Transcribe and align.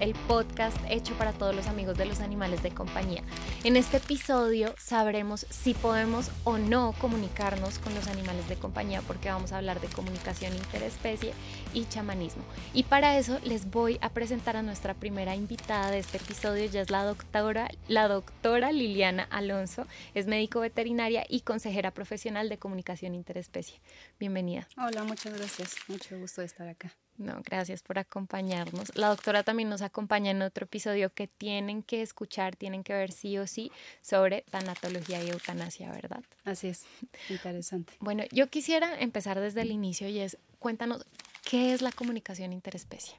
el 0.00 0.14
podcast 0.26 0.76
hecho 0.88 1.14
para 1.14 1.32
todos 1.32 1.54
los 1.54 1.66
amigos 1.66 1.96
de 1.96 2.06
los 2.06 2.20
animales 2.20 2.62
de 2.62 2.70
compañía. 2.70 3.22
En 3.64 3.76
este 3.76 3.98
episodio 3.98 4.74
sabremos 4.78 5.46
si 5.50 5.74
podemos 5.74 6.30
o 6.44 6.58
no 6.58 6.94
comunicarnos 6.98 7.78
con 7.78 7.94
los 7.94 8.08
animales 8.08 8.48
de 8.48 8.56
compañía 8.56 9.02
porque 9.02 9.28
vamos 9.28 9.52
a 9.52 9.58
hablar 9.58 9.80
de 9.80 9.88
comunicación 9.88 10.54
interespecie 10.54 11.32
y 11.74 11.84
chamanismo. 11.86 12.42
Y 12.72 12.84
para 12.84 13.18
eso 13.18 13.38
les 13.44 13.70
voy 13.70 13.98
a 14.00 14.10
presentar 14.10 14.56
a 14.56 14.62
nuestra 14.62 14.94
primera 14.94 15.36
invitada 15.36 15.90
de 15.90 15.98
este 15.98 16.16
episodio, 16.16 16.64
ya 16.66 16.80
es 16.80 16.90
la 16.90 17.04
doctora, 17.04 17.70
la 17.88 18.08
doctora 18.08 18.72
Liliana 18.72 19.24
Alonso, 19.30 19.86
es 20.14 20.26
médico 20.26 20.60
veterinaria 20.60 21.24
y 21.28 21.40
consejera 21.40 21.90
profesional 21.90 22.48
de 22.48 22.58
comunicación 22.58 23.14
interespecie. 23.14 23.80
Bienvenida. 24.18 24.66
Hola, 24.76 25.04
muchas 25.04 25.34
gracias. 25.36 25.76
Mucho 25.88 26.18
gusto 26.18 26.40
de 26.40 26.46
estar 26.46 26.68
acá. 26.68 26.92
No, 27.20 27.42
gracias 27.44 27.82
por 27.82 27.98
acompañarnos. 27.98 28.96
La 28.96 29.08
doctora 29.08 29.42
también 29.42 29.68
nos 29.68 29.82
acompaña 29.82 30.30
en 30.30 30.40
otro 30.40 30.64
episodio 30.64 31.12
que 31.12 31.26
tienen 31.28 31.82
que 31.82 32.00
escuchar, 32.00 32.56
tienen 32.56 32.82
que 32.82 32.94
ver 32.94 33.12
sí 33.12 33.36
o 33.36 33.46
sí 33.46 33.70
sobre 34.00 34.40
tanatología 34.50 35.22
y 35.22 35.28
eutanasia, 35.28 35.92
¿verdad? 35.92 36.24
Así 36.44 36.68
es, 36.68 36.86
interesante. 37.28 37.92
Bueno, 38.00 38.24
yo 38.32 38.48
quisiera 38.48 38.98
empezar 38.98 39.38
desde 39.38 39.60
el 39.60 39.70
inicio 39.70 40.08
y 40.08 40.20
es, 40.20 40.38
cuéntanos, 40.58 41.04
¿qué 41.44 41.74
es 41.74 41.82
la 41.82 41.92
comunicación 41.92 42.54
interespecie? 42.54 43.16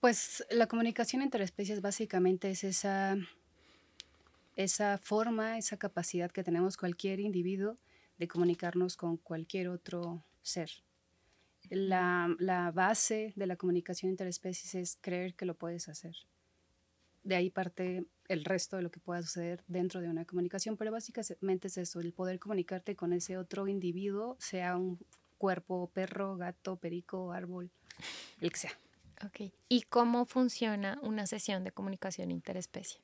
Pues 0.00 0.44
la 0.50 0.66
comunicación 0.66 1.22
interespecies 1.22 1.80
básicamente 1.80 2.50
es 2.50 2.64
esa, 2.64 3.16
esa 4.56 4.98
forma, 4.98 5.56
esa 5.56 5.78
capacidad 5.78 6.30
que 6.30 6.44
tenemos 6.44 6.76
cualquier 6.76 7.18
individuo 7.20 7.78
de 8.18 8.28
comunicarnos 8.28 8.98
con 8.98 9.16
cualquier 9.16 9.68
otro 9.68 10.22
ser 10.42 10.70
la, 11.70 12.72
base 12.74 13.32
de 13.36 13.46
la 13.46 13.56
comunicación 13.56 14.10
interespecies 14.10 14.74
es 14.74 14.98
creer 15.00 15.34
que 15.34 15.46
lo 15.46 15.54
puedes 15.54 15.88
hacer. 15.88 16.14
De 17.24 17.36
ahí 17.36 17.50
parte 17.50 18.04
el 18.28 18.44
resto 18.44 18.76
de 18.76 18.82
lo 18.82 18.90
que 18.90 19.00
pueda 19.00 19.22
suceder 19.22 19.64
dentro 19.66 20.00
de 20.00 20.08
una 20.08 20.24
comunicación, 20.24 20.76
pero 20.76 20.92
básicamente 20.92 21.68
es 21.68 21.78
eso, 21.78 22.00
el 22.00 22.12
poder 22.12 22.38
comunicarte 22.38 22.94
con 22.96 23.12
ese 23.12 23.38
otro 23.38 23.68
individuo, 23.68 24.36
sea 24.38 24.76
un 24.76 24.98
cuerpo, 25.38 25.90
perro, 25.92 26.36
gato, 26.36 26.76
perico, 26.76 27.32
árbol, 27.32 27.70
el 28.40 28.52
que 28.52 28.58
sea. 28.58 28.72
Ok. 29.24 29.52
¿Y 29.68 29.82
cómo 29.82 30.26
funciona 30.26 30.98
una 31.02 31.26
sesión 31.26 31.64
de 31.64 31.72
comunicación 31.72 32.30
interespecie? 32.30 33.00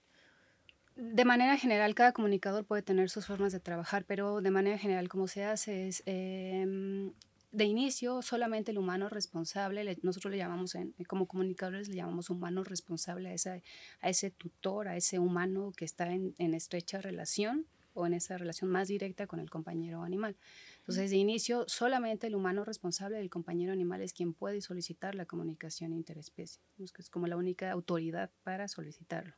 De 0.96 1.24
manera 1.24 1.56
general, 1.56 1.94
cada 1.94 2.12
comunicador 2.12 2.64
puede 2.64 2.82
tener 2.82 3.10
sus 3.10 3.26
formas 3.26 3.52
de 3.52 3.58
trabajar, 3.58 4.04
pero 4.04 4.40
de 4.40 4.50
manera 4.52 4.78
general, 4.78 5.08
como 5.08 5.26
se 5.26 5.44
hace 5.44 5.88
es 5.88 6.04
em, 6.06 7.12
de 7.54 7.64
inicio 7.64 8.20
solamente 8.20 8.72
el 8.72 8.78
humano 8.78 9.08
responsable, 9.08 9.96
nosotros 10.02 10.32
le 10.32 10.38
llamamos, 10.38 10.76
como 11.06 11.26
comunicadores, 11.26 11.88
le 11.88 11.96
llamamos 11.96 12.28
humano 12.28 12.64
responsable 12.64 13.28
a, 13.28 13.32
esa, 13.32 13.60
a 14.00 14.08
ese 14.08 14.30
tutor, 14.30 14.88
a 14.88 14.96
ese 14.96 15.20
humano 15.20 15.72
que 15.76 15.84
está 15.84 16.12
en, 16.12 16.34
estrecha 16.54 17.00
relación 17.00 17.66
o 17.94 18.06
en 18.06 18.14
esa 18.14 18.36
relación 18.38 18.70
más 18.70 18.88
directa 18.88 19.28
con 19.28 19.38
el 19.38 19.50
compañero 19.50 20.02
animal. 20.02 20.36
Entonces, 20.80 21.10
de 21.10 21.16
inicio, 21.16 21.64
solamente 21.68 22.26
el 22.26 22.34
humano 22.34 22.64
responsable 22.64 23.18
del 23.18 23.30
compañero 23.30 23.72
animal 23.72 24.02
es 24.02 24.12
quien 24.12 24.34
puede 24.34 24.60
solicitar 24.60 25.14
la 25.14 25.24
comunicación 25.24 25.92
interespecie. 25.92 26.60
Es 26.78 27.08
como 27.08 27.28
la 27.28 27.36
única 27.36 27.70
autoridad 27.70 28.30
para 28.42 28.66
solicitarlo. 28.66 29.34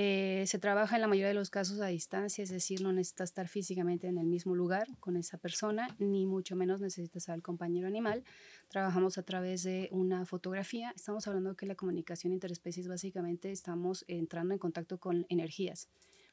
Eh, 0.00 0.44
se 0.46 0.60
trabaja 0.60 0.94
en 0.94 1.02
la 1.02 1.08
mayoría 1.08 1.26
de 1.26 1.34
los 1.34 1.50
casos 1.50 1.80
a 1.80 1.88
distancia, 1.88 2.44
es 2.44 2.50
decir, 2.50 2.82
no 2.82 2.92
necesitas 2.92 3.30
estar 3.30 3.48
físicamente 3.48 4.06
en 4.06 4.16
el 4.16 4.28
mismo 4.28 4.54
lugar 4.54 4.86
con 5.00 5.16
esa 5.16 5.38
persona, 5.38 5.88
ni 5.98 6.24
mucho 6.24 6.54
menos 6.54 6.80
necesitas 6.80 7.28
al 7.28 7.42
compañero 7.42 7.88
animal. 7.88 8.22
Trabajamos 8.68 9.18
a 9.18 9.24
través 9.24 9.64
de 9.64 9.88
una 9.90 10.24
fotografía. 10.24 10.92
Estamos 10.94 11.26
hablando 11.26 11.56
que 11.56 11.66
la 11.66 11.74
comunicación 11.74 12.32
interespecies 12.32 12.86
básicamente 12.86 13.50
estamos 13.50 14.04
entrando 14.06 14.54
en 14.54 14.60
contacto 14.60 14.98
con 14.98 15.26
energías. 15.30 15.88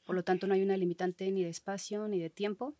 Por 0.05 0.15
lo 0.15 0.23
tanto, 0.23 0.45
no 0.45 0.53
hay 0.53 0.61
una 0.61 0.77
limitante 0.77 1.31
ni 1.31 1.43
de 1.43 1.49
espacio 1.49 2.07
ni 2.07 2.19
de 2.19 2.29
tiempo. 2.29 2.75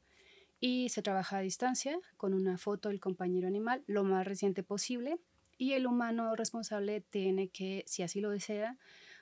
Y 0.60 0.90
se 0.90 1.02
trabaja 1.02 1.40
a 1.40 1.42
distancia 1.42 1.98
con 2.16 2.36
una 2.36 2.60
foto 2.60 2.90
del 2.90 3.00
compañero 3.00 3.48
animal 3.48 3.84
lo 3.88 4.04
más 4.04 4.24
reciente 4.28 4.62
posible. 4.62 5.18
Y 5.58 5.72
el 5.72 5.88
humano 5.88 6.36
responsable 6.36 7.02
tiene 7.02 7.48
que, 7.48 7.84
si 7.88 8.04
así 8.04 8.22
lo 8.22 8.30
desea, 8.30 8.78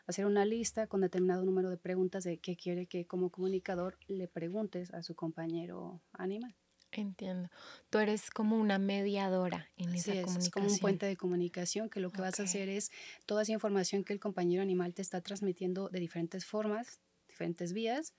hacer 0.07 0.25
una 0.25 0.45
lista 0.45 0.87
con 0.87 1.01
determinado 1.01 1.43
número 1.43 1.69
de 1.69 1.77
preguntas 1.77 2.23
de 2.23 2.37
qué 2.37 2.55
quiere 2.55 2.87
que 2.87 3.05
como 3.05 3.29
comunicador 3.29 3.97
le 4.07 4.27
preguntes 4.27 4.93
a 4.93 5.03
su 5.03 5.15
compañero 5.15 6.01
animal. 6.13 6.55
Entiendo. 6.91 7.49
Tú 7.89 7.97
eres 7.97 8.29
como 8.29 8.57
una 8.57 8.77
mediadora 8.77 9.69
en 9.77 9.93
esa 9.95 10.11
comunicación. 10.11 10.37
Es 10.37 10.49
como 10.49 10.67
un 10.67 10.77
puente 10.77 11.05
de 11.05 11.17
comunicación 11.17 11.89
que 11.89 11.99
lo 11.99 12.11
que 12.11 12.21
vas 12.21 12.39
a 12.39 12.43
hacer 12.43 12.69
es 12.69 12.91
toda 13.25 13.41
esa 13.41 13.51
información 13.51 14.03
que 14.03 14.13
el 14.13 14.19
compañero 14.19 14.61
animal 14.61 14.93
te 14.93 15.01
está 15.01 15.21
transmitiendo 15.21 15.89
de 15.89 15.99
diferentes 15.99 16.45
formas, 16.45 16.99
diferentes 17.27 17.73
vías, 17.73 18.13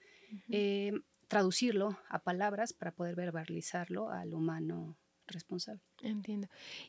eh, 0.49 0.93
traducirlo 1.28 1.99
a 2.09 2.19
palabras 2.21 2.73
para 2.73 2.93
poder 2.93 3.15
verbalizarlo 3.15 4.11
al 4.11 4.34
humano 4.34 4.97
responsable. 5.27 5.83
Entiendo. 6.03 6.49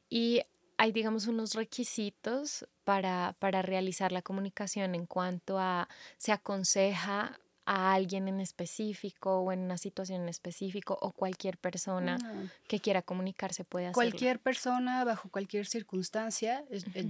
Y 0.09 0.41
hay, 0.85 0.91
digamos, 0.91 1.25
unos 1.25 1.55
requisitos 1.55 2.67
para, 2.83 3.35
para 3.39 3.63
realizar 3.63 4.11
la 4.11 4.21
comunicación 4.21 4.93
en 4.93 5.07
cuanto 5.07 5.57
a 5.57 5.89
se 6.17 6.31
aconseja 6.31 7.39
a 7.65 7.93
alguien 7.93 8.27
en 8.27 8.39
específico 8.39 9.39
o 9.39 9.51
en 9.51 9.61
una 9.61 9.79
situación 9.79 10.21
en 10.21 10.29
específico 10.29 10.95
o 11.01 11.11
cualquier 11.11 11.57
persona 11.57 12.19
que 12.67 12.79
quiera 12.79 13.01
comunicarse 13.01 13.63
puede 13.63 13.87
hacerlo. 13.87 14.11
Cualquier 14.11 14.39
persona 14.39 15.03
bajo 15.03 15.29
cualquier 15.29 15.65
circunstancia, 15.65 16.63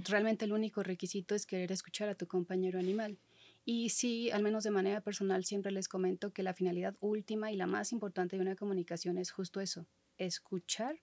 realmente 0.08 0.46
el 0.46 0.54
único 0.54 0.82
requisito 0.82 1.34
es 1.34 1.44
querer 1.44 1.70
escuchar 1.70 2.08
a 2.08 2.14
tu 2.14 2.26
compañero 2.26 2.78
animal. 2.78 3.18
Y 3.66 3.90
sí, 3.90 4.30
al 4.30 4.42
menos 4.42 4.64
de 4.64 4.70
manera 4.70 5.02
personal, 5.02 5.44
siempre 5.44 5.70
les 5.70 5.86
comento 5.86 6.32
que 6.32 6.42
la 6.42 6.54
finalidad 6.54 6.96
última 7.00 7.52
y 7.52 7.56
la 7.56 7.66
más 7.66 7.92
importante 7.92 8.36
de 8.36 8.42
una 8.42 8.56
comunicación 8.56 9.18
es 9.18 9.30
justo 9.32 9.60
eso, 9.60 9.86
escuchar 10.16 10.98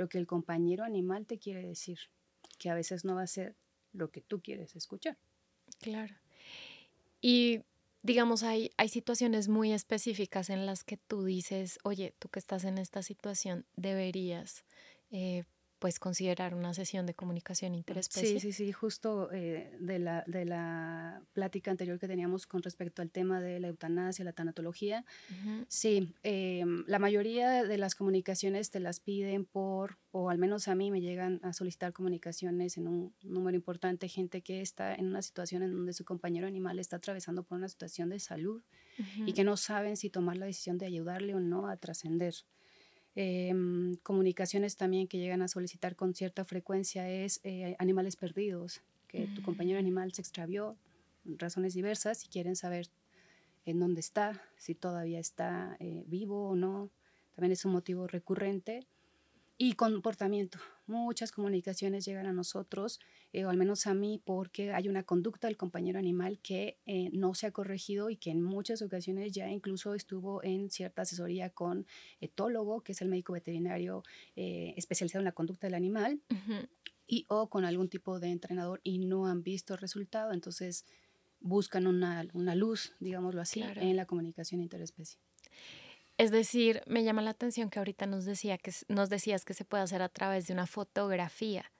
lo 0.00 0.08
que 0.08 0.16
el 0.16 0.26
compañero 0.26 0.82
animal 0.82 1.26
te 1.26 1.38
quiere 1.38 1.62
decir, 1.62 1.98
que 2.58 2.70
a 2.70 2.74
veces 2.74 3.04
no 3.04 3.16
va 3.16 3.22
a 3.22 3.26
ser 3.26 3.54
lo 3.92 4.10
que 4.10 4.22
tú 4.22 4.40
quieres 4.40 4.74
escuchar. 4.74 5.18
Claro. 5.78 6.14
Y 7.20 7.60
digamos, 8.00 8.42
hay, 8.42 8.70
hay 8.78 8.88
situaciones 8.88 9.48
muy 9.48 9.74
específicas 9.74 10.48
en 10.48 10.64
las 10.64 10.84
que 10.84 10.96
tú 10.96 11.24
dices, 11.24 11.78
oye, 11.84 12.14
tú 12.18 12.30
que 12.30 12.38
estás 12.38 12.64
en 12.64 12.78
esta 12.78 13.02
situación, 13.02 13.66
deberías 13.76 14.64
eh, 15.10 15.44
pues 15.80 15.98
considerar 15.98 16.54
una 16.54 16.74
sesión 16.74 17.06
de 17.06 17.14
comunicación 17.14 17.74
interespecie. 17.74 18.38
Sí, 18.38 18.38
sí, 18.38 18.52
sí, 18.52 18.70
justo 18.70 19.32
eh, 19.32 19.74
de, 19.80 19.98
la, 19.98 20.22
de 20.26 20.44
la 20.44 21.22
plática 21.32 21.70
anterior 21.70 21.98
que 21.98 22.06
teníamos 22.06 22.46
con 22.46 22.62
respecto 22.62 23.00
al 23.00 23.10
tema 23.10 23.40
de 23.40 23.58
la 23.60 23.68
eutanasia, 23.68 24.22
la 24.22 24.34
tanatología, 24.34 25.06
sí, 25.68 26.14
em, 26.22 26.84
la 26.86 26.98
mayoría 26.98 27.64
de 27.64 27.78
las 27.78 27.94
comunicaciones 27.94 28.70
te 28.70 28.78
las 28.78 29.00
piden 29.00 29.46
por, 29.46 29.96
o 30.10 30.28
al 30.28 30.36
menos 30.36 30.68
a 30.68 30.74
mí 30.74 30.90
me 30.90 31.00
llegan 31.00 31.40
a 31.42 31.54
solicitar 31.54 31.94
comunicaciones 31.94 32.76
en 32.76 32.86
un 32.86 33.14
número 33.22 33.56
importante, 33.56 34.06
gente 34.06 34.42
que 34.42 34.60
está 34.60 34.94
en 34.94 35.06
una 35.06 35.22
situación 35.22 35.62
en 35.62 35.72
donde 35.72 35.94
su 35.94 36.04
compañero 36.04 36.46
animal 36.46 36.78
está 36.78 36.96
atravesando 36.96 37.42
por 37.42 37.56
una 37.56 37.68
situación 37.68 38.10
de 38.10 38.20
salud 38.20 38.62
y 39.24 39.32
que 39.32 39.44
no 39.44 39.56
saben 39.56 39.96
si 39.96 40.10
tomar 40.10 40.36
la 40.36 40.44
decisión 40.44 40.76
de 40.76 40.84
ayudarle 40.84 41.34
o 41.34 41.40
no 41.40 41.68
a 41.68 41.78
trascender. 41.78 42.34
Em, 43.16 43.94
comunicaciones 44.02 44.76
también 44.76 45.08
que 45.08 45.18
llegan 45.18 45.42
a 45.42 45.48
solicitar 45.48 45.96
con 45.96 46.14
cierta 46.14 46.44
frecuencia 46.44 47.08
es 47.08 47.40
eh, 47.42 47.74
animales 47.78 48.16
perdidos, 48.16 48.82
que 49.08 49.26
tu 49.34 49.42
compañero 49.42 49.78
mm. 49.78 49.82
animal 49.82 50.12
se 50.12 50.22
extravió, 50.22 50.76
razones 51.24 51.74
diversas, 51.74 52.24
y 52.24 52.28
quieren 52.28 52.54
saber 52.54 52.88
en 53.66 53.80
dónde 53.80 54.00
está, 54.00 54.40
si 54.56 54.74
todavía 54.74 55.18
está 55.18 55.76
eh, 55.80 56.04
vivo 56.06 56.48
o 56.48 56.56
no. 56.56 56.90
También 57.34 57.52
es 57.52 57.64
un 57.64 57.72
motivo 57.72 58.06
recurrente. 58.06 58.86
Y 59.58 59.74
comportamiento. 59.74 60.58
Muchas 60.86 61.32
comunicaciones 61.32 62.06
llegan 62.06 62.26
a 62.26 62.32
nosotros, 62.32 62.98
eh, 63.32 63.44
o 63.44 63.50
al 63.50 63.56
menos 63.56 63.86
a 63.86 63.94
mí, 63.94 64.20
porque 64.24 64.72
hay 64.72 64.88
una 64.88 65.02
conducta 65.02 65.46
del 65.46 65.56
compañero 65.56 65.98
animal 65.98 66.38
que 66.40 66.78
eh, 66.86 67.10
no 67.12 67.34
se 67.34 67.46
ha 67.46 67.52
corregido 67.52 68.10
y 68.10 68.16
que 68.16 68.30
en 68.30 68.42
muchas 68.42 68.82
ocasiones 68.82 69.32
ya 69.32 69.48
incluso 69.50 69.94
estuvo 69.94 70.42
en 70.42 70.70
cierta 70.70 71.02
asesoría 71.02 71.50
con 71.50 71.86
etólogo, 72.20 72.82
que 72.82 72.92
es 72.92 73.02
el 73.02 73.08
médico 73.08 73.32
veterinario 73.32 74.02
eh, 74.36 74.74
especializado 74.76 75.20
en 75.20 75.26
la 75.26 75.32
conducta 75.32 75.66
del 75.66 75.74
animal, 75.74 76.20
y 77.06 77.26
o 77.28 77.48
con 77.48 77.64
algún 77.64 77.88
tipo 77.88 78.20
de 78.20 78.28
entrenador 78.28 78.80
y 78.84 78.98
no 78.98 79.26
han 79.26 79.42
visto 79.42 79.76
resultado. 79.76 80.32
Entonces 80.32 80.86
buscan 81.40 81.86
una, 81.86 82.26
una 82.34 82.54
luz, 82.54 82.92
digámoslo 83.00 83.40
así, 83.40 83.62
en 83.62 83.96
la 83.96 84.06
comunicación 84.06 84.60
interespecie. 84.60 85.18
Es 86.20 86.30
decir, 86.30 86.82
me 86.86 87.02
llama 87.02 87.22
la 87.22 87.30
atención 87.30 87.70
que 87.70 87.78
ahorita 87.78 88.06
nos, 88.06 88.26
decía 88.26 88.58
que, 88.58 88.72
nos 88.88 89.08
decías 89.08 89.46
que 89.46 89.54
se 89.54 89.64
puede 89.64 89.82
hacer 89.82 90.02
a 90.02 90.10
través 90.10 90.46
de 90.46 90.52
una 90.52 90.66
fotografía. 90.66 91.72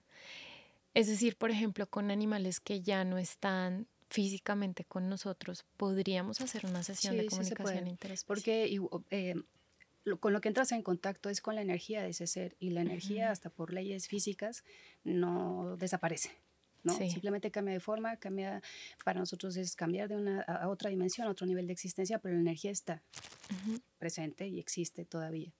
Es 0.93 1.07
decir, 1.07 1.37
por 1.37 1.51
ejemplo, 1.51 1.87
con 1.87 2.11
animales 2.11 2.59
que 2.59 2.81
ya 2.81 3.03
no 3.03 3.17
están 3.17 3.87
físicamente 4.09 4.83
con 4.83 5.07
nosotros, 5.07 5.65
podríamos 5.77 6.41
hacer 6.41 6.65
una 6.65 6.83
sesión 6.83 7.15
de 7.15 7.25
comunicación 7.27 7.97
sí 7.97 8.07
Porque 8.27 8.77
eh, 9.09 9.35
con 10.19 10.33
lo 10.33 10.41
que 10.41 10.49
entras 10.49 10.71
en 10.73 10.83
contacto 10.83 11.29
es 11.29 11.39
con 11.39 11.55
la 11.55 11.61
energía 11.61 12.01
de 12.01 12.09
ese 12.09 12.27
ser 12.27 12.55
y 12.59 12.71
la 12.71 12.81
energía, 12.81 13.31
hasta 13.31 13.49
por 13.49 13.71
leyes 13.71 14.07
físicas, 14.07 14.65
no 15.03 15.77
desaparece. 15.77 16.31
¿no? 16.83 16.93
Simplemente 16.97 17.51
cambia 17.51 17.73
de 17.73 17.79
forma, 17.79 18.17
cambia, 18.17 18.61
para 19.05 19.19
nosotros 19.19 19.55
es 19.55 19.75
cambiar 19.75 20.09
de 20.09 20.15
una 20.15 20.41
a 20.41 20.67
otra 20.67 20.89
dimensión, 20.89 21.27
a 21.27 21.31
otro 21.31 21.45
nivel 21.45 21.67
de 21.67 21.73
existencia, 21.73 22.19
pero 22.19 22.35
la 22.35 22.41
energía 22.41 22.71
está 22.71 23.01
presente 23.97 24.47
y 24.47 24.59
existe 24.59 25.05
todavía. 25.05 25.53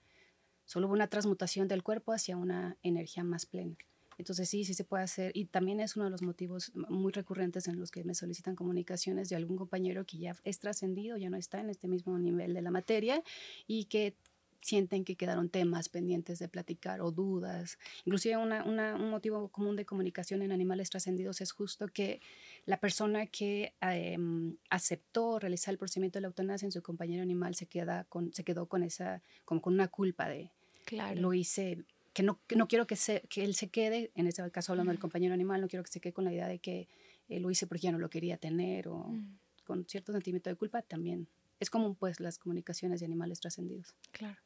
Solo 0.66 0.88
hubo 0.88 0.94
una 0.94 1.08
transmutación 1.08 1.68
del 1.68 1.84
cuerpo 1.84 2.12
hacia 2.12 2.38
una 2.38 2.78
energía 2.82 3.24
más 3.24 3.46
plena. 3.46 3.76
Entonces 4.22 4.50
sí, 4.50 4.64
sí 4.66 4.74
se 4.74 4.84
puede 4.84 5.04
hacer 5.04 5.32
y 5.34 5.46
también 5.46 5.80
es 5.80 5.96
uno 5.96 6.06
de 6.06 6.12
los 6.12 6.22
motivos 6.22 6.72
muy 6.76 7.12
recurrentes 7.12 7.68
en 7.68 7.80
los 7.80 7.90
que 7.92 8.04
me 8.04 8.14
solicitan 8.14 8.56
comunicaciones 8.56 9.30
de 9.30 9.36
algún 9.36 9.58
compañero 9.58 10.06
que 10.06 10.20
ya 10.20 10.36
es 10.44 10.60
trascendido, 10.60 11.18
ya 11.18 11.30
no 11.30 11.38
está 11.38 11.60
en 11.60 11.70
este 11.70 11.88
mismo 11.88 12.18
nivel 12.20 12.54
de 12.54 12.62
la 12.62 12.72
materia 12.72 13.24
y 13.68 13.86
que 13.86 14.16
sienten 14.62 15.04
que 15.04 15.16
quedaron 15.16 15.50
temas 15.50 15.90
pendientes 15.90 16.40
de 16.40 16.48
platicar 16.48 17.02
o 17.02 17.12
dudas. 17.12 17.80
Inclusive 18.06 18.38
un 18.38 19.10
motivo 19.10 19.50
común 19.50 19.76
de 19.76 19.86
comunicación 19.86 20.42
en 20.44 20.52
animales 20.52 20.90
trascendidos 20.90 21.42
es 21.42 21.52
justo 21.52 21.88
que 21.88 22.22
la 22.66 22.80
persona 22.80 23.26
que 23.26 23.74
em, 23.82 24.56
aceptó 24.70 25.40
realizar 25.40 25.72
el 25.74 25.80
procedimiento 25.80 26.20
de 26.20 26.22
la 26.22 26.28
eutanasia 26.28 26.68
en 26.68 26.72
su 26.72 26.84
compañero 26.84 27.24
animal 27.24 27.56
se, 27.56 27.66
queda 27.66 28.04
con, 28.06 28.32
se 28.34 28.44
quedó 28.44 28.68
con, 28.68 28.84
esa, 28.84 29.24
como 29.46 29.62
con 29.62 29.74
una 29.74 29.88
culpa 29.88 30.30
de, 30.30 30.52
claro. 30.86 31.20
lo 31.20 31.34
hice, 31.34 31.84
que 32.14 32.24
no, 32.24 32.40
no 32.56 32.68
quiero 32.68 32.88
que, 32.88 32.96
se, 32.96 33.22
que 33.30 33.44
él 33.44 33.56
se 33.56 33.70
quede, 33.70 34.12
en 34.16 34.28
este 34.28 34.50
caso 34.52 34.74
hablando 34.74 34.92
del 34.92 35.00
compañero 35.00 35.34
animal, 35.34 35.62
no 35.62 35.68
quiero 35.68 35.84
que 35.84 35.92
se 35.92 36.02
quede 36.02 36.14
con 36.14 36.26
la 36.26 36.34
idea 36.34 36.48
de 36.48 36.60
que 36.60 36.88
eh, 37.30 37.40
lo 37.40 37.50
hice 37.52 37.68
porque 37.68 37.82
ya 37.84 37.92
no 37.92 38.00
lo 38.00 38.10
quería 38.10 38.38
tener 38.38 38.88
o 38.88 39.08
mm. 39.08 39.38
con 39.64 39.86
cierto 39.88 40.12
sentimiento 40.12 40.50
de 40.50 40.56
culpa 40.56 40.82
también. 40.82 41.28
Es 41.60 41.70
común 41.70 41.96
pues 41.96 42.20
las 42.20 42.38
comunicaciones 42.38 43.00
de 43.00 43.06
animales 43.06 43.40
trascendidos. 43.40 43.96
Claro 44.12 44.38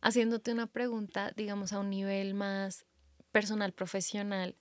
haciéndote 0.00 0.52
una 0.52 0.66
pregunta, 0.66 1.32
digamos, 1.36 1.72
a 1.72 1.80
un 1.80 1.90
nivel 1.90 2.34
más 2.34 2.86
personal, 3.32 3.72
profesional, 3.72 4.56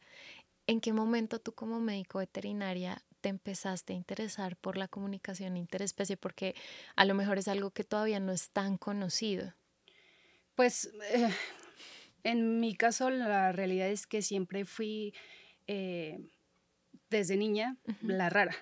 ¿en 0.66 0.82
qué 0.82 0.94
momento 0.94 1.40
tú 1.40 1.54
como 1.54 1.80
médico 1.80 2.20
veterinaria 2.20 3.04
te 3.22 3.30
empezaste 3.30 3.94
a 3.94 3.96
interesar 3.96 4.58
por 4.58 4.78
la 4.78 4.88
comunicación 4.88 5.58
interespecie? 5.58 6.18
Porque 6.18 6.56
a 6.96 7.06
lo 7.06 7.14
mejor 7.14 7.38
es 7.38 7.48
algo 7.48 7.72
que 7.72 7.84
todavía 7.84 8.20
no 8.20 8.32
es 8.32 8.50
tan 8.52 8.78
conocido. 8.78 9.54
Pues 10.56 10.92
eh, 11.14 11.30
en 12.28 12.60
mi 12.60 12.76
caso 12.76 13.10
la 13.10 13.52
realidad 13.52 13.88
es 13.90 14.06
que 14.06 14.22
siempre 14.22 14.66
fui 14.66 15.14
eh, 15.66 16.20
desde 17.10 17.38
niña 17.38 17.78
la 18.02 18.30
rara. 18.30 18.56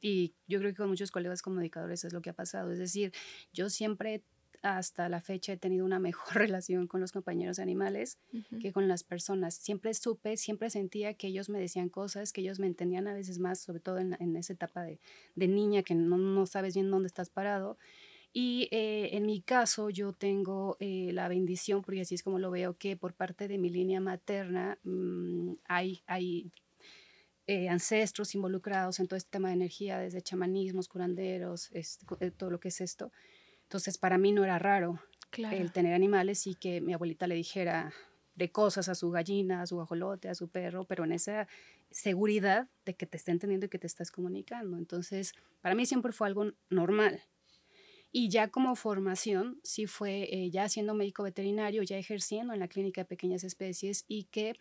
Y 0.00 0.34
yo 0.46 0.60
creo 0.60 0.70
que 0.70 0.76
con 0.76 0.88
muchos 0.88 1.10
colegas 1.10 1.42
comunicadores 1.42 2.04
es 2.04 2.12
lo 2.12 2.22
que 2.22 2.30
ha 2.30 2.34
pasado. 2.34 2.70
Es 2.70 2.78
decir, 2.78 3.12
yo 3.52 3.68
siempre 3.68 4.22
hasta 4.62 5.08
la 5.08 5.20
fecha 5.20 5.52
he 5.52 5.56
tenido 5.56 5.84
una 5.84 5.98
mejor 5.98 6.34
relación 6.36 6.86
con 6.86 7.00
los 7.00 7.12
compañeros 7.12 7.58
animales 7.58 8.18
que 8.60 8.72
con 8.72 8.86
las 8.86 9.02
personas. 9.02 9.54
Siempre 9.54 9.92
supe, 9.94 10.36
siempre 10.36 10.70
sentía 10.70 11.14
que 11.14 11.26
ellos 11.26 11.48
me 11.48 11.58
decían 11.58 11.88
cosas, 11.88 12.32
que 12.32 12.42
ellos 12.42 12.60
me 12.60 12.66
entendían 12.66 13.08
a 13.08 13.14
veces 13.14 13.38
más, 13.38 13.58
sobre 13.58 13.80
todo 13.80 13.98
en, 13.98 14.36
esa 14.36 14.52
etapa 14.52 14.82
de, 14.82 14.98
niña 15.34 15.82
que 15.82 15.94
no, 15.94 16.46
sabes 16.46 16.74
bien 16.74 16.90
dónde 16.90 17.08
estás 17.08 17.30
parado. 17.30 17.78
Y 18.38 18.68
eh, 18.70 19.16
en 19.16 19.24
mi 19.24 19.40
caso 19.40 19.88
yo 19.88 20.12
tengo 20.12 20.76
eh, 20.78 21.08
la 21.14 21.26
bendición, 21.26 21.80
porque 21.80 22.02
así 22.02 22.16
es 22.16 22.22
como 22.22 22.38
lo 22.38 22.50
veo, 22.50 22.76
que 22.76 22.94
por 22.94 23.14
parte 23.14 23.48
de 23.48 23.56
mi 23.56 23.70
línea 23.70 23.98
materna 23.98 24.78
mm, 24.84 25.52
hay, 25.64 26.02
hay 26.06 26.52
eh, 27.46 27.70
ancestros 27.70 28.34
involucrados 28.34 29.00
en 29.00 29.08
todo 29.08 29.16
este 29.16 29.30
tema 29.30 29.48
de 29.48 29.54
energía, 29.54 29.98
desde 29.98 30.20
chamanismos, 30.20 30.86
curanderos, 30.86 31.70
todo 32.36 32.50
lo 32.50 32.60
que 32.60 32.68
es 32.68 32.82
esto. 32.82 33.10
Entonces, 33.62 33.96
para 33.96 34.18
mí 34.18 34.32
no 34.32 34.44
era 34.44 34.58
raro 34.58 35.00
el 35.50 35.72
tener 35.72 35.94
animales 35.94 36.46
y 36.46 36.56
que 36.56 36.82
mi 36.82 36.92
abuelita 36.92 37.26
le 37.26 37.36
dijera 37.36 37.94
de 38.34 38.52
cosas 38.52 38.90
a 38.90 38.94
su 38.94 39.10
gallina, 39.10 39.62
a 39.62 39.66
su 39.66 39.80
ajolote, 39.80 40.28
a 40.28 40.34
su 40.34 40.50
perro, 40.50 40.84
pero 40.84 41.04
en 41.04 41.12
esa 41.12 41.48
seguridad 41.90 42.68
de 42.84 42.96
que 42.96 43.06
te 43.06 43.16
está 43.16 43.32
entendiendo 43.32 43.64
y 43.64 43.70
que 43.70 43.78
te 43.78 43.86
estás 43.86 44.10
comunicando. 44.10 44.76
Entonces, 44.76 45.32
para 45.62 45.74
mí 45.74 45.86
siempre 45.86 46.12
fue 46.12 46.26
algo 46.26 46.52
normal. 46.68 47.22
Y 48.18 48.30
ya 48.30 48.48
como 48.48 48.76
formación, 48.76 49.60
sí 49.62 49.86
fue 49.86 50.22
eh, 50.32 50.48
ya 50.48 50.70
siendo 50.70 50.94
médico 50.94 51.22
veterinario, 51.22 51.82
ya 51.82 51.98
ejerciendo 51.98 52.54
en 52.54 52.60
la 52.60 52.66
clínica 52.66 53.02
de 53.02 53.04
pequeñas 53.04 53.44
especies 53.44 54.06
y 54.08 54.24
que 54.24 54.54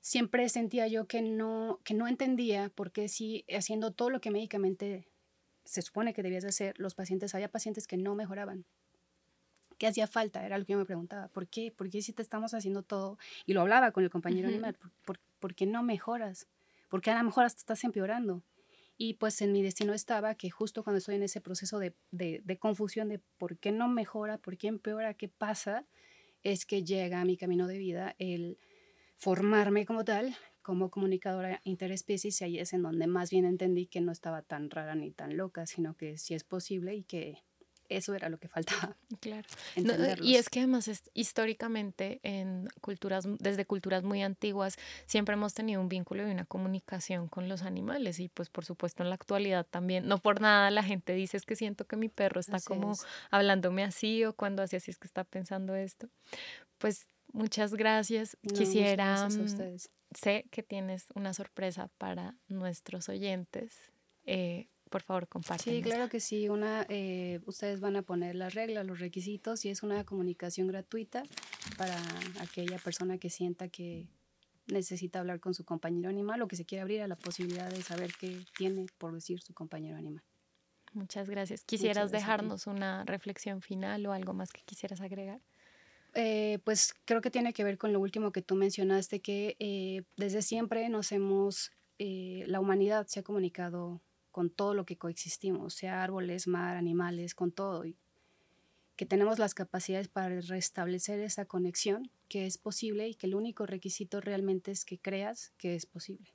siempre 0.00 0.48
sentía 0.48 0.86
yo 0.86 1.06
que 1.06 1.20
no, 1.20 1.80
que 1.84 1.92
no 1.92 2.08
entendía 2.08 2.70
por 2.70 2.92
qué 2.92 3.10
si 3.10 3.44
haciendo 3.54 3.90
todo 3.90 4.08
lo 4.08 4.22
que 4.22 4.30
médicamente 4.30 5.06
se 5.66 5.82
supone 5.82 6.14
que 6.14 6.22
debías 6.22 6.46
hacer, 6.46 6.80
los 6.80 6.94
pacientes, 6.94 7.34
había 7.34 7.50
pacientes 7.50 7.86
que 7.86 7.98
no 7.98 8.14
mejoraban. 8.14 8.64
¿Qué 9.76 9.86
hacía 9.86 10.06
falta? 10.06 10.46
Era 10.46 10.56
lo 10.56 10.64
que 10.64 10.72
yo 10.72 10.78
me 10.78 10.86
preguntaba. 10.86 11.28
¿Por 11.28 11.48
qué? 11.48 11.70
¿Por 11.70 11.90
qué 11.90 12.00
si 12.00 12.14
te 12.14 12.22
estamos 12.22 12.54
haciendo 12.54 12.82
todo? 12.82 13.18
Y 13.44 13.52
lo 13.52 13.60
hablaba 13.60 13.92
con 13.92 14.02
el 14.02 14.08
compañero 14.08 14.48
animal. 14.48 14.78
¿Por, 15.04 15.54
qué 15.54 15.66
no 15.66 15.82
mejoras? 15.82 16.46
Porque 16.88 17.10
a 17.10 17.18
lo 17.18 17.22
mejor 17.22 17.44
hasta 17.44 17.58
estás 17.58 17.84
empeorando. 17.84 18.42
Y 18.98 19.14
pues 19.14 19.42
en 19.42 19.52
mi 19.52 19.62
destino 19.62 19.92
estaba 19.92 20.34
que 20.34 20.50
justo 20.50 20.82
cuando 20.82 20.98
estoy 20.98 21.16
en 21.16 21.22
ese 21.22 21.40
proceso 21.40 21.78
de, 21.78 21.94
de, 22.10 22.58
confusión 22.58 23.08
de 23.08 23.20
por 23.36 23.58
qué 23.58 23.72
no 23.72 23.88
mejora, 23.88 24.38
por 24.38 24.56
qué 24.56 24.68
empeora, 24.68 25.14
qué 25.14 25.28
pasa, 25.28 25.86
es 26.42 26.64
que 26.64 26.82
llega 26.82 27.20
a 27.20 27.24
mi 27.24 27.36
camino 27.36 27.66
de 27.66 27.78
vida 27.78 28.14
el 28.18 28.58
formarme 29.16 29.86
como 29.86 30.04
tal 30.04 30.36
como 30.62 30.90
comunicadora 30.90 31.60
interespecies 31.62 32.40
y 32.40 32.44
ahí 32.44 32.58
es 32.58 32.72
en 32.72 32.82
donde 32.82 33.06
más 33.06 33.30
bien 33.30 33.44
entendí 33.44 33.86
que 33.86 34.00
no 34.00 34.10
estaba 34.10 34.42
tan 34.42 34.68
rara 34.68 34.96
ni 34.96 35.12
tan 35.12 35.36
loca, 35.36 35.64
sino 35.64 35.96
que 35.96 36.18
sí 36.18 36.34
es 36.34 36.42
posible 36.42 36.96
y 36.96 37.04
que 37.04 37.44
eso 37.88 38.14
era 38.14 38.28
lo 38.28 38.38
que 38.38 38.48
faltaba. 38.48 38.96
Claro. 39.20 39.46
y 40.22 40.36
es 40.36 40.48
que 40.50 40.60
además 40.60 40.90
históricamente 41.14 42.20
en 42.22 42.68
culturas, 42.80 43.24
desde 43.38 43.64
culturas 43.64 44.02
muy 44.02 44.22
antiguas, 44.22 44.76
siempre 45.06 45.34
hemos 45.34 45.54
tenido 45.54 45.80
un 45.80 45.88
vínculo 45.88 46.26
y 46.26 46.30
una 46.30 46.44
comunicación 46.44 47.28
con 47.28 47.48
los 47.48 47.62
animales 47.62 48.20
y 48.20 48.28
pues 48.28 48.50
por 48.50 48.64
supuesto 48.64 49.02
en 49.02 49.08
la 49.08 49.14
actualidad 49.14 49.66
también. 49.68 50.06
No 50.06 50.18
por 50.18 50.40
nada 50.40 50.70
la 50.70 50.82
gente 50.82 51.14
dice 51.14 51.36
es 51.36 51.44
que 51.44 51.56
siento 51.56 51.86
que 51.86 51.96
mi 51.96 52.08
perro 52.08 52.40
está 52.40 52.60
como 52.60 52.94
hablándome 53.30 53.84
así 53.84 54.24
o 54.24 54.34
cuando 54.34 54.62
hace 54.62 54.76
así 54.76 54.90
es 54.90 54.98
que 54.98 55.06
está 55.06 55.24
pensando 55.24 55.74
esto. 55.74 56.08
Pues 56.78 57.08
muchas 57.32 57.74
gracias. 57.74 58.36
Quisiera... 58.54 59.28
Mm, 59.28 59.76
sé 60.14 60.46
que 60.50 60.62
tienes 60.62 61.06
una 61.14 61.34
sorpresa 61.34 61.90
para 61.98 62.34
nuestros 62.48 63.08
oyentes. 63.08 63.92
Eh, 64.24 64.68
por 64.96 65.02
favor, 65.02 65.28
compártenos. 65.28 65.76
Sí, 65.76 65.82
claro 65.82 66.08
que 66.08 66.20
sí. 66.20 66.48
Una, 66.48 66.86
eh, 66.88 67.40
ustedes 67.44 67.80
van 67.80 67.96
a 67.96 68.02
poner 68.02 68.34
las 68.34 68.54
reglas, 68.54 68.86
los 68.86 68.98
requisitos 68.98 69.62
y 69.66 69.68
es 69.68 69.82
una 69.82 70.04
comunicación 70.04 70.68
gratuita 70.68 71.22
para 71.76 72.02
aquella 72.40 72.78
persona 72.78 73.18
que 73.18 73.28
sienta 73.28 73.68
que 73.68 74.08
necesita 74.68 75.20
hablar 75.20 75.38
con 75.38 75.52
su 75.52 75.66
compañero 75.66 76.08
animal 76.08 76.40
o 76.40 76.48
que 76.48 76.56
se 76.56 76.64
quiere 76.64 76.80
abrir 76.80 77.02
a 77.02 77.08
la 77.08 77.16
posibilidad 77.16 77.68
de 77.68 77.82
saber 77.82 78.10
qué 78.18 78.42
tiene 78.56 78.86
por 78.96 79.12
decir 79.12 79.42
su 79.42 79.52
compañero 79.52 79.98
animal. 79.98 80.24
Muchas 80.94 81.28
gracias. 81.28 81.62
¿Quisieras 81.64 82.10
dejarnos 82.10 82.66
una 82.66 83.04
reflexión 83.04 83.60
final 83.60 84.06
o 84.06 84.12
algo 84.14 84.32
más 84.32 84.50
que 84.50 84.62
quisieras 84.62 85.02
agregar? 85.02 85.42
Eh, 86.14 86.58
pues 86.64 86.94
creo 87.04 87.20
que 87.20 87.30
tiene 87.30 87.52
que 87.52 87.64
ver 87.64 87.76
con 87.76 87.92
lo 87.92 88.00
último 88.00 88.32
que 88.32 88.40
tú 88.40 88.54
mencionaste, 88.54 89.20
que 89.20 89.56
eh, 89.58 90.04
desde 90.16 90.40
siempre 90.40 90.88
nos 90.88 91.12
hemos, 91.12 91.72
eh, 91.98 92.44
la 92.46 92.60
humanidad 92.60 93.06
se 93.08 93.20
ha 93.20 93.22
comunicado 93.22 94.00
con 94.36 94.50
todo 94.50 94.74
lo 94.74 94.84
que 94.84 94.98
coexistimos, 94.98 95.72
sea 95.72 96.02
árboles, 96.02 96.46
mar, 96.46 96.76
animales, 96.76 97.34
con 97.34 97.52
todo, 97.52 97.86
y 97.86 97.96
que 98.94 99.06
tenemos 99.06 99.38
las 99.38 99.54
capacidades 99.54 100.08
para 100.08 100.42
restablecer 100.42 101.20
esa 101.20 101.46
conexión, 101.46 102.10
que 102.28 102.44
es 102.44 102.58
posible 102.58 103.08
y 103.08 103.14
que 103.14 103.28
el 103.28 103.34
único 103.34 103.64
requisito 103.64 104.20
realmente 104.20 104.72
es 104.72 104.84
que 104.84 104.98
creas 104.98 105.54
que 105.56 105.74
es 105.74 105.86
posible. 105.86 106.34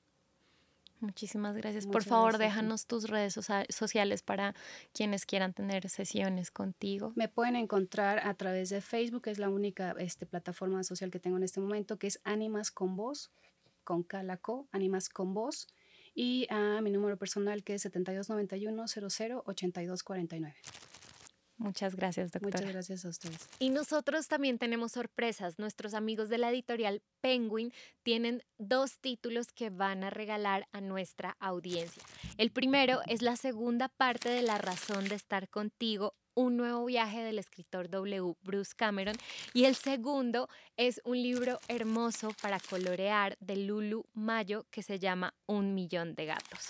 Muchísimas 0.99 1.55
gracias. 1.55 1.85
Por 1.85 2.03
favor, 2.03 2.39
déjanos 2.39 2.87
tus 2.87 3.07
redes 3.07 3.37
sociales 3.69 4.23
para 4.23 4.55
quienes 4.93 5.27
quieran 5.27 5.53
tener 5.53 5.87
sesiones 5.87 6.49
contigo. 6.49 7.13
Me 7.15 7.27
pueden 7.27 7.55
encontrar 7.55 8.27
a 8.27 8.33
través 8.33 8.71
de 8.71 8.81
Facebook, 8.81 9.21
que 9.21 9.29
es 9.29 9.37
la 9.37 9.49
única 9.49 9.91
este, 9.99 10.25
plataforma 10.25 10.83
social 10.83 11.11
que 11.11 11.19
tengo 11.19 11.37
en 11.37 11.43
este 11.43 11.61
momento, 11.61 11.99
que 11.99 12.07
es 12.07 12.19
Animas 12.23 12.71
con 12.71 12.95
Voz, 12.95 13.29
con 13.83 14.01
Calaco, 14.01 14.67
Animas 14.71 15.07
con 15.07 15.35
Voz, 15.35 15.67
y 16.13 16.47
a 16.49 16.81
mi 16.81 16.91
número 16.91 17.17
personal 17.17 17.63
que 17.63 17.75
es 17.75 17.81
7291 17.83 18.87
00 18.87 19.43
8249. 19.45 20.55
Muchas 21.61 21.95
gracias, 21.95 22.31
doctora. 22.31 22.57
Muchas 22.57 22.73
gracias 22.73 23.05
a 23.05 23.09
ustedes. 23.09 23.47
Y 23.59 23.69
nosotros 23.69 24.27
también 24.27 24.57
tenemos 24.57 24.93
sorpresas. 24.93 25.59
Nuestros 25.59 25.93
amigos 25.93 26.27
de 26.27 26.39
la 26.39 26.49
editorial 26.49 27.03
Penguin 27.21 27.71
tienen 28.01 28.41
dos 28.57 28.97
títulos 28.99 29.51
que 29.53 29.69
van 29.69 30.03
a 30.03 30.09
regalar 30.09 30.67
a 30.71 30.81
nuestra 30.81 31.37
audiencia. 31.39 32.01
El 32.39 32.51
primero 32.51 33.01
es 33.05 33.21
la 33.21 33.35
segunda 33.35 33.89
parte 33.89 34.29
de 34.29 34.41
La 34.41 34.57
razón 34.57 35.07
de 35.07 35.13
estar 35.13 35.49
contigo, 35.49 36.15
un 36.33 36.57
nuevo 36.57 36.85
viaje 36.85 37.21
del 37.23 37.39
escritor 37.39 37.89
W. 37.89 38.35
Bruce 38.43 38.73
Cameron. 38.75 39.15
Y 39.53 39.65
el 39.65 39.75
segundo 39.75 40.49
es 40.77 41.01
un 41.03 41.21
libro 41.21 41.59
hermoso 41.67 42.31
para 42.41 42.59
colorear 42.59 43.37
de 43.39 43.57
Lulu 43.57 44.05
Mayo 44.13 44.65
que 44.71 44.83
se 44.83 44.99
llama 44.99 45.33
Un 45.45 45.73
millón 45.73 46.15
de 46.15 46.25
gatos. 46.25 46.69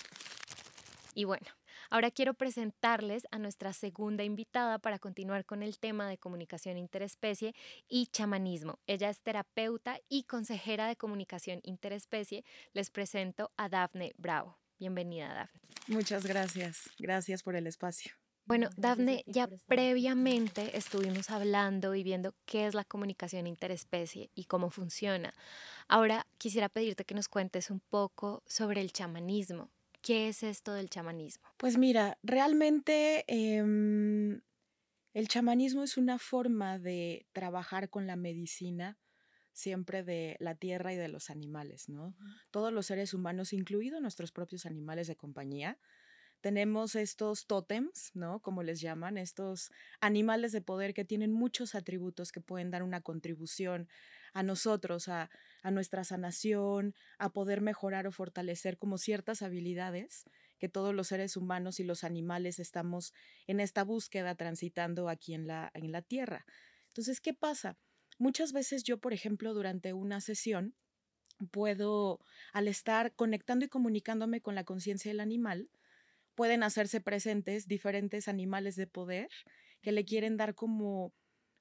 Y 1.14 1.24
bueno, 1.24 1.46
Ahora 1.92 2.10
quiero 2.10 2.32
presentarles 2.32 3.28
a 3.32 3.38
nuestra 3.38 3.74
segunda 3.74 4.24
invitada 4.24 4.78
para 4.78 4.98
continuar 4.98 5.44
con 5.44 5.62
el 5.62 5.78
tema 5.78 6.08
de 6.08 6.16
comunicación 6.16 6.78
interespecie 6.78 7.54
y 7.86 8.06
chamanismo. 8.06 8.78
Ella 8.86 9.10
es 9.10 9.20
terapeuta 9.20 10.00
y 10.08 10.22
consejera 10.22 10.88
de 10.88 10.96
comunicación 10.96 11.60
interespecie. 11.64 12.46
Les 12.72 12.90
presento 12.90 13.52
a 13.58 13.68
Dafne 13.68 14.14
Bravo. 14.16 14.56
Bienvenida, 14.78 15.34
Dafne. 15.34 15.60
Muchas 15.88 16.24
gracias. 16.24 16.88
Gracias 16.98 17.42
por 17.42 17.56
el 17.56 17.66
espacio. 17.66 18.21
Bueno, 18.44 18.68
Dafne, 18.76 19.22
ya 19.26 19.48
previamente 19.68 20.76
estuvimos 20.76 21.30
hablando 21.30 21.94
y 21.94 22.02
viendo 22.02 22.34
qué 22.44 22.66
es 22.66 22.74
la 22.74 22.84
comunicación 22.84 23.46
interespecie 23.46 24.30
y 24.34 24.44
cómo 24.44 24.70
funciona. 24.70 25.32
Ahora 25.88 26.26
quisiera 26.38 26.68
pedirte 26.68 27.04
que 27.04 27.14
nos 27.14 27.28
cuentes 27.28 27.70
un 27.70 27.80
poco 27.80 28.42
sobre 28.46 28.80
el 28.80 28.92
chamanismo. 28.92 29.70
¿Qué 30.02 30.28
es 30.28 30.42
esto 30.42 30.72
del 30.74 30.90
chamanismo? 30.90 31.44
Pues 31.56 31.78
mira, 31.78 32.18
realmente 32.24 33.24
em, 33.28 34.40
el 35.14 35.28
chamanismo 35.28 35.84
es 35.84 35.96
una 35.96 36.18
forma 36.18 36.78
de 36.78 37.26
trabajar 37.32 37.88
con 37.90 38.06
la 38.06 38.16
medicina 38.16 38.98
siempre 39.52 40.02
de 40.02 40.36
la 40.40 40.54
tierra 40.54 40.92
y 40.92 40.96
de 40.96 41.08
los 41.08 41.30
animales, 41.30 41.88
¿no? 41.88 42.16
Todos 42.50 42.72
los 42.72 42.86
seres 42.86 43.14
humanos, 43.14 43.52
incluidos 43.52 44.00
nuestros 44.00 44.32
propios 44.32 44.66
animales 44.66 45.06
de 45.08 45.16
compañía, 45.16 45.78
tenemos 46.42 46.96
estos 46.96 47.46
tótems, 47.46 48.10
¿no? 48.14 48.40
Como 48.40 48.62
les 48.62 48.80
llaman, 48.80 49.16
estos 49.16 49.70
animales 50.00 50.52
de 50.52 50.60
poder 50.60 50.92
que 50.92 51.04
tienen 51.04 51.32
muchos 51.32 51.74
atributos 51.74 52.32
que 52.32 52.40
pueden 52.40 52.70
dar 52.70 52.82
una 52.82 53.00
contribución 53.00 53.88
a 54.34 54.42
nosotros, 54.42 55.08
a, 55.08 55.30
a 55.62 55.70
nuestra 55.70 56.04
sanación, 56.04 56.94
a 57.18 57.30
poder 57.30 57.60
mejorar 57.60 58.06
o 58.06 58.12
fortalecer 58.12 58.76
como 58.76 58.98
ciertas 58.98 59.40
habilidades 59.42 60.24
que 60.58 60.68
todos 60.68 60.94
los 60.94 61.08
seres 61.08 61.36
humanos 61.36 61.80
y 61.80 61.84
los 61.84 62.04
animales 62.04 62.58
estamos 62.58 63.14
en 63.46 63.60
esta 63.60 63.84
búsqueda 63.84 64.34
transitando 64.34 65.08
aquí 65.08 65.34
en 65.34 65.46
la, 65.46 65.70
en 65.74 65.92
la 65.92 66.02
Tierra. 66.02 66.44
Entonces, 66.88 67.20
¿qué 67.20 67.34
pasa? 67.34 67.78
Muchas 68.18 68.52
veces 68.52 68.82
yo, 68.82 68.98
por 68.98 69.12
ejemplo, 69.12 69.54
durante 69.54 69.92
una 69.92 70.20
sesión, 70.20 70.74
puedo, 71.50 72.20
al 72.52 72.68
estar 72.68 73.14
conectando 73.14 73.64
y 73.64 73.68
comunicándome 73.68 74.40
con 74.40 74.54
la 74.54 74.64
conciencia 74.64 75.10
del 75.10 75.20
animal, 75.20 75.68
pueden 76.34 76.62
hacerse 76.62 77.00
presentes 77.00 77.66
diferentes 77.66 78.28
animales 78.28 78.76
de 78.76 78.86
poder 78.86 79.28
que 79.80 79.92
le 79.92 80.04
quieren 80.04 80.36
dar 80.36 80.54
como 80.54 81.12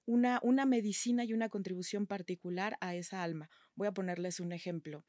una, 0.05 0.39
una 0.43 0.65
medicina 0.65 1.23
y 1.23 1.33
una 1.33 1.49
contribución 1.49 2.07
particular 2.07 2.77
a 2.81 2.95
esa 2.95 3.23
alma. 3.23 3.49
Voy 3.75 3.87
a 3.87 3.93
ponerles 3.93 4.39
un 4.39 4.51
ejemplo. 4.51 5.05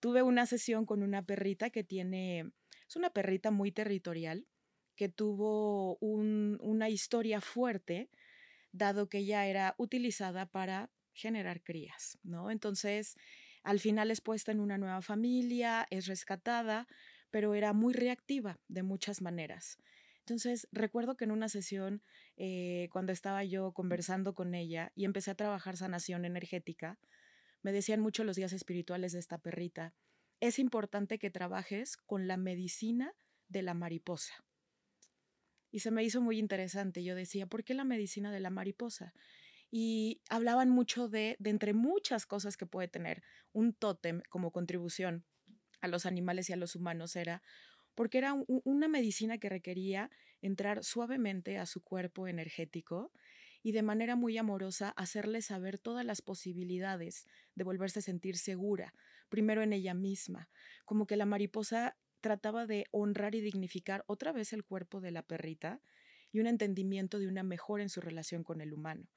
Tuve 0.00 0.22
una 0.22 0.46
sesión 0.46 0.86
con 0.86 1.02
una 1.02 1.22
perrita 1.22 1.70
que 1.70 1.84
tiene, 1.84 2.52
es 2.88 2.96
una 2.96 3.10
perrita 3.10 3.50
muy 3.50 3.72
territorial, 3.72 4.46
que 4.96 5.08
tuvo 5.08 5.96
una 5.96 6.88
historia 6.88 7.40
fuerte, 7.40 8.10
dado 8.70 9.08
que 9.08 9.18
ella 9.18 9.46
era 9.46 9.74
utilizada 9.78 10.46
para 10.46 10.90
generar 11.12 11.62
crías, 11.62 12.18
¿no? 12.22 12.50
Entonces, 12.50 13.16
al 13.62 13.80
final 13.80 14.10
es 14.10 14.20
puesta 14.20 14.52
en 14.52 14.60
una 14.60 14.78
nueva 14.78 15.00
familia, 15.00 15.86
es 15.90 16.06
rescatada, 16.06 16.86
pero 17.34 17.56
era 17.56 17.72
muy 17.72 17.92
reactiva 17.94 18.60
de 18.68 18.84
muchas 18.84 19.20
maneras. 19.20 19.76
Entonces, 20.20 20.68
recuerdo 20.70 21.16
que 21.16 21.24
en 21.24 21.32
una 21.32 21.48
sesión, 21.48 22.00
eh, 22.36 22.88
cuando 22.92 23.10
estaba 23.10 23.42
yo 23.42 23.72
conversando 23.72 24.36
con 24.36 24.54
ella 24.54 24.92
y 24.94 25.04
empecé 25.04 25.32
a 25.32 25.34
trabajar 25.34 25.76
sanación 25.76 26.24
energética, 26.24 27.00
me 27.60 27.72
decían 27.72 27.98
mucho 27.98 28.22
los 28.22 28.36
días 28.36 28.52
espirituales 28.52 29.10
de 29.10 29.18
esta 29.18 29.38
perrita, 29.38 29.96
es 30.38 30.60
importante 30.60 31.18
que 31.18 31.28
trabajes 31.28 31.96
con 31.96 32.28
la 32.28 32.36
medicina 32.36 33.12
de 33.48 33.62
la 33.62 33.74
mariposa. 33.74 34.44
Y 35.72 35.80
se 35.80 35.90
me 35.90 36.04
hizo 36.04 36.20
muy 36.20 36.38
interesante. 36.38 37.02
Yo 37.02 37.16
decía, 37.16 37.48
¿por 37.48 37.64
qué 37.64 37.74
la 37.74 37.82
medicina 37.82 38.30
de 38.30 38.38
la 38.38 38.50
mariposa? 38.50 39.12
Y 39.72 40.22
hablaban 40.30 40.70
mucho 40.70 41.08
de, 41.08 41.34
de 41.40 41.50
entre 41.50 41.72
muchas 41.72 42.26
cosas 42.26 42.56
que 42.56 42.66
puede 42.66 42.86
tener 42.86 43.24
un 43.50 43.74
tótem 43.74 44.22
como 44.28 44.52
contribución 44.52 45.24
a 45.84 45.88
los 45.88 46.06
animales 46.06 46.50
y 46.50 46.52
a 46.52 46.56
los 46.56 46.76
humanos 46.76 47.16
era 47.16 47.42
porque 47.94 48.18
era 48.18 48.34
una 48.46 48.88
medicina 48.88 49.38
que 49.38 49.48
requería 49.48 50.10
entrar 50.42 50.82
suavemente 50.82 51.58
a 51.58 51.66
su 51.66 51.82
cuerpo 51.82 52.26
energético 52.26 53.12
y 53.62 53.72
de 53.72 53.82
manera 53.82 54.16
muy 54.16 54.36
amorosa 54.36 54.90
hacerle 54.90 55.40
saber 55.40 55.78
todas 55.78 56.04
las 56.04 56.20
posibilidades 56.20 57.26
de 57.54 57.64
volverse 57.64 58.00
a 58.00 58.02
sentir 58.02 58.36
segura, 58.36 58.94
primero 59.28 59.62
en 59.62 59.72
ella 59.72 59.94
misma, 59.94 60.50
como 60.84 61.06
que 61.06 61.16
la 61.16 61.24
mariposa 61.24 61.96
trataba 62.20 62.66
de 62.66 62.86
honrar 62.90 63.34
y 63.34 63.40
dignificar 63.40 64.04
otra 64.06 64.32
vez 64.32 64.52
el 64.52 64.64
cuerpo 64.64 65.00
de 65.00 65.12
la 65.12 65.22
perrita 65.22 65.80
y 66.32 66.40
un 66.40 66.46
entendimiento 66.46 67.18
de 67.18 67.28
una 67.28 67.42
mejora 67.42 67.82
en 67.82 67.88
su 67.88 68.00
relación 68.00 68.42
con 68.42 68.60
el 68.60 68.72
humano. 68.72 69.08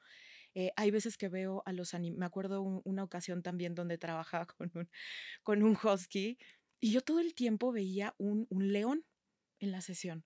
Eh, 0.60 0.74
hay 0.76 0.90
veces 0.90 1.18
que 1.18 1.30
veo 1.30 1.62
a 1.68 1.72
los 1.72 1.94
animales, 1.94 2.18
me 2.20 2.26
acuerdo 2.26 2.64
una 2.64 3.04
ocasión 3.04 3.44
también 3.44 3.76
donde 3.76 4.00
trabajaba 4.00 4.48
con 4.58 4.72
un, 4.74 4.90
con 5.44 5.62
un 5.62 5.78
husky 5.78 6.40
y 6.80 6.92
yo 6.92 7.02
todo 7.02 7.20
el 7.20 7.36
tiempo 7.36 7.72
veía 7.72 8.16
un, 8.18 8.48
león 8.50 9.06
en 9.60 9.72
la 9.72 9.82
sesión. 9.82 10.26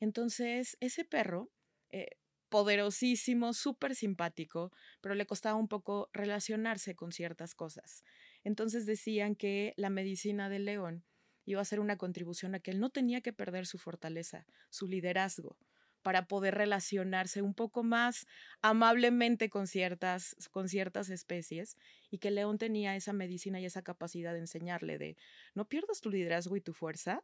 Entonces, 0.00 0.76
ese 0.80 1.04
perro, 1.04 1.52
eh, 1.90 2.08
poderosísimo, 2.48 3.52
súper 3.52 3.94
simpático, 3.94 4.72
pero 5.00 5.14
le 5.14 5.26
costaba 5.26 5.56
un 5.56 5.68
poco 5.68 6.10
relacionarse 6.12 6.96
con 6.96 7.12
ciertas 7.12 7.54
cosas. 7.54 8.02
Entonces 8.42 8.84
decían 8.84 9.36
que 9.36 9.74
la 9.76 9.90
medicina 9.90 10.48
del 10.48 10.64
león 10.64 11.04
iba 11.44 11.60
a 11.60 11.64
ser 11.64 11.78
una 11.78 11.96
contribución 11.96 12.56
a 12.56 12.58
que 12.58 12.72
él 12.72 12.80
no 12.80 12.90
tenía 12.90 13.20
que 13.20 13.32
perder 13.32 13.64
su 13.64 13.78
fortaleza, 13.78 14.44
su 14.70 14.88
liderazgo, 14.88 15.56
para 16.02 16.26
poder 16.26 16.54
relacionarse 16.54 17.42
un 17.42 17.54
poco 17.54 17.82
más 17.82 18.26
amablemente 18.62 19.50
con 19.50 19.66
ciertas, 19.66 20.36
con 20.50 20.68
ciertas 20.68 21.10
especies 21.10 21.76
y 22.10 22.18
que 22.18 22.30
León 22.30 22.58
tenía 22.58 22.96
esa 22.96 23.12
medicina 23.12 23.60
y 23.60 23.64
esa 23.64 23.82
capacidad 23.82 24.32
de 24.32 24.40
enseñarle 24.40 24.98
de 24.98 25.16
no 25.54 25.68
pierdas 25.68 26.00
tu 26.00 26.10
liderazgo 26.10 26.56
y 26.56 26.60
tu 26.60 26.72
fuerza 26.72 27.22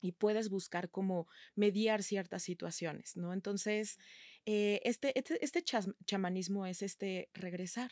y 0.00 0.12
puedes 0.12 0.48
buscar 0.48 0.90
cómo 0.90 1.28
mediar 1.54 2.02
ciertas 2.02 2.42
situaciones, 2.42 3.16
¿no? 3.16 3.32
Entonces, 3.32 3.98
eh, 4.46 4.80
este, 4.84 5.18
este, 5.18 5.44
este 5.44 5.62
chamanismo 5.62 6.66
es 6.66 6.82
este 6.82 7.28
regresar 7.34 7.90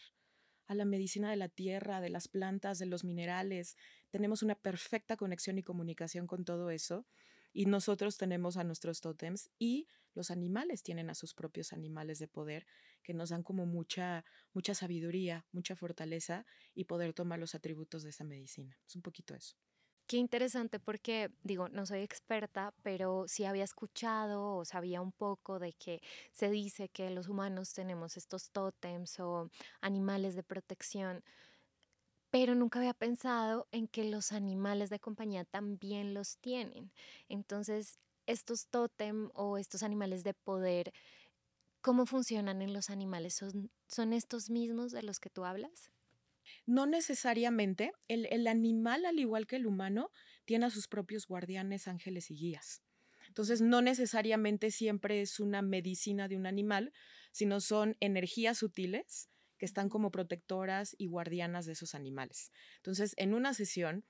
a 0.66 0.74
la 0.74 0.84
medicina 0.84 1.30
de 1.30 1.36
la 1.36 1.48
tierra, 1.48 2.00
de 2.00 2.10
las 2.10 2.28
plantas, 2.28 2.78
de 2.78 2.86
los 2.86 3.04
minerales. 3.04 3.76
Tenemos 4.10 4.42
una 4.42 4.54
perfecta 4.54 5.16
conexión 5.16 5.58
y 5.58 5.62
comunicación 5.62 6.26
con 6.26 6.44
todo 6.44 6.70
eso 6.70 7.06
y 7.52 7.66
nosotros 7.66 8.16
tenemos 8.16 8.56
a 8.56 8.64
nuestros 8.64 9.00
tótems 9.00 9.50
y 9.58 9.88
los 10.14 10.30
animales 10.30 10.82
tienen 10.82 11.10
a 11.10 11.14
sus 11.14 11.34
propios 11.34 11.72
animales 11.72 12.18
de 12.18 12.28
poder 12.28 12.66
que 13.02 13.14
nos 13.14 13.30
dan 13.30 13.42
como 13.42 13.66
mucha, 13.66 14.24
mucha 14.52 14.74
sabiduría, 14.74 15.46
mucha 15.52 15.76
fortaleza 15.76 16.44
y 16.74 16.84
poder 16.84 17.14
tomar 17.14 17.38
los 17.38 17.54
atributos 17.54 18.02
de 18.02 18.10
esa 18.10 18.24
medicina. 18.24 18.78
Es 18.86 18.96
un 18.96 19.02
poquito 19.02 19.34
eso. 19.34 19.56
Qué 20.08 20.16
interesante 20.16 20.80
porque, 20.80 21.30
digo, 21.42 21.68
no 21.68 21.84
soy 21.84 22.00
experta, 22.00 22.72
pero 22.82 23.28
sí 23.28 23.44
había 23.44 23.64
escuchado 23.64 24.56
o 24.56 24.64
sabía 24.64 25.02
un 25.02 25.12
poco 25.12 25.58
de 25.58 25.74
que 25.74 26.00
se 26.32 26.48
dice 26.48 26.88
que 26.88 27.10
los 27.10 27.28
humanos 27.28 27.74
tenemos 27.74 28.16
estos 28.16 28.50
tótems 28.50 29.20
o 29.20 29.50
animales 29.82 30.34
de 30.34 30.42
protección 30.42 31.22
pero 32.30 32.54
nunca 32.54 32.78
había 32.78 32.94
pensado 32.94 33.68
en 33.72 33.88
que 33.88 34.04
los 34.04 34.32
animales 34.32 34.90
de 34.90 35.00
compañía 35.00 35.44
también 35.44 36.14
los 36.14 36.38
tienen. 36.38 36.92
Entonces, 37.28 37.98
estos 38.26 38.66
tótem 38.68 39.30
o 39.34 39.56
estos 39.56 39.82
animales 39.82 40.24
de 40.24 40.34
poder, 40.34 40.92
¿cómo 41.80 42.04
funcionan 42.04 42.60
en 42.60 42.74
los 42.74 42.90
animales? 42.90 43.34
¿Son, 43.34 43.70
son 43.86 44.12
estos 44.12 44.50
mismos 44.50 44.92
de 44.92 45.02
los 45.02 45.20
que 45.20 45.30
tú 45.30 45.44
hablas? 45.44 45.90
No 46.66 46.86
necesariamente. 46.86 47.92
El, 48.08 48.26
el, 48.26 48.46
animal, 48.46 49.06
al 49.06 49.18
igual 49.18 49.46
que 49.46 49.56
el 49.56 49.66
humano, 49.66 50.10
tiene 50.44 50.66
a 50.66 50.70
sus 50.70 50.88
propios 50.88 51.26
guardianes, 51.26 51.88
ángeles 51.88 52.30
y 52.30 52.34
guías. 52.34 52.82
Entonces, 53.28 53.60
no 53.60 53.80
necesariamente 53.80 54.70
siempre 54.70 55.22
es 55.22 55.40
una 55.40 55.62
medicina 55.62 56.28
de 56.28 56.36
un 56.36 56.46
animal, 56.46 56.92
sino 57.32 57.60
son 57.60 57.96
energías 58.00 58.58
sutiles 58.58 59.30
que 59.58 59.66
están 59.66 59.88
como 59.88 60.10
protectoras 60.10 60.94
y 60.98 61.06
guardianas 61.06 61.66
de 61.66 61.72
esos 61.72 61.94
animales. 61.94 62.52
Entonces, 62.76 63.14
en 63.16 63.34
una 63.34 63.54
sesión, 63.54 64.04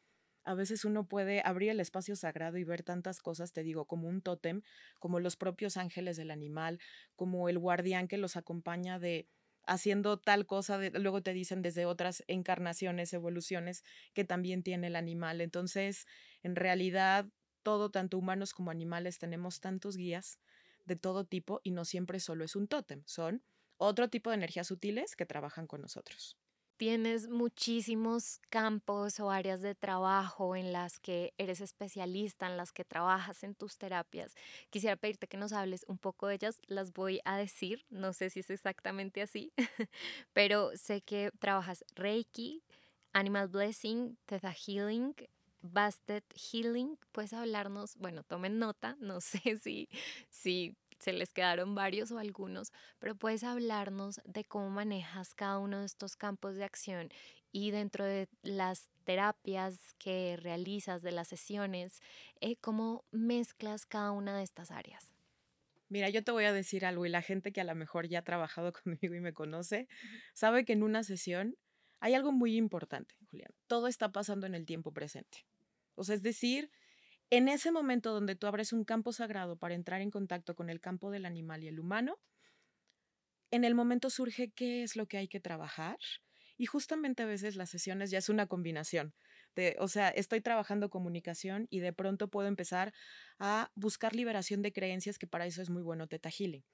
a 0.44 0.54
veces 0.54 0.84
uno 0.84 1.06
puede 1.06 1.42
abrir 1.44 1.70
el 1.70 1.80
espacio 1.80 2.16
sagrado 2.16 2.56
y 2.56 2.64
ver 2.64 2.82
tantas 2.82 3.20
cosas, 3.20 3.52
te 3.52 3.62
digo, 3.62 3.86
como 3.86 4.08
un 4.08 4.22
tótem, 4.22 4.62
como 4.98 5.20
los 5.20 5.36
propios 5.36 5.76
ángeles 5.76 6.16
del 6.16 6.30
animal, 6.30 6.78
como 7.16 7.48
el 7.48 7.58
guardián 7.58 8.08
que 8.08 8.16
los 8.16 8.36
acompaña 8.36 8.98
de 8.98 9.28
haciendo 9.66 10.18
tal 10.18 10.46
cosa, 10.46 10.78
luego 10.94 11.22
te 11.22 11.34
dicen 11.34 11.60
desde 11.60 11.84
otras 11.84 12.24
encarnaciones, 12.26 13.12
evoluciones 13.12 13.84
que 14.14 14.24
también 14.24 14.62
tiene 14.62 14.86
el 14.86 14.96
animal. 14.96 15.42
Entonces, 15.42 16.06
en 16.42 16.56
realidad, 16.56 17.26
todo, 17.62 17.90
tanto 17.90 18.16
humanos 18.16 18.54
como 18.54 18.70
animales, 18.70 19.18
tenemos 19.18 19.60
tantos 19.60 19.98
guías 19.98 20.38
de 20.86 20.96
todo 20.96 21.24
tipo 21.26 21.60
y 21.62 21.72
no 21.72 21.84
siempre 21.84 22.18
solo 22.18 22.44
es 22.44 22.56
un 22.56 22.66
tótem, 22.66 23.02
son 23.04 23.42
otro 23.78 24.08
tipo 24.08 24.30
de 24.30 24.36
energías 24.36 24.66
sutiles 24.68 25.16
que 25.16 25.26
trabajan 25.26 25.66
con 25.66 25.80
nosotros. 25.80 26.36
tienes 26.76 27.28
muchísimos 27.28 28.40
campos 28.50 29.18
o 29.18 29.30
áreas 29.32 29.62
de 29.62 29.74
trabajo 29.74 30.54
en 30.54 30.72
las 30.72 31.00
que 31.00 31.34
eres 31.36 31.60
especialista, 31.60 32.46
en 32.46 32.56
las 32.56 32.72
que 32.72 32.84
trabajas 32.84 33.42
en 33.42 33.56
tus 33.56 33.78
terapias. 33.78 34.34
Quisiera 34.70 34.94
pedirte 34.96 35.26
que 35.26 35.36
nos 35.36 35.52
hables 35.52 35.84
un 35.88 35.98
poco 35.98 36.28
de 36.28 36.36
ellas, 36.36 36.60
las 36.68 36.92
voy 36.92 37.20
a 37.24 37.36
decir, 37.36 37.84
no 37.90 38.12
sé 38.12 38.30
si 38.30 38.40
es 38.40 38.50
exactamente 38.50 39.22
así, 39.22 39.52
pero 40.32 40.70
sé 40.76 41.02
que 41.02 41.32
trabajas 41.40 41.84
Reiki, 41.96 42.62
Animal 43.12 43.48
Blessing, 43.48 44.16
Theta 44.26 44.52
Healing, 44.52 45.14
Bastet 45.62 46.24
Healing. 46.36 46.96
¿Puedes 47.10 47.32
hablarnos? 47.32 47.96
Bueno, 47.96 48.22
tomen 48.22 48.58
nota, 48.60 48.96
no 49.00 49.20
sé 49.20 49.58
si, 49.58 49.88
si 50.30 50.76
se 50.98 51.12
les 51.12 51.32
quedaron 51.32 51.74
varios 51.74 52.10
o 52.10 52.18
algunos, 52.18 52.72
pero 52.98 53.14
puedes 53.14 53.44
hablarnos 53.44 54.20
de 54.24 54.44
cómo 54.44 54.70
manejas 54.70 55.34
cada 55.34 55.58
uno 55.58 55.80
de 55.80 55.86
estos 55.86 56.16
campos 56.16 56.56
de 56.56 56.64
acción 56.64 57.10
y 57.52 57.70
dentro 57.70 58.04
de 58.04 58.28
las 58.42 58.90
terapias 59.04 59.94
que 59.98 60.36
realizas, 60.36 61.02
de 61.02 61.12
las 61.12 61.28
sesiones, 61.28 62.00
eh, 62.40 62.56
cómo 62.56 63.04
mezclas 63.10 63.86
cada 63.86 64.10
una 64.10 64.36
de 64.36 64.42
estas 64.42 64.70
áreas. 64.70 65.12
Mira, 65.88 66.10
yo 66.10 66.22
te 66.22 66.32
voy 66.32 66.44
a 66.44 66.52
decir 66.52 66.84
algo 66.84 67.06
y 67.06 67.08
la 67.08 67.22
gente 67.22 67.52
que 67.52 67.62
a 67.62 67.64
lo 67.64 67.74
mejor 67.74 68.06
ya 68.08 68.18
ha 68.18 68.24
trabajado 68.24 68.72
conmigo 68.84 69.14
y 69.14 69.20
me 69.20 69.32
conoce, 69.32 69.88
sabe 70.34 70.64
que 70.64 70.74
en 70.74 70.82
una 70.82 71.02
sesión 71.02 71.56
hay 72.00 72.14
algo 72.14 72.32
muy 72.32 72.56
importante, 72.56 73.14
Julián. 73.30 73.50
Todo 73.66 73.88
está 73.88 74.12
pasando 74.12 74.46
en 74.46 74.54
el 74.54 74.66
tiempo 74.66 74.92
presente. 74.92 75.46
O 75.94 76.04
sea, 76.04 76.14
es 76.14 76.22
decir, 76.22 76.70
en 77.30 77.48
ese 77.48 77.70
momento 77.70 78.12
donde 78.12 78.34
tú 78.34 78.46
abres 78.46 78.72
un 78.72 78.84
campo 78.84 79.12
sagrado 79.12 79.56
para 79.56 79.74
entrar 79.74 80.00
en 80.00 80.10
contacto 80.10 80.54
con 80.54 80.70
el 80.70 80.80
campo 80.80 81.10
del 81.10 81.26
animal 81.26 81.62
y 81.62 81.68
el 81.68 81.80
humano, 81.80 82.18
en 83.50 83.64
el 83.64 83.74
momento 83.74 84.10
surge 84.10 84.50
qué 84.50 84.82
es 84.82 84.96
lo 84.96 85.06
que 85.06 85.18
hay 85.18 85.28
que 85.28 85.40
trabajar. 85.40 85.98
Y 86.56 86.66
justamente 86.66 87.22
a 87.22 87.26
veces 87.26 87.56
las 87.56 87.70
sesiones 87.70 88.10
ya 88.10 88.18
es 88.18 88.28
una 88.28 88.46
combinación. 88.46 89.14
De, 89.54 89.76
o 89.78 89.88
sea, 89.88 90.08
estoy 90.08 90.40
trabajando 90.40 90.90
comunicación 90.90 91.66
y 91.70 91.80
de 91.80 91.92
pronto 91.92 92.28
puedo 92.28 92.48
empezar 92.48 92.92
a 93.38 93.70
buscar 93.74 94.14
liberación 94.14 94.62
de 94.62 94.72
creencias, 94.72 95.18
que 95.18 95.26
para 95.26 95.46
eso 95.46 95.62
es 95.62 95.70
muy 95.70 95.82
bueno 95.82 96.06
Teta 96.08 96.30
Healing. 96.30 96.64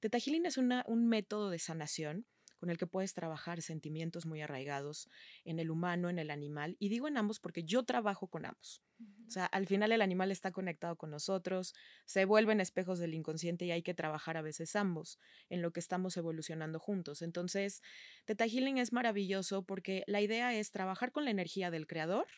Teta 0.00 0.18
Healing 0.18 0.46
es 0.46 0.58
un 0.58 1.08
método 1.08 1.50
de 1.50 1.58
sanación 1.58 2.26
con 2.62 2.70
el 2.70 2.78
que 2.78 2.86
puedes 2.86 3.12
trabajar 3.12 3.60
sentimientos 3.60 4.24
muy 4.24 4.40
arraigados 4.40 5.08
en 5.44 5.58
el 5.58 5.68
humano, 5.68 6.08
en 6.10 6.20
el 6.20 6.30
animal. 6.30 6.76
Y 6.78 6.90
digo 6.90 7.08
en 7.08 7.16
ambos 7.16 7.40
porque 7.40 7.64
yo 7.64 7.82
trabajo 7.82 8.28
con 8.28 8.46
ambos. 8.46 8.84
O 9.26 9.30
sea, 9.32 9.46
al 9.46 9.66
final 9.66 9.90
el 9.90 10.00
animal 10.00 10.30
está 10.30 10.52
conectado 10.52 10.94
con 10.94 11.10
nosotros, 11.10 11.74
se 12.04 12.24
vuelven 12.24 12.60
espejos 12.60 13.00
del 13.00 13.14
inconsciente 13.14 13.64
y 13.64 13.72
hay 13.72 13.82
que 13.82 13.94
trabajar 13.94 14.36
a 14.36 14.42
veces 14.42 14.76
ambos 14.76 15.18
en 15.48 15.60
lo 15.60 15.72
que 15.72 15.80
estamos 15.80 16.16
evolucionando 16.16 16.78
juntos. 16.78 17.20
Entonces, 17.22 17.82
Teta 18.26 18.46
Healing 18.46 18.78
es 18.78 18.92
maravilloso 18.92 19.64
porque 19.64 20.04
la 20.06 20.20
idea 20.20 20.54
es 20.54 20.70
trabajar 20.70 21.10
con 21.10 21.24
la 21.24 21.32
energía 21.32 21.72
del 21.72 21.88
creador 21.88 22.28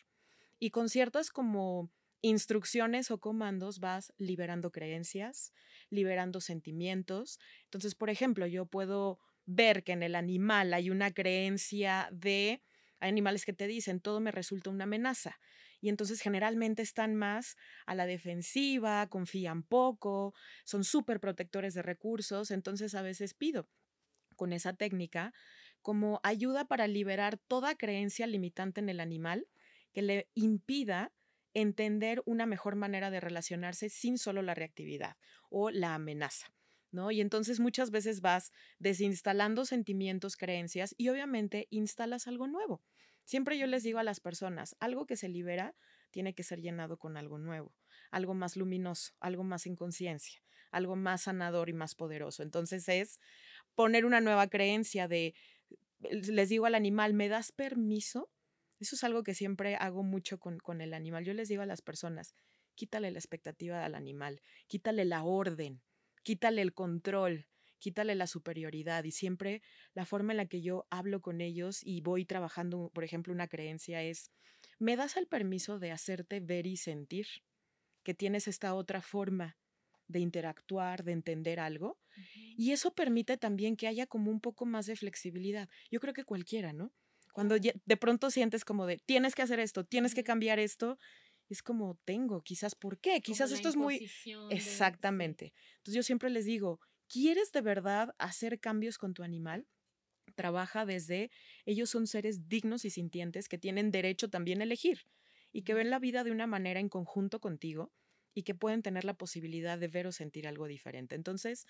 y 0.57 0.71
con 0.71 0.89
ciertas 0.89 1.29
como 1.29 1.91
instrucciones 2.21 3.11
o 3.11 3.19
comandos 3.19 3.79
vas 3.79 4.11
liberando 4.17 4.71
creencias, 4.71 5.53
liberando 5.91 6.41
sentimientos. 6.41 7.37
Entonces, 7.65 7.93
por 7.93 8.09
ejemplo, 8.09 8.47
yo 8.47 8.65
puedo 8.65 9.19
ver 9.45 9.83
que 9.83 9.93
en 9.93 10.03
el 10.03 10.15
animal 10.15 10.73
hay 10.73 10.89
una 10.89 11.11
creencia 11.11 12.09
de, 12.11 12.61
hay 12.99 13.09
animales 13.09 13.45
que 13.45 13.53
te 13.53 13.67
dicen, 13.67 13.99
todo 13.99 14.19
me 14.19 14.31
resulta 14.31 14.69
una 14.69 14.85
amenaza. 14.85 15.39
Y 15.81 15.89
entonces 15.89 16.21
generalmente 16.21 16.81
están 16.81 17.15
más 17.15 17.57
a 17.85 17.93
la 17.95 18.05
defensiva, 18.05 19.07
confían 19.07 19.63
poco, 19.63 20.33
son 20.63 20.83
súper 20.83 21.19
protectores 21.19 21.73
de 21.73 21.81
recursos. 21.81 22.49
Entonces 22.49 22.95
a 22.95 23.01
veces 23.01 23.33
pido 23.33 23.69
con 24.35 24.53
esa 24.53 24.73
técnica 24.73 25.33
como 25.81 26.19
ayuda 26.23 26.65
para 26.65 26.87
liberar 26.87 27.37
toda 27.37 27.75
creencia 27.75 28.25
limitante 28.25 28.81
en 28.81 28.89
el 28.89 28.99
animal 28.99 29.47
que 29.93 30.01
le 30.01 30.29
impida 30.33 31.11
entender 31.53 32.21
una 32.25 32.45
mejor 32.45 32.75
manera 32.75 33.11
de 33.11 33.19
relacionarse 33.19 33.89
sin 33.89 34.17
solo 34.17 34.41
la 34.41 34.55
reactividad 34.55 35.15
o 35.49 35.69
la 35.69 35.93
amenaza. 35.93 36.54
Y 37.11 37.21
entonces 37.21 37.59
muchas 37.59 37.91
veces 37.91 38.21
vas 38.21 38.51
desinstalando 38.79 39.65
sentimientos, 39.65 40.37
creencias 40.37 40.95
y 40.97 41.09
obviamente 41.09 41.67
instalas 41.69 42.27
algo 42.27 42.47
nuevo. 42.47 42.81
Siempre 43.25 43.57
yo 43.57 43.67
les 43.67 43.83
digo 43.83 43.99
a 43.99 44.03
las 44.03 44.19
personas, 44.19 44.75
algo 44.79 45.05
que 45.05 45.17
se 45.17 45.29
libera 45.29 45.75
tiene 46.11 46.33
que 46.33 46.43
ser 46.43 46.61
llenado 46.61 46.97
con 46.97 47.17
algo 47.17 47.37
nuevo, 47.37 47.75
algo 48.11 48.33
más 48.33 48.55
luminoso, 48.55 49.13
algo 49.19 49.43
más 49.43 49.65
en 49.65 49.75
conciencia, 49.75 50.41
algo 50.71 50.95
más 50.95 51.23
sanador 51.23 51.69
y 51.69 51.73
más 51.73 51.95
poderoso. 51.95 52.43
Entonces 52.43 52.87
es 52.87 53.19
poner 53.73 54.05
una 54.05 54.21
nueva 54.21 54.47
creencia 54.47 55.07
de, 55.07 55.33
les 55.99 56.49
digo 56.49 56.67
al 56.67 56.75
animal, 56.75 57.13
¿me 57.13 57.27
das 57.27 57.51
permiso? 57.51 58.29
Eso 58.79 58.95
es 58.95 59.03
algo 59.03 59.23
que 59.23 59.33
siempre 59.33 59.75
hago 59.75 60.03
mucho 60.03 60.39
con, 60.39 60.59
con 60.59 60.79
el 60.81 60.93
animal. 60.93 61.25
Yo 61.25 61.33
les 61.33 61.49
digo 61.49 61.63
a 61.63 61.65
las 61.65 61.81
personas, 61.81 62.35
quítale 62.75 63.11
la 63.11 63.19
expectativa 63.19 63.83
al 63.83 63.95
animal, 63.95 64.41
quítale 64.67 65.03
la 65.05 65.23
orden, 65.23 65.81
quítale 66.25 66.63
el 66.63 66.73
control, 66.73 67.47
quítale 67.77 68.15
la 68.15 68.25
superioridad 68.25 69.03
y 69.03 69.11
siempre 69.11 69.61
la 69.93 70.05
forma 70.05 70.33
en 70.33 70.37
la 70.37 70.47
que 70.47 70.59
yo 70.59 70.87
hablo 70.89 71.21
con 71.21 71.39
ellos 71.39 71.81
y 71.83 72.01
voy 72.01 72.25
trabajando, 72.25 72.89
por 72.95 73.03
ejemplo, 73.03 73.31
una 73.31 73.47
creencia 73.47 74.01
es, 74.01 74.31
¿me 74.79 74.95
das 74.95 75.17
el 75.17 75.27
permiso 75.27 75.77
de 75.77 75.91
hacerte 75.91 76.39
ver 76.39 76.65
y 76.65 76.77
sentir 76.77 77.27
que 78.03 78.15
tienes 78.15 78.47
esta 78.47 78.73
otra 78.73 79.03
forma 79.03 79.57
de 80.07 80.19
interactuar, 80.19 81.03
de 81.03 81.11
entender 81.11 81.59
algo? 81.59 81.99
Y 82.57 82.71
eso 82.71 82.95
permite 82.95 83.37
también 83.37 83.75
que 83.75 83.87
haya 83.87 84.07
como 84.07 84.31
un 84.31 84.41
poco 84.41 84.65
más 84.65 84.87
de 84.87 84.95
flexibilidad. 84.95 85.69
Yo 85.91 85.99
creo 85.99 86.15
que 86.15 86.23
cualquiera, 86.23 86.73
¿no? 86.73 86.91
Cuando 87.33 87.57
de 87.59 87.97
pronto 87.97 88.31
sientes 88.31 88.65
como 88.65 88.87
de, 88.87 88.97
tienes 88.97 89.35
que 89.35 89.43
hacer 89.43 89.59
esto, 89.59 89.83
tienes 89.83 90.15
que 90.15 90.23
cambiar 90.23 90.57
esto, 90.57 90.97
es 91.49 91.61
como 91.61 91.99
tengo, 92.05 92.41
quizás 92.41 92.75
por 92.75 92.99
qué, 92.99 93.21
quizás 93.21 93.51
esto 93.51 93.69
es 93.69 93.75
muy... 93.75 94.09
Exactamente. 94.49 95.53
Entonces 95.77 95.95
yo 95.95 96.03
siempre 96.03 96.29
les 96.29 96.45
digo, 96.45 96.79
¿quieres 97.07 97.51
de 97.51 97.61
verdad 97.61 98.15
hacer 98.17 98.59
cambios 98.59 98.97
con 98.97 99.13
tu 99.13 99.23
animal? 99.23 99.67
Trabaja 100.35 100.85
desde, 100.85 101.31
ellos 101.65 101.89
son 101.89 102.07
seres 102.07 102.49
dignos 102.49 102.83
y 102.83 102.89
sintientes 102.89 103.47
que 103.47 103.57
tienen 103.57 103.91
derecho 103.91 104.29
también 104.29 104.61
a 104.61 104.63
elegir 104.63 105.05
y 105.51 105.61
que 105.61 105.73
ven 105.73 105.89
la 105.89 105.99
vida 105.99 106.23
de 106.23 106.31
una 106.31 106.47
manera 106.47 106.79
en 106.79 106.89
conjunto 106.89 107.39
contigo 107.39 107.93
y 108.33 108.43
que 108.43 108.53
pueden 108.53 108.81
tener 108.81 109.05
la 109.05 109.13
posibilidad 109.13 109.79
de 109.79 109.87
ver 109.87 110.07
o 110.07 110.11
sentir 110.11 110.47
algo 110.47 110.67
diferente. 110.67 111.15
Entonces, 111.15 111.65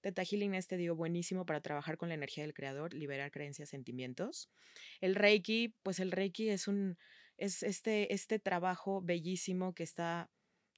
Teta 0.00 0.22
Healing 0.22 0.54
este 0.54 0.76
digo 0.76 0.94
buenísimo 0.94 1.46
para 1.46 1.60
trabajar 1.60 1.96
con 1.96 2.08
la 2.08 2.14
energía 2.14 2.44
del 2.44 2.52
creador, 2.52 2.92
liberar 2.92 3.30
creencias, 3.30 3.70
sentimientos. 3.70 4.50
El 5.00 5.14
Reiki, 5.14 5.74
pues 5.82 6.00
el 6.00 6.10
Reiki 6.10 6.50
es 6.50 6.68
un 6.68 6.98
es 7.40 7.62
este, 7.62 8.12
este 8.12 8.38
trabajo 8.38 9.00
bellísimo 9.02 9.74
que 9.74 9.82
está 9.82 10.30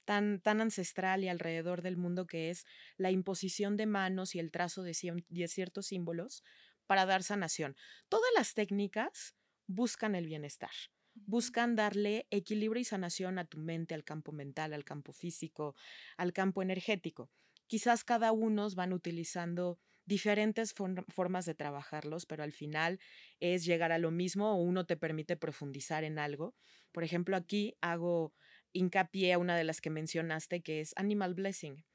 tan, 0.05 0.39
tan 0.39 0.61
ancestral 0.61 1.23
y 1.23 1.27
alrededor 1.27 1.81
del 1.81 1.97
mundo 1.97 2.25
que 2.25 2.49
es 2.49 2.65
la 2.97 3.11
imposición 3.11 3.77
de 3.77 3.85
manos 3.85 4.33
y 4.33 4.39
el 4.39 4.51
trazo 4.51 4.81
de, 4.83 5.23
de 5.27 5.47
ciertos 5.47 5.87
símbolos 5.87 6.43
para 6.87 7.05
dar 7.05 7.21
sanación. 7.23 7.75
Todas 8.09 8.29
las 8.35 8.53
técnicas 8.53 9.35
buscan 9.67 10.15
el 10.15 10.25
bienestar, 10.25 10.71
buscan 11.13 11.75
darle 11.75 12.27
equilibrio 12.31 12.81
y 12.81 12.85
sanación 12.85 13.39
a 13.39 13.45
tu 13.45 13.59
mente, 13.59 13.93
al 13.93 14.03
campo 14.03 14.31
mental, 14.31 14.73
al 14.73 14.85
campo 14.85 15.13
físico, 15.13 15.75
al 16.17 16.33
campo 16.33 16.61
energético. 16.61 17.29
Quizás 17.67 18.03
cada 18.03 18.31
uno 18.31 18.69
van 18.75 18.93
utilizando 18.93 19.79
diferentes 20.05 20.73
formas 20.73 21.45
de 21.45 21.55
trabajarlos, 21.55 22.25
pero 22.25 22.43
al 22.43 22.51
final 22.51 22.99
es 23.39 23.65
llegar 23.65 23.91
a 23.91 23.97
lo 23.97 24.11
mismo 24.11 24.51
o 24.51 24.61
uno 24.61 24.85
te 24.85 24.97
permite 24.97 25.37
profundizar 25.37 26.03
en 26.03 26.19
algo. 26.19 26.55
Por 26.91 27.03
ejemplo, 27.03 27.35
aquí 27.35 27.75
hago 27.81 28.33
hincapié 28.73 29.33
a 29.33 29.37
una 29.37 29.55
de 29.55 29.63
las 29.63 29.81
que 29.81 29.89
mencionaste, 29.89 30.61
que 30.61 30.81
es 30.81 30.93
Animal 30.95 31.33
Blessing. 31.33 31.85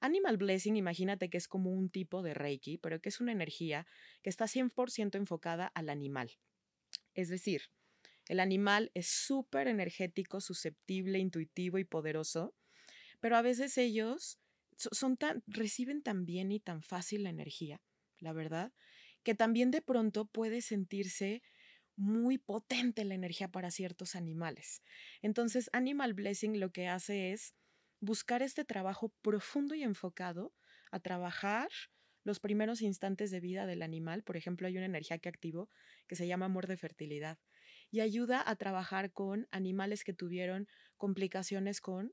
Animal 0.00 0.36
Blessing, 0.36 0.76
imagínate 0.76 1.28
que 1.28 1.38
es 1.38 1.48
como 1.48 1.70
un 1.70 1.90
tipo 1.90 2.22
de 2.22 2.34
Reiki, 2.34 2.78
pero 2.78 3.00
que 3.00 3.08
es 3.08 3.20
una 3.20 3.32
energía 3.32 3.86
que 4.22 4.30
está 4.30 4.46
100% 4.46 5.16
enfocada 5.16 5.66
al 5.66 5.88
animal. 5.88 6.38
Es 7.14 7.28
decir, 7.28 7.62
el 8.28 8.40
animal 8.40 8.90
es 8.94 9.06
súper 9.06 9.68
energético, 9.68 10.40
susceptible, 10.40 11.18
intuitivo 11.18 11.78
y 11.78 11.84
poderoso, 11.84 12.54
pero 13.20 13.36
a 13.36 13.42
veces 13.42 13.78
ellos 13.78 14.38
son 14.76 15.16
tan, 15.16 15.42
reciben 15.46 16.02
tan 16.02 16.24
bien 16.24 16.52
y 16.52 16.60
tan 16.60 16.82
fácil 16.82 17.24
la 17.24 17.30
energía, 17.30 17.80
la 18.18 18.32
verdad, 18.32 18.72
que 19.22 19.34
también 19.34 19.70
de 19.70 19.82
pronto 19.82 20.26
puede 20.26 20.60
sentirse 20.60 21.42
muy 21.96 22.38
potente 22.38 23.04
la 23.04 23.14
energía 23.14 23.48
para 23.48 23.70
ciertos 23.70 24.14
animales. 24.14 24.82
Entonces, 25.22 25.70
Animal 25.72 26.14
Blessing 26.14 26.60
lo 26.60 26.70
que 26.70 26.88
hace 26.88 27.32
es 27.32 27.54
buscar 28.00 28.42
este 28.42 28.64
trabajo 28.64 29.14
profundo 29.22 29.74
y 29.74 29.82
enfocado 29.82 30.54
a 30.90 31.00
trabajar 31.00 31.68
los 32.22 32.40
primeros 32.40 32.82
instantes 32.82 33.30
de 33.30 33.40
vida 33.40 33.66
del 33.66 33.82
animal. 33.82 34.22
Por 34.22 34.36
ejemplo, 34.36 34.66
hay 34.66 34.76
una 34.76 34.86
energía 34.86 35.18
que 35.18 35.28
activo 35.28 35.70
que 36.06 36.16
se 36.16 36.26
llama 36.26 36.46
amor 36.46 36.66
de 36.66 36.76
fertilidad 36.76 37.38
y 37.90 38.00
ayuda 38.00 38.42
a 38.44 38.56
trabajar 38.56 39.12
con 39.12 39.48
animales 39.50 40.04
que 40.04 40.12
tuvieron 40.12 40.68
complicaciones 40.96 41.80
con 41.80 42.12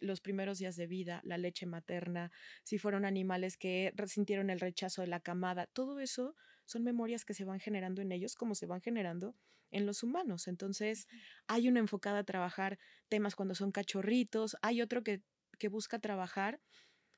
los 0.00 0.20
primeros 0.20 0.58
días 0.58 0.76
de 0.76 0.86
vida, 0.86 1.20
la 1.24 1.38
leche 1.38 1.66
materna, 1.66 2.30
si 2.64 2.78
fueron 2.78 3.04
animales 3.04 3.56
que 3.56 3.92
resintieron 3.94 4.50
el 4.50 4.60
rechazo 4.60 5.02
de 5.02 5.08
la 5.08 5.20
camada, 5.20 5.66
todo 5.66 6.00
eso 6.00 6.34
son 6.64 6.84
memorias 6.84 7.24
que 7.24 7.34
se 7.34 7.44
van 7.44 7.60
generando 7.60 8.02
en 8.02 8.12
ellos 8.12 8.34
como 8.34 8.54
se 8.54 8.66
van 8.66 8.80
generando 8.80 9.34
en 9.70 9.86
los 9.86 10.02
humanos. 10.02 10.48
Entonces, 10.48 11.06
hay 11.46 11.68
una 11.68 11.80
enfocada 11.80 12.20
a 12.20 12.24
trabajar 12.24 12.78
temas 13.08 13.34
cuando 13.34 13.54
son 13.54 13.72
cachorritos, 13.72 14.56
hay 14.62 14.82
otro 14.82 15.02
que, 15.02 15.22
que 15.58 15.68
busca 15.68 15.98
trabajar 15.98 16.60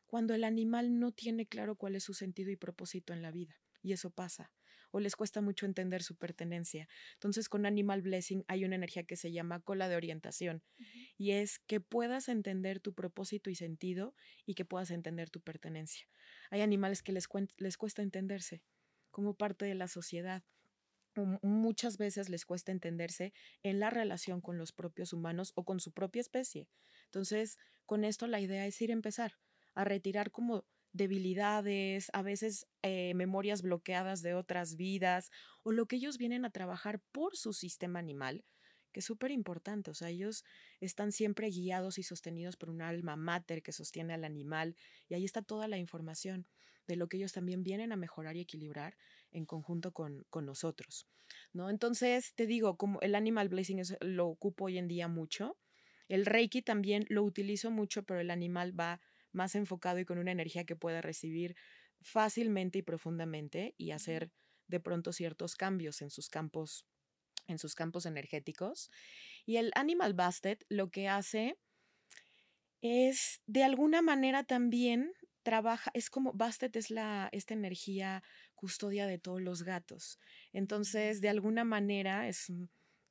cuando 0.07 0.35
el 0.35 0.45
animal 0.45 0.99
no 0.99 1.12
tiene 1.12 1.47
claro 1.47 1.77
cuál 1.77 1.97
es 1.97 2.05
su 2.05 2.15
sentido 2.15 2.51
y 2.51 2.57
propósito 2.57 3.12
en 3.12 3.23
la 3.23 3.31
vida. 3.31 3.61
Y 3.83 3.93
eso 3.93 4.11
pasa 4.11 4.51
o 4.92 5.00
les 5.00 5.16
cuesta 5.16 5.40
mucho 5.40 5.66
entender 5.66 6.02
su 6.05 6.16
pertenencia. 6.16 6.88
Entonces 7.14 7.48
con 7.48 7.66
Animal 7.66 8.02
Blessing 8.02 8.44
hay 8.46 8.64
una 8.64 8.76
energía 8.76 9.02
que 9.02 9.16
se 9.16 9.33
llama 9.33 9.61
cola 9.61 9.88
de 9.88 9.96
orientación 9.96 10.62
y 11.18 11.33
es 11.33 11.59
que 11.59 11.81
puedas 11.81 12.28
entender 12.28 12.78
tu 12.78 12.94
propósito 12.94 13.50
y 13.50 13.57
sentido 13.57 14.14
y 14.46 14.55
que 14.55 14.64
puedas 14.64 14.90
entender 14.90 15.31
tu 15.31 15.40
pertenencia. 15.40 16.07
Hay 16.50 16.61
animales 16.61 17.02
que 17.02 17.12
les, 17.12 17.28
les 17.57 17.76
cuesta 17.76 18.02
entenderse 18.02 18.62
como 19.11 19.35
parte 19.35 19.64
de 19.64 19.74
la 19.74 19.88
sociedad. 19.88 20.44
Muchas 21.42 21.98
veces 21.98 22.28
les 22.31 22.46
cuesta 22.46 22.72
entenderse 22.72 23.35
en 23.62 23.81
la 23.81 23.90
relación 23.90 24.40
con 24.40 24.57
los 24.57 24.72
propios 24.72 25.12
humanos 25.12 25.52
o 25.57 25.64
con 25.64 25.81
su 25.81 25.92
propia 25.92 26.20
especie. 26.20 26.68
Entonces, 27.05 27.59
con 27.85 28.05
esto 28.05 28.26
la 28.26 28.40
idea 28.40 28.66
es 28.66 28.81
ir 28.81 28.90
a 28.90 28.94
empezar 28.94 29.35
a 29.74 29.85
retirar 29.85 30.31
como 30.31 30.64
debilidades, 30.92 32.11
a 32.12 32.22
veces 32.22 32.66
eh, 32.83 33.14
memorias 33.14 33.62
bloqueadas 33.62 34.22
de 34.22 34.35
otras 34.35 34.76
vidas 34.76 35.31
o 35.62 35.72
lo 35.72 35.87
que 35.87 35.96
ellos 35.96 36.18
vienen 36.18 36.44
a 36.44 36.50
trabajar 36.50 37.00
por 37.12 37.37
su 37.37 37.52
sistema 37.52 37.98
animal, 37.98 38.44
que 38.92 39.00
es 39.00 39.07
súper 39.07 39.31
importante. 39.31 39.90
O 39.90 39.94
sea, 39.94 40.11
ellos 40.11 40.44
están 40.81 41.12
siempre 41.12 41.48
guiados 41.48 41.98
y 41.98 42.02
sostenidos 42.02 42.57
por 42.57 42.70
un 42.70 42.83
alma 42.83 43.16
mater 43.16 43.62
que 43.62 43.72
sostiene 43.72 44.14
al 44.14 44.24
animal 44.24 44.76
y 45.09 45.14
ahí 45.14 45.24
está 45.24 45.42
toda 45.42 45.68
la 45.68 45.78
información 45.78 46.46
de 46.87 46.96
lo 46.96 47.09
que 47.09 47.16
ellos 47.16 47.33
también 47.33 47.62
vienen 47.62 47.92
a 47.92 47.96
mejorar 47.96 48.37
y 48.37 48.40
equilibrar 48.40 48.96
en 49.31 49.46
conjunto 49.46 49.92
con, 49.92 50.24
con 50.31 50.44
nosotros. 50.44 51.07
¿no? 51.52 51.70
Entonces, 51.70 52.35
te 52.35 52.46
digo, 52.46 52.76
como 52.76 53.00
el 53.00 53.14
animal 53.14 53.48
blessing 53.48 53.81
lo 54.00 54.26
ocupo 54.26 54.64
hoy 54.64 54.78
en 54.78 54.88
día 54.88 55.09
mucho. 55.09 55.57
El 56.09 56.26
reiki 56.26 56.61
también 56.61 57.07
lo 57.09 57.22
utilizo 57.22 57.70
mucho, 57.70 58.02
pero 58.02 58.20
el 58.20 58.31
animal 58.31 58.78
va 58.78 59.00
más 59.33 59.55
enfocado 59.55 59.99
y 59.99 60.05
con 60.05 60.18
una 60.18 60.33
energía 60.33 60.64
que 60.64 60.77
pueda 60.77 61.01
recibir 61.01 61.57
fácilmente 62.01 62.79
y 62.79 62.83
profundamente 62.83 63.75
y 63.79 63.90
hacer 63.90 64.31
de 64.68 64.81
pronto 64.81 65.12
ciertos 65.12 65.57
cambios 65.57 66.03
en 66.03 66.11
sus 66.11 66.29
campos 66.29 66.87
en 67.49 67.59
sus 67.59 67.75
campos 67.75 68.07
energéticos. 68.07 68.90
Y 69.47 69.57
el 69.57 69.73
Animal 69.75 70.14
Bastet 70.14 70.64
lo 70.68 70.90
que 70.90 71.09
hace 71.09 71.57
es 72.81 73.40
de 73.47 73.64
alguna 73.64 74.03
manera 74.03 74.45
también 74.45 75.12
trabaja, 75.42 75.90
es 75.95 76.09
como 76.09 76.33
Bastet 76.33 76.77
es 76.77 76.90
la 76.90 77.29
esta 77.33 77.55
energía 77.55 78.23
custodia 78.55 79.07
de 79.07 79.18
todos 79.18 79.40
los 79.40 79.62
gatos. 79.62 80.18
Entonces, 80.53 81.21
de 81.21 81.29
alguna 81.29 81.64
manera 81.64 82.29
es 82.29 82.53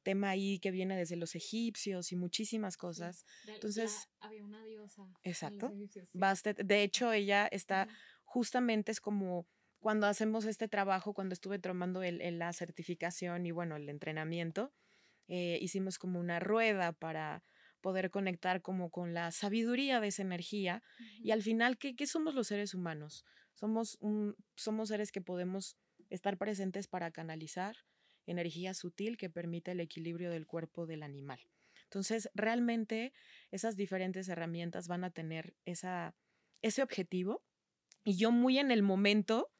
tema 0.01 0.29
ahí 0.29 0.59
que 0.59 0.71
viene 0.71 0.97
desde 0.97 1.15
los 1.15 1.35
egipcios 1.35 2.11
y 2.11 2.15
muchísimas 2.15 2.77
cosas. 2.77 3.25
Entonces, 3.47 4.09
había 4.19 4.43
una 4.43 4.63
diosa. 4.63 5.03
Exacto. 5.23 5.73
Bastet, 6.13 6.57
de 6.57 6.83
hecho, 6.83 7.11
ella 7.11 7.47
está 7.47 7.87
justamente 8.23 8.91
es 8.91 9.01
como 9.01 9.45
cuando 9.79 10.07
hacemos 10.07 10.45
este 10.45 10.67
trabajo, 10.67 11.13
cuando 11.13 11.33
estuve 11.33 11.59
tomando 11.59 12.03
el, 12.03 12.37
la 12.37 12.53
certificación 12.53 13.45
y 13.45 13.51
bueno, 13.51 13.75
el 13.75 13.89
entrenamiento, 13.89 14.71
eh, 15.27 15.57
hicimos 15.59 15.97
como 15.97 16.19
una 16.19 16.39
rueda 16.39 16.93
para 16.93 17.43
poder 17.81 18.11
conectar 18.11 18.61
como 18.61 18.91
con 18.91 19.13
la 19.13 19.31
sabiduría 19.31 19.99
de 19.99 20.07
esa 20.07 20.21
energía 20.21 20.83
y 21.23 21.31
al 21.31 21.41
final, 21.41 21.77
¿qué, 21.77 21.95
¿qué, 21.95 22.05
somos 22.05 22.35
los 22.35 22.47
seres 22.47 22.75
humanos? 22.75 23.25
Somos, 23.53 23.97
un, 24.01 24.35
somos 24.55 24.89
seres 24.89 25.11
que 25.11 25.21
podemos 25.21 25.77
estar 26.09 26.37
presentes 26.37 26.87
para 26.87 27.11
canalizar, 27.11 27.75
energía 28.31 28.73
sutil 28.73 29.17
que 29.17 29.29
permite 29.29 29.71
el 29.71 29.79
equilibrio 29.79 30.31
del 30.31 30.47
cuerpo 30.47 30.85
del 30.85 31.03
animal. 31.03 31.39
Entonces, 31.83 32.29
realmente 32.33 33.13
esas 33.51 33.75
diferentes 33.75 34.29
herramientas 34.29 34.87
van 34.87 35.03
a 35.03 35.11
tener 35.11 35.55
esa, 35.65 36.15
ese 36.61 36.81
objetivo 36.81 37.43
y 38.03 38.17
yo 38.17 38.31
muy 38.31 38.59
en 38.59 38.71
el 38.71 38.81
momento 38.81 39.51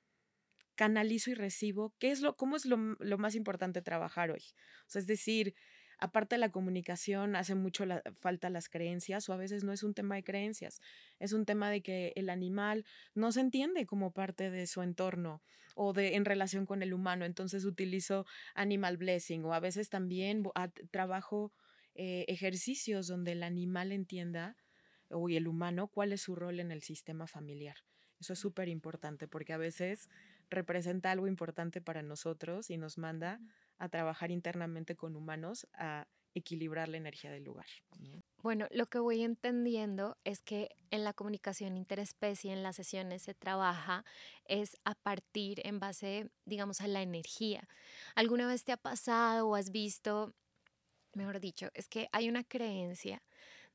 canalizo 0.75 1.29
y 1.29 1.35
recibo 1.35 1.93
qué 1.99 2.11
es 2.11 2.21
lo, 2.21 2.35
cómo 2.35 2.55
es 2.55 2.65
lo, 2.65 2.77
lo 2.77 3.17
más 3.17 3.35
importante 3.35 3.81
trabajar 3.81 4.31
hoy. 4.31 4.43
O 4.87 4.89
sea, 4.89 5.01
es 5.01 5.07
decir, 5.07 5.53
aparte 6.01 6.35
de 6.35 6.39
la 6.39 6.51
comunicación, 6.51 7.35
hace 7.35 7.55
mucho 7.55 7.85
la, 7.85 8.01
falta 8.19 8.49
las 8.49 8.67
creencias 8.67 9.29
o 9.29 9.33
a 9.33 9.37
veces 9.37 9.63
no 9.63 9.71
es 9.71 9.83
un 9.83 9.93
tema 9.93 10.15
de 10.15 10.23
creencias, 10.23 10.81
es 11.19 11.31
un 11.31 11.45
tema 11.45 11.69
de 11.69 11.81
que 11.81 12.11
el 12.15 12.29
animal 12.29 12.85
no 13.13 13.31
se 13.31 13.39
entiende 13.39 13.85
como 13.85 14.11
parte 14.11 14.49
de 14.49 14.67
su 14.67 14.81
entorno 14.81 15.41
o 15.75 15.93
de 15.93 16.15
en 16.15 16.25
relación 16.25 16.65
con 16.65 16.81
el 16.81 16.93
humano, 16.93 17.23
entonces 17.23 17.63
utilizo 17.65 18.25
animal 18.55 18.97
blessing 18.97 19.45
o 19.45 19.53
a 19.53 19.59
veces 19.59 19.89
también 19.89 20.43
trabajo 20.89 21.53
eh, 21.93 22.25
ejercicios 22.27 23.07
donde 23.07 23.33
el 23.33 23.43
animal 23.43 23.91
entienda 23.91 24.57
o 25.09 25.29
el 25.29 25.47
humano 25.47 25.87
cuál 25.87 26.13
es 26.13 26.21
su 26.21 26.35
rol 26.35 26.59
en 26.59 26.71
el 26.71 26.81
sistema 26.81 27.27
familiar. 27.27 27.75
Eso 28.19 28.33
es 28.33 28.39
súper 28.39 28.69
importante 28.69 29.27
porque 29.27 29.53
a 29.53 29.57
veces 29.57 30.09
representa 30.49 31.11
algo 31.11 31.27
importante 31.27 31.79
para 31.81 32.01
nosotros 32.01 32.69
y 32.69 32.77
nos 32.77 32.97
manda 32.97 33.39
a 33.81 33.89
trabajar 33.89 34.29
internamente 34.29 34.95
con 34.95 35.15
humanos 35.15 35.67
a 35.73 36.07
equilibrar 36.35 36.87
la 36.87 36.97
energía 36.97 37.31
del 37.31 37.43
lugar. 37.43 37.65
Bueno, 38.37 38.67
lo 38.69 38.85
que 38.85 38.99
voy 38.99 39.23
entendiendo 39.23 40.17
es 40.23 40.41
que 40.41 40.69
en 40.91 41.03
la 41.03 41.13
comunicación 41.13 41.75
interespecie, 41.77 42.53
en 42.53 42.61
las 42.61 42.75
sesiones 42.75 43.23
se 43.23 43.33
trabaja 43.33 44.05
es 44.45 44.77
a 44.85 44.93
partir 44.93 45.61
en 45.65 45.79
base, 45.79 46.29
digamos, 46.45 46.79
a 46.79 46.87
la 46.87 47.01
energía. 47.01 47.67
¿Alguna 48.15 48.47
vez 48.47 48.63
te 48.63 48.71
ha 48.71 48.77
pasado 48.77 49.47
o 49.47 49.55
has 49.55 49.71
visto, 49.71 50.35
mejor 51.15 51.39
dicho, 51.39 51.69
es 51.73 51.87
que 51.87 52.07
hay 52.11 52.29
una 52.29 52.43
creencia 52.43 53.23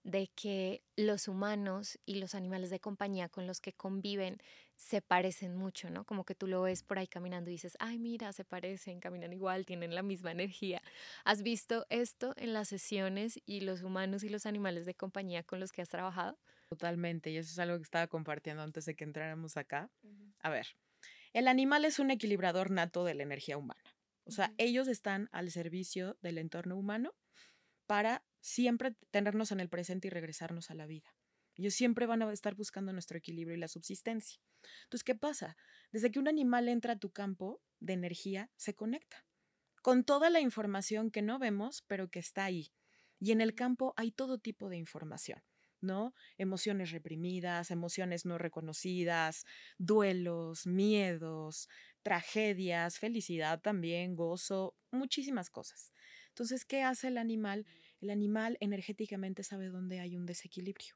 de 0.07 0.29
que 0.29 0.85
los 0.95 1.27
humanos 1.27 1.99
y 2.07 2.15
los 2.15 2.37
animales 2.37 2.71
de 2.71 2.79
compañía 2.79 3.29
con 3.29 3.49
los 3.49 3.61
que 3.61 3.73
conviven 3.73 4.39
se 4.77 5.03
parecen 5.03 5.57
mucho, 5.57 5.91
¿no? 5.91 6.05
Como 6.05 6.25
que 6.25 6.37
tú 6.37 6.47
lo 6.47 6.63
ves 6.63 6.85
por 6.85 7.01
ahí 7.01 7.09
caminando 7.09 7.51
y 7.51 7.55
dices, 7.55 7.77
ay, 7.81 7.99
mira, 7.99 8.33
se 8.33 8.45
parecen, 8.45 9.01
caminan 9.01 9.33
igual, 9.33 9.67
tienen 9.67 9.97
la 9.97 10.03
misma 10.03 10.31
energía. 10.31 10.81
¿Has 11.25 11.43
visto 11.43 11.87
esto 11.91 12.35
en 12.37 12.53
las 12.53 12.69
sesiones 12.69 13.41
y 13.47 13.63
los 13.63 13.83
humanos 13.83 14.23
y 14.23 14.29
los 14.29 14.47
animales 14.47 14.87
de 14.87 14.95
compañía 14.95 15.43
con 15.43 15.59
los 15.59 15.73
que 15.73 15.83
has 15.83 15.89
trabajado? 15.89 16.39
Totalmente, 16.69 17.31
y 17.31 17.39
eso 17.39 17.51
es 17.51 17.59
algo 17.59 17.77
que 17.77 17.83
estaba 17.83 18.07
compartiendo 18.07 18.63
antes 18.63 18.85
de 18.85 18.95
que 18.95 19.03
entráramos 19.03 19.57
acá. 19.57 19.91
A 20.39 20.51
ver, 20.51 20.69
el 21.33 21.49
animal 21.49 21.85
es 21.85 21.99
un 21.99 22.13
equilibrador 22.13 22.71
nato 22.71 23.05
de 23.05 23.15
la 23.15 23.25
energía 23.25 23.59
humana. 23.59 23.97
O 24.25 24.31
sea, 24.31 24.55
ellos 24.57 24.87
están 24.87 25.29
al 25.33 25.51
servicio 25.51 26.17
del 26.23 26.39
entorno 26.39 26.77
humano 26.77 27.13
para 27.87 28.23
siempre 28.47 28.95
tenernos 29.11 29.51
en 29.51 29.59
el 29.59 29.69
presente 29.69 30.07
y 30.07 30.11
regresarnos 30.11 30.71
a 30.71 30.75
la 30.75 30.87
vida. 30.87 31.17
Ellos 31.57 31.75
siempre 31.75 32.07
van 32.07 32.23
a 32.23 32.33
estar 32.33 32.55
buscando 32.55 32.93
nuestro 32.93 33.19
equilibrio 33.19 33.57
y 33.57 33.61
la 33.61 33.67
subsistencia. 33.67 34.41
Entonces, 34.85 35.03
¿qué 35.03 35.17
pasa? 35.17 35.57
Desde 35.91 36.13
que 36.13 36.21
un 36.21 36.29
animal 36.29 36.69
entra 36.69 36.93
a 36.93 36.99
tu 36.99 37.11
campo 37.11 37.61
de 37.81 37.95
energía, 37.95 38.51
se 38.57 38.75
conecta 38.75 39.25
con 39.83 40.05
toda 40.05 40.31
la 40.31 40.41
información 40.41 41.11
que 41.11 41.23
no 41.23 41.39
vemos, 41.39 41.83
pero 41.89 42.09
que 42.09 42.19
está 42.21 42.45
ahí. 42.45 42.73
Y 43.19 43.33
en 43.33 43.41
el 43.41 43.55
campo 43.55 43.95
hay 43.97 44.13
todo 44.13 44.39
tipo 44.39 44.69
de 44.69 44.77
información, 44.77 45.43
¿no? 45.81 46.15
Emociones 46.39 46.91
reprimidas, 46.93 47.71
emociones 47.71 48.27
no 48.27 48.39
reconocidas, 48.39 49.45
duelos, 49.79 50.67
miedos, 50.67 51.69
tragedias, 52.03 52.99
felicidad 52.99 53.61
también, 53.61 54.15
gozo, 54.15 54.77
muchísimas 54.93 55.51
cosas. 55.51 55.93
Entonces, 56.29 56.65
¿qué 56.65 56.83
hace 56.83 57.09
el 57.09 57.19
animal? 57.19 57.67
El 58.07 58.11
animal 58.11 58.57
energéticamente 58.61 59.43
sabe 59.43 59.69
dónde 59.69 59.99
hay 59.99 60.15
un 60.15 60.27
desequilibrio 60.27 60.95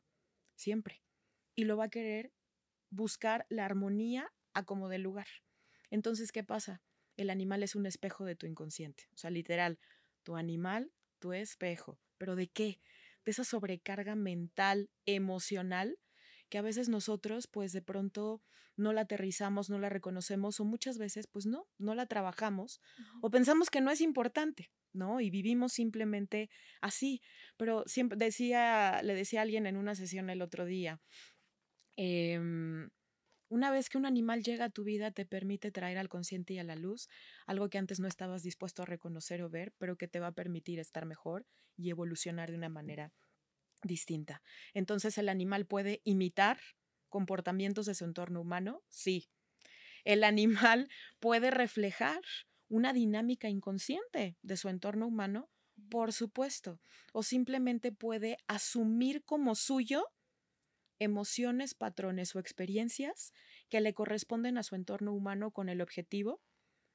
siempre. 0.55 1.03
Y 1.57 1.65
lo 1.65 1.77
va 1.77 1.87
a 1.87 1.91
querer 1.91 2.33
buscar 2.89 3.47
la 3.49 3.65
armonía 3.65 4.33
a 4.55 4.65
como 4.65 4.89
del 4.89 5.03
lugar. 5.03 5.27
Entonces, 5.91 6.31
¿qué 6.31 6.45
pasa? 6.45 6.83
El 7.17 7.31
animal 7.31 7.65
es 7.65 7.75
un 7.75 7.87
espejo 7.87 8.25
de 8.25 8.37
tu 8.37 8.47
inconsciente. 8.47 9.09
O 9.13 9.19
sea, 9.19 9.31
literal, 9.31 9.81
tu 10.23 10.37
animal, 10.37 10.93
tu 11.19 11.33
espejo. 11.33 11.99
¿Pero 12.17 12.37
de 12.37 12.47
qué? 12.47 12.81
De 13.25 13.33
esa 13.33 13.43
sobrecarga 13.43 14.15
mental, 14.15 14.89
emocional, 15.05 15.99
que 16.51 16.59
a 16.59 16.63
veces 16.63 16.89
nosotros, 16.89 17.47
pues 17.47 17.73
de 17.73 17.81
pronto 17.81 18.43
no 18.77 18.93
la 18.93 19.03
aterrizamos, 19.03 19.71
no 19.71 19.79
la 19.79 19.89
reconocemos, 19.89 20.61
o 20.61 20.65
muchas 20.65 20.99
veces, 20.99 21.27
pues 21.27 21.47
no, 21.47 21.69
no 21.79 21.95
la 21.95 22.07
trabajamos, 22.07 22.81
o 23.23 23.31
pensamos 23.31 23.71
que 23.71 23.81
no 23.81 23.91
es 23.91 24.01
importante. 24.01 24.71
¿no? 24.93 25.21
Y 25.21 25.31
vivimos 25.31 25.73
simplemente 25.73 26.51
así. 26.81 27.23
Pero 27.57 27.85
siempre 27.87 28.19
decía, 28.19 29.03
le 29.03 29.15
decía 29.15 29.41
a 29.41 29.43
alguien 29.43 29.67
en 29.67 29.77
una 29.77 29.95
sesión 29.95 30.31
el 30.31 30.43
otro 30.43 30.65
día, 30.65 31.01
em, 31.97 32.91
una 33.49 33.71
vez 33.71 33.89
que 33.89 33.99
un 33.99 34.07
animal 34.07 34.43
llega 34.43 34.67
a 34.67 34.71
tu 34.71 34.85
vida, 34.85 35.11
te 35.11 35.27
permite 35.27 35.71
traer 35.73 35.99
al 35.99 36.09
consciente 36.09 36.55
y 36.55 36.59
a 36.59 36.65
la 36.65 36.77
luz 36.77 37.09
algo 37.47 37.69
que 37.69 37.79
antes 37.79 38.01
no 38.01 38.09
estabas 38.09 38.43
dispuesto 38.43 38.83
a 38.83 38.87
reconocer 38.87 39.43
o 39.43 39.51
ver, 39.51 39.73
pero 39.79 39.97
que 39.97 40.09
te 40.09 40.21
va 40.21 40.29
a 40.29 40.33
permitir 40.33 40.79
estar 40.79 41.05
mejor 41.05 41.47
y 41.77 41.91
evolucionar 41.91 42.51
de 42.51 42.57
una 42.57 42.69
manera 42.69 43.13
distinta. 43.83 44.43
Entonces, 44.75 45.19
¿el 45.19 45.29
animal 45.29 45.67
puede 45.67 46.01
imitar 46.05 46.59
comportamientos 47.09 47.87
de 47.87 47.95
su 47.95 48.05
entorno 48.05 48.41
humano? 48.41 48.83
Sí. 48.89 49.29
el 50.05 50.25
animal 50.25 50.89
puede 51.21 51.51
reflejar 51.51 52.21
una 52.69 52.93
dinámica 52.93 53.49
inconsciente 53.49 54.37
de 54.43 54.57
su 54.57 54.69
entorno 54.69 55.07
humano, 55.07 55.51
por 55.91 56.13
supuesto, 56.13 56.81
o 57.13 57.23
simplemente 57.23 57.93
puede 57.93 58.39
asumir 58.47 59.25
como 59.25 59.55
suyo 59.55 60.07
emociones, 60.99 61.75
patrones 61.75 62.37
o 62.37 62.39
experiencias 62.39 63.33
que 63.69 63.81
le 63.81 63.95
corresponden 63.95 64.59
a 64.59 64.63
su 64.63 64.75
entorno 64.75 65.13
humano 65.15 65.51
con 65.51 65.69
el 65.69 65.81
objetivo 65.81 66.43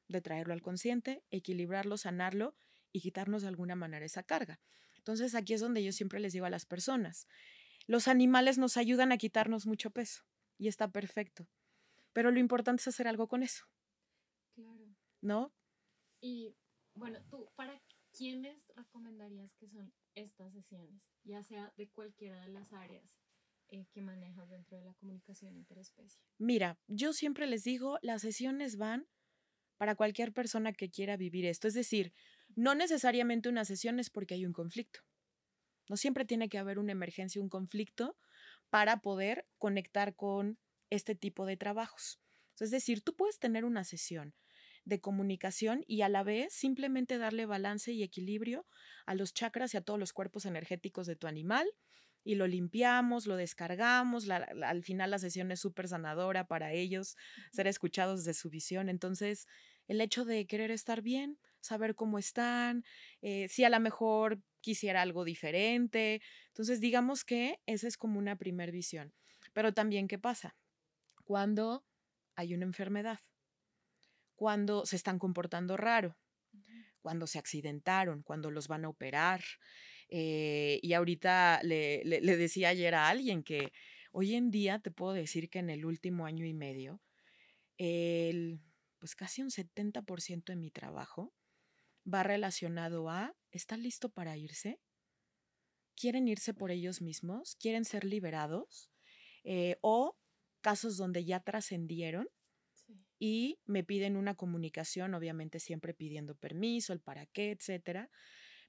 de 0.07 0.21
traerlo 0.21 0.53
al 0.53 0.61
consciente, 0.61 1.23
equilibrarlo, 1.31 1.97
sanarlo 1.97 2.55
y 2.91 3.01
quitarnos 3.01 3.41
de 3.41 3.49
alguna 3.49 3.75
manera 3.75 4.05
esa 4.05 4.23
carga. 4.23 4.59
Entonces 5.05 5.35
aquí 5.35 5.53
es 5.53 5.61
donde 5.61 5.83
yo 5.83 5.91
siempre 5.91 6.19
les 6.19 6.33
digo 6.33 6.47
a 6.47 6.49
las 6.49 6.65
personas, 6.65 7.27
los 7.85 8.07
animales 8.07 8.57
nos 8.57 8.75
ayudan 8.75 9.11
a 9.11 9.17
quitarnos 9.17 9.67
mucho 9.67 9.91
peso 9.91 10.23
y 10.57 10.67
está 10.67 10.91
perfecto, 10.91 11.47
pero 12.11 12.31
lo 12.31 12.39
importante 12.39 12.81
es 12.81 12.87
hacer 12.87 13.07
algo 13.07 13.27
con 13.27 13.43
eso. 13.43 13.65
Claro. 14.55 14.95
¿No? 15.21 15.53
Y 16.21 16.55
bueno, 16.95 17.19
tú, 17.29 17.51
¿para 17.55 17.79
quiénes 18.17 18.73
recomendarías 18.75 19.55
que 19.57 19.67
son 19.69 19.93
estas 20.15 20.53
sesiones? 20.53 21.03
Ya 21.23 21.43
sea 21.43 21.71
de 21.77 21.87
cualquiera 21.87 22.41
de 22.41 22.47
las 22.47 22.73
áreas 22.73 23.15
eh, 23.67 23.85
que 23.93 24.01
manejas 24.01 24.49
dentro 24.49 24.75
de 24.79 24.85
la 24.85 24.95
comunicación 24.95 25.55
interespecie. 25.55 26.19
Mira, 26.39 26.79
yo 26.87 27.13
siempre 27.13 27.45
les 27.45 27.63
digo, 27.63 27.99
las 28.01 28.23
sesiones 28.23 28.77
van 28.77 29.07
para 29.77 29.93
cualquier 29.93 30.33
persona 30.33 30.73
que 30.73 30.89
quiera 30.89 31.15
vivir 31.15 31.45
esto. 31.45 31.67
Es 31.67 31.75
decir, 31.75 32.11
no 32.55 32.75
necesariamente 32.75 33.49
una 33.49 33.65
sesión 33.65 33.99
es 33.99 34.09
porque 34.09 34.35
hay 34.35 34.45
un 34.45 34.53
conflicto. 34.53 35.01
No 35.87 35.97
siempre 35.97 36.25
tiene 36.25 36.49
que 36.49 36.57
haber 36.57 36.79
una 36.79 36.91
emergencia, 36.91 37.41
un 37.41 37.49
conflicto 37.49 38.17
para 38.69 39.01
poder 39.01 39.47
conectar 39.57 40.15
con 40.15 40.57
este 40.89 41.15
tipo 41.15 41.45
de 41.45 41.57
trabajos. 41.57 42.19
Es 42.59 42.71
decir, 42.71 43.03
tú 43.03 43.15
puedes 43.15 43.39
tener 43.39 43.65
una 43.65 43.83
sesión 43.83 44.33
de 44.85 45.01
comunicación 45.01 45.83
y 45.87 46.01
a 46.01 46.09
la 46.09 46.23
vez 46.23 46.53
simplemente 46.53 47.17
darle 47.17 47.45
balance 47.45 47.91
y 47.91 48.03
equilibrio 48.03 48.65
a 49.05 49.15
los 49.15 49.33
chakras 49.33 49.73
y 49.73 49.77
a 49.77 49.81
todos 49.81 49.99
los 49.99 50.13
cuerpos 50.13 50.45
energéticos 50.45 51.07
de 51.07 51.15
tu 51.15 51.27
animal 51.27 51.67
y 52.23 52.35
lo 52.35 52.47
limpiamos, 52.47 53.27
lo 53.27 53.35
descargamos, 53.35 54.27
al 54.29 54.83
final 54.83 55.11
la 55.11 55.19
sesión 55.19 55.51
es 55.51 55.59
súper 55.59 55.87
sanadora 55.87 56.47
para 56.47 56.73
ellos, 56.73 57.15
ser 57.51 57.67
escuchados 57.67 58.23
de 58.23 58.33
su 58.33 58.49
visión. 58.49 58.89
Entonces, 58.89 59.47
el 59.87 60.01
hecho 60.01 60.25
de 60.25 60.47
querer 60.47 60.71
estar 60.71 61.03
bien, 61.03 61.37
saber 61.65 61.95
cómo 61.95 62.17
están, 62.17 62.83
eh, 63.21 63.47
si 63.49 63.63
a 63.63 63.69
lo 63.69 63.79
mejor 63.79 64.39
quisiera 64.61 65.01
algo 65.01 65.23
diferente. 65.25 66.21
Entonces, 66.47 66.79
digamos 66.79 67.23
que 67.23 67.59
esa 67.65 67.87
es 67.87 67.97
como 67.97 68.19
una 68.19 68.37
primer 68.37 68.71
visión. 68.71 69.13
Pero 69.53 69.73
también, 69.73 70.07
¿qué 70.07 70.17
pasa? 70.17 70.55
Cuando 71.23 71.85
hay 72.35 72.53
una 72.53 72.65
enfermedad, 72.65 73.19
cuando 74.35 74.85
se 74.85 74.95
están 74.95 75.19
comportando 75.19 75.77
raro, 75.77 76.17
cuando 77.01 77.27
se 77.27 77.39
accidentaron, 77.39 78.23
cuando 78.23 78.49
los 78.51 78.67
van 78.67 78.85
a 78.85 78.89
operar, 78.89 79.41
eh, 80.09 80.79
y 80.81 80.93
ahorita 80.93 81.61
le, 81.63 82.03
le, 82.03 82.37
decía 82.37 82.69
ayer 82.69 82.93
a 82.95 83.07
alguien 83.07 83.43
que 83.43 83.71
hoy 84.11 84.35
en 84.35 84.51
día 84.51 84.79
te 84.79 84.91
puedo 84.91 85.13
decir 85.13 85.49
que 85.49 85.59
en 85.59 85.69
el 85.69 85.85
último 85.85 86.25
año 86.25 86.45
y 86.45 86.53
medio, 86.53 87.01
el, 87.77 88.59
pues 88.99 89.15
casi 89.15 89.41
un 89.41 89.49
70% 89.49 90.45
de 90.45 90.55
mi 90.55 90.71
trabajo 90.71 91.33
va 92.11 92.23
relacionado 92.23 93.09
a, 93.09 93.35
¿están 93.51 93.83
listo 93.83 94.09
para 94.09 94.37
irse? 94.37 94.79
¿Quieren 95.95 96.27
irse 96.27 96.53
por 96.53 96.71
ellos 96.71 97.01
mismos? 97.01 97.55
¿Quieren 97.55 97.85
ser 97.85 98.03
liberados? 98.03 98.91
Eh, 99.43 99.77
o 99.81 100.17
casos 100.61 100.97
donde 100.97 101.23
ya 101.23 101.39
trascendieron 101.39 102.27
y 103.19 103.59
me 103.65 103.83
piden 103.83 104.17
una 104.17 104.35
comunicación, 104.35 105.13
obviamente 105.13 105.59
siempre 105.59 105.93
pidiendo 105.93 106.35
permiso, 106.35 106.93
el 106.93 106.99
para 106.99 107.25
qué, 107.27 107.51
etcétera. 107.51 108.09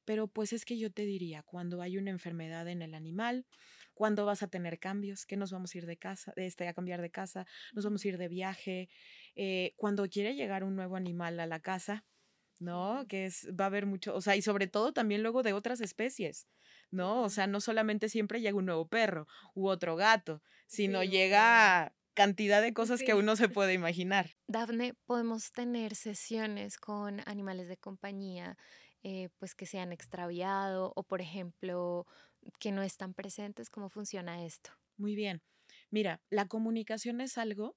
Pero 0.05 0.29
pues 0.29 0.53
es 0.53 0.65
que 0.65 0.79
yo 0.79 0.93
te 0.93 1.05
diría, 1.05 1.43
cuando 1.43 1.83
hay 1.83 1.99
una 1.99 2.11
enfermedad 2.11 2.69
en 2.69 2.81
el 2.81 2.95
animal, 2.95 3.47
cuando 3.93 4.25
vas 4.25 4.43
a 4.43 4.49
tener 4.49 4.79
cambios, 4.79 5.27
que 5.27 5.37
nos 5.37 5.51
vamos 5.51 5.75
a 5.75 5.79
ir 5.79 5.87
de 5.87 5.97
casa, 5.97 6.33
este, 6.37 6.69
a 6.69 6.75
cambiar 6.75 7.03
de 7.03 7.11
casa, 7.11 7.47
nos 7.73 7.85
vamos 7.85 8.05
a 8.05 8.09
ir 8.09 8.19
de 8.19 8.29
viaje, 8.29 8.89
eh, 9.35 9.73
cuando 9.77 10.09
quiere 10.09 10.35
llegar 10.37 10.63
un 10.63 10.77
nuevo 10.77 10.97
animal 10.97 11.41
a 11.41 11.47
la 11.47 11.61
casa, 11.61 12.05
¿no? 12.59 13.05
Que 13.09 13.27
es, 13.27 13.49
va 13.59 13.65
a 13.65 13.69
haber 13.69 13.87
mucho, 13.87 14.15
o 14.15 14.21
sea, 14.21 14.37
y 14.37 14.43
sobre 14.43 14.67
todo 14.67 14.93
también 14.93 15.23
luego 15.23 15.43
de 15.43 15.53
otras 15.53 15.81
especies, 15.81 16.47
¿no? 16.91 17.23
O 17.23 17.29
sea, 17.29 17.47
no 17.47 17.61
solamente 17.61 18.09
siempre 18.09 18.41
llega 18.41 18.57
un 18.57 18.67
nuevo 18.67 18.89
perro 18.89 19.27
u 19.55 19.69
otro 19.69 19.97
gato, 19.97 20.43
sino 20.67 21.03
llega 21.05 21.95
cantidad 22.15 22.63
de 22.63 22.73
cosas 22.73 23.03
que 23.03 23.15
uno 23.15 23.37
se 23.37 23.49
puede 23.49 23.75
imaginar. 23.75 24.31
Dafne, 24.49 24.95
podemos 25.05 25.53
tener 25.53 25.95
sesiones 25.95 26.79
con 26.79 27.21
animales 27.27 27.69
de 27.69 27.77
compañía 27.77 28.57
eh, 29.03 29.29
pues 29.39 29.55
que 29.55 29.67
se 29.67 29.79
han 29.79 29.93
extraviado 29.93 30.93
o 30.97 31.05
por 31.05 31.21
ejemplo 31.21 32.07
que 32.59 32.73
no 32.73 32.83
están 32.83 33.15
presentes? 33.15 33.71
¿Cómo 33.71 33.89
funciona 33.89 34.45
esto? 34.45 34.71
Muy 34.97 35.15
bien. 35.15 35.43
Mira, 35.91 36.21
la 36.31 36.49
comunicación 36.49 37.21
es 37.21 37.39
algo 37.39 37.77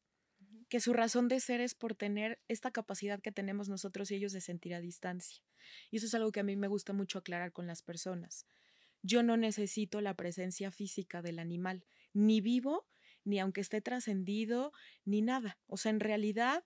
que 0.69 0.79
su 0.79 0.93
razón 0.93 1.27
de 1.27 1.39
ser 1.39 1.61
es 1.61 1.75
por 1.75 1.95
tener 1.95 2.39
esta 2.47 2.71
capacidad 2.71 3.21
que 3.21 3.31
tenemos 3.31 3.69
nosotros 3.69 4.11
y 4.11 4.15
ellos 4.15 4.33
de 4.33 4.41
sentir 4.41 4.73
a 4.73 4.81
distancia. 4.81 5.43
Y 5.91 5.97
eso 5.97 6.05
es 6.05 6.13
algo 6.13 6.31
que 6.31 6.39
a 6.39 6.43
mí 6.43 6.55
me 6.55 6.67
gusta 6.67 6.93
mucho 6.93 7.19
aclarar 7.19 7.51
con 7.51 7.67
las 7.67 7.81
personas. 7.81 8.45
Yo 9.01 9.23
no 9.23 9.37
necesito 9.37 10.01
la 10.01 10.15
presencia 10.15 10.71
física 10.71 11.21
del 11.21 11.39
animal, 11.39 11.85
ni 12.13 12.41
vivo, 12.41 12.87
ni 13.23 13.39
aunque 13.39 13.61
esté 13.61 13.81
trascendido, 13.81 14.71
ni 15.05 15.21
nada. 15.21 15.59
O 15.67 15.77
sea, 15.77 15.91
en 15.91 15.99
realidad 15.99 16.63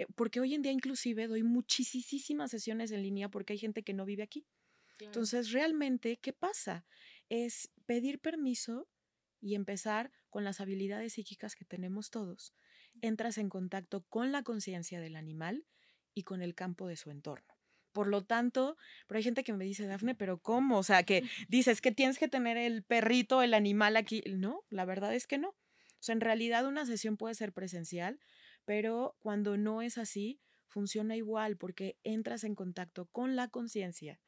eh, 0.00 0.06
porque 0.14 0.40
hoy 0.40 0.54
en 0.54 0.62
día 0.62 0.72
inclusive 0.72 1.26
doy 1.26 1.42
muchísimas 1.42 2.50
sesiones 2.50 2.90
en 2.90 3.02
línea 3.02 3.28
porque 3.28 3.52
hay 3.52 3.58
gente 3.58 3.82
que 3.82 3.92
no 3.92 4.06
vive 4.06 4.22
aquí. 4.22 4.46
Entonces, 4.98 5.52
realmente, 5.52 6.18
¿qué 6.18 6.32
pasa? 6.34 6.86
Es 7.30 7.70
pedir 7.86 8.18
permiso 8.18 8.88
y 9.40 9.54
empezar 9.54 10.12
con 10.28 10.44
las 10.44 10.60
habilidades 10.60 11.14
psíquicas 11.14 11.54
que 11.54 11.64
tenemos 11.64 12.10
todos. 12.10 12.54
Entras 13.02 13.38
en 13.38 13.48
contacto 13.48 14.04
con 14.08 14.32
la 14.32 14.42
conciencia 14.42 15.00
del 15.00 15.16
animal 15.16 15.66
y 16.14 16.22
con 16.22 16.42
el 16.42 16.54
campo 16.54 16.86
de 16.86 16.96
su 16.96 17.10
entorno. 17.10 17.54
Por 17.92 18.06
lo 18.06 18.24
tanto, 18.24 18.76
pero 19.06 19.18
hay 19.18 19.24
gente 19.24 19.42
que 19.42 19.52
me 19.52 19.64
dice, 19.64 19.86
Dafne, 19.86 20.14
pero 20.14 20.38
¿cómo? 20.38 20.78
O 20.78 20.82
sea, 20.82 21.02
que 21.02 21.22
dices 21.48 21.80
que 21.80 21.92
tienes 21.92 22.18
que 22.18 22.28
tener 22.28 22.56
el 22.56 22.82
perrito, 22.82 23.42
el 23.42 23.54
animal 23.54 23.96
aquí. 23.96 24.22
No, 24.26 24.64
la 24.70 24.84
verdad 24.84 25.14
es 25.14 25.26
que 25.26 25.38
no. 25.38 25.48
O 25.48 26.02
sea, 26.02 26.14
en 26.14 26.20
realidad 26.20 26.66
una 26.66 26.86
sesión 26.86 27.16
puede 27.16 27.34
ser 27.34 27.52
presencial, 27.52 28.20
pero 28.64 29.16
cuando 29.18 29.56
no 29.56 29.82
es 29.82 29.98
así, 29.98 30.40
funciona 30.68 31.16
igual 31.16 31.56
porque 31.56 31.98
entras 32.04 32.44
en 32.44 32.54
contacto 32.54 33.06
con 33.06 33.36
la 33.36 33.48
conciencia 33.48 34.20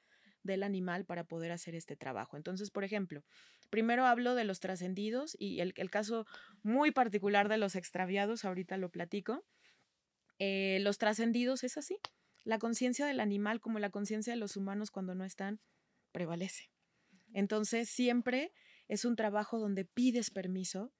del 0.42 0.64
animal 0.64 1.04
para 1.04 1.24
poder 1.24 1.52
hacer 1.52 1.74
este 1.74 1.96
trabajo. 1.96 2.36
Entonces, 2.36 2.70
por 2.70 2.84
ejemplo, 2.84 3.24
primero 3.72 4.04
hablo 4.04 4.34
de 4.34 4.44
los 4.44 4.60
trascendidos 4.60 5.34
y 5.40 5.60
el, 5.60 5.72
caso 5.90 6.26
muy 6.62 6.90
particular 6.90 7.48
de 7.48 7.56
los 7.56 7.74
extraviados, 7.74 8.44
ahorita 8.44 8.76
lo 8.76 8.90
platico. 8.90 9.46
Eh, 10.38 10.78
los 10.82 10.98
trascendidos 10.98 11.64
es 11.64 11.78
así. 11.78 11.96
La 12.44 12.58
conciencia 12.58 13.06
del 13.06 13.18
animal 13.18 13.60
como 13.60 13.78
la 13.78 13.88
conciencia 13.88 14.34
de 14.34 14.38
los 14.38 14.58
humanos 14.58 14.90
cuando 14.90 15.14
no 15.14 15.24
están, 15.24 15.58
prevalece. 16.12 16.70
Entonces, 17.32 17.88
siempre 17.88 18.52
es 18.88 19.06
un 19.06 19.16
trabajo 19.16 19.58
donde 19.58 19.86
pides 19.86 20.30
permiso 20.30 20.92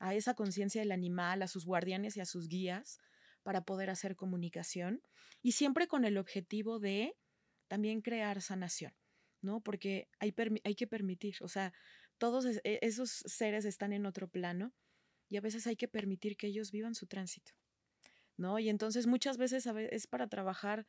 a 0.00 0.12
esa 0.14 0.34
conciencia 0.34 0.80
del 0.80 0.90
animal, 0.90 1.42
a 1.42 1.46
sus 1.46 1.64
guardianes 1.64 2.16
y 2.16 2.20
a 2.20 2.26
sus 2.26 2.48
guías 2.48 2.98
para 3.44 3.64
poder 3.64 3.88
hacer 3.88 4.16
comunicación 4.16 5.00
y 5.42 5.52
siempre 5.52 5.86
con 5.86 6.04
el 6.04 6.18
objetivo 6.18 6.80
de 6.80 7.14
también 7.68 8.00
crear 8.00 8.42
sanación, 8.42 8.94
¿no? 9.42 9.60
Porque 9.60 10.08
hay, 10.18 10.34
hay 10.64 10.74
que 10.74 10.88
permitir, 10.88 11.36
o 11.40 11.46
sea, 11.46 11.72
todos 12.18 12.44
e, 12.46 12.78
esos 12.82 13.10
seres 13.10 13.64
están 13.64 13.92
en 13.92 14.06
otro 14.06 14.28
plano 14.28 14.74
y 15.28 15.36
a 15.36 15.40
veces 15.40 15.66
hay 15.66 15.76
que 15.76 15.88
permitir 15.88 16.36
que 16.36 16.46
ellos 16.46 16.70
vivan 16.70 16.94
su 16.94 17.06
tránsito, 17.06 17.52
¿no? 18.36 18.58
Y 18.58 18.68
entonces 18.68 19.06
muchas 19.06 19.38
veces 19.38 19.66
es 19.66 20.06
para 20.06 20.28
trabajar 20.28 20.86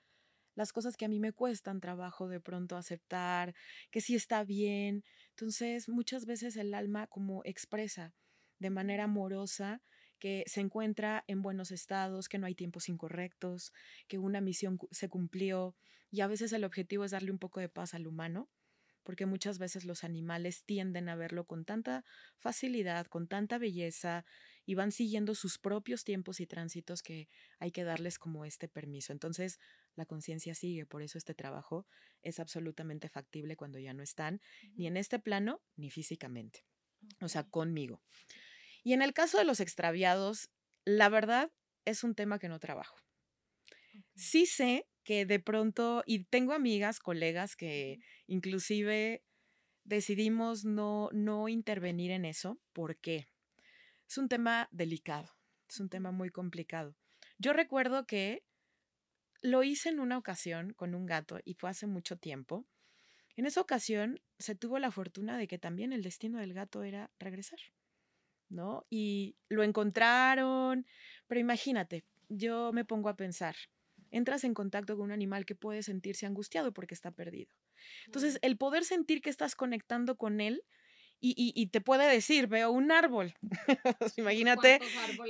las 0.58 0.74
cosas 0.74 0.98
que 0.98 1.06
a 1.06 1.08
mí 1.08 1.20
me 1.20 1.34
cuestan 1.34 1.80
trabajo 1.80 2.28
de 2.28 2.40
pronto 2.40 2.76
aceptar, 2.78 3.54
que 3.92 4.02
sí 4.02 4.16
está 4.16 4.44
bien. 4.44 5.04
Entonces, 5.30 5.88
muchas 5.88 6.26
veces 6.26 6.58
el 6.58 6.74
alma 6.74 7.06
como 7.06 7.44
expresa 7.46 8.16
de 8.58 8.72
manera 8.72 9.04
amorosa, 9.04 9.84
que 10.18 10.44
se 10.48 10.62
encuentra 10.62 11.24
en 11.28 11.44
buenos 11.44 11.70
estados, 11.70 12.28
que 12.28 12.40
no 12.40 12.48
hay 12.48 12.56
tiempos 12.56 12.90
incorrectos, 12.90 13.72
que 14.08 14.18
una 14.18 14.42
misión 14.42 14.80
se 14.90 15.10
cumplió 15.10 15.76
y 16.10 16.22
a 16.22 16.28
veces 16.28 16.52
el 16.54 16.64
objetivo 16.64 17.06
es 17.06 17.12
darle 17.12 17.30
un 17.30 17.38
poco 17.38 17.60
de 17.60 17.70
paz 17.70 17.94
al 17.94 18.08
humano, 18.08 18.50
porque 19.08 19.26
muchas 19.26 19.58
veces 19.58 19.86
los 19.86 20.04
animales 20.04 20.66
tienden 20.66 21.08
a 21.08 21.16
verlo 21.16 21.46
con 21.46 21.64
tanta 21.64 22.04
facilidad, 22.36 23.08
con 23.08 23.30
tanta 23.30 23.58
belleza 23.58 24.26
y 24.66 24.76
van 24.76 24.92
siguiendo 24.92 25.34
sus 25.34 25.60
propios 25.60 26.04
tiempos 26.04 26.42
y 26.42 26.46
tránsitos 26.46 27.02
que 27.04 27.30
hay 27.58 27.72
que 27.72 27.86
darles 27.86 28.20
como 28.20 28.44
este 28.44 28.68
permiso. 28.68 29.14
Entonces, 29.14 29.60
la 29.96 30.06
conciencia 30.06 30.54
sigue, 30.56 30.86
por 30.86 31.04
eso 31.04 31.18
este 31.18 31.34
trabajo 31.34 31.88
es 32.22 32.42
absolutamente 32.42 33.08
factible 33.08 33.56
cuando 33.56 33.80
ya 33.80 33.94
no 33.94 34.04
están, 34.04 34.42
ni 34.74 34.88
en 34.88 34.98
este 34.98 35.20
plano, 35.20 35.62
ni 35.78 35.90
físicamente, 35.90 36.66
o 37.22 37.30
sea, 37.30 37.46
conmigo. 37.46 38.02
Y 38.84 38.92
en 38.92 39.02
el 39.02 39.14
caso 39.14 39.38
de 39.38 39.46
los 39.46 39.62
extraviados, 39.62 40.50
la 40.84 41.08
verdad 41.08 41.50
es 41.86 42.04
un 42.04 42.14
tema 42.14 42.40
que 42.40 42.50
no 42.50 42.60
trabajo. 42.60 42.98
Sí 44.16 44.46
sé 44.46 44.86
que 45.08 45.26
de 45.26 45.40
pronto, 45.40 46.04
y 46.06 46.26
tengo 46.26 46.52
amigas, 46.52 47.00
colegas 47.00 47.56
que 47.56 48.02
inclusive 48.26 49.24
decidimos 49.86 50.66
no, 50.66 51.08
no 51.14 51.48
intervenir 51.48 52.12
en 52.12 52.26
eso. 52.26 52.60
¿Por 52.74 52.98
qué? 52.98 53.30
Es 54.06 54.18
un 54.18 54.28
tema 54.28 54.68
delicado, 54.70 55.30
es 55.70 55.80
un 55.80 55.88
tema 55.88 56.12
muy 56.12 56.30
complicado. 56.30 56.98
Yo 57.38 57.54
recuerdo 57.54 58.06
que 58.06 58.44
lo 59.42 59.64
hice 59.64 59.88
en 59.88 60.02
una 60.02 60.18
ocasión 60.18 60.74
con 60.74 60.94
un 60.94 61.06
gato 61.06 61.40
y 61.46 61.54
fue 61.54 61.70
hace 61.70 61.88
mucho 61.88 62.18
tiempo. 62.18 62.68
En 63.38 63.46
esa 63.46 63.62
ocasión 63.62 64.20
se 64.40 64.56
tuvo 64.56 64.78
la 64.78 64.92
fortuna 64.92 65.38
de 65.38 65.48
que 65.48 65.58
también 65.58 65.94
el 65.94 66.04
destino 66.04 66.40
del 66.40 66.54
gato 66.54 66.84
era 66.84 67.12
regresar, 67.18 67.60
¿no? 68.50 68.86
Y 68.90 69.38
lo 69.48 69.64
encontraron, 69.64 70.86
pero 71.28 71.40
imagínate, 71.40 72.04
yo 72.28 72.74
me 72.74 72.84
pongo 72.84 73.08
a 73.08 73.16
pensar, 73.16 73.56
entras 74.12 74.44
en 74.44 74.54
contacto 74.54 74.96
con 74.96 75.06
un 75.06 75.12
animal 75.12 75.46
que 75.46 75.56
puede 75.56 75.84
sentirse 75.84 76.26
angustiado 76.26 76.74
porque 76.74 76.94
está 76.94 77.12
perdido. 77.12 77.52
Entonces, 78.06 78.40
el 78.42 78.58
poder 78.58 78.84
sentir 78.84 79.22
que 79.22 79.30
estás 79.30 79.56
conectando 79.56 80.18
con 80.18 80.42
él 80.42 80.64
y, 81.20 81.68
te 81.68 81.82
puede 81.82 82.08
decir, 82.12 82.48
veo 82.48 82.70
un 82.70 82.92
árbol. 82.92 83.34
Imagínate. 84.18 84.80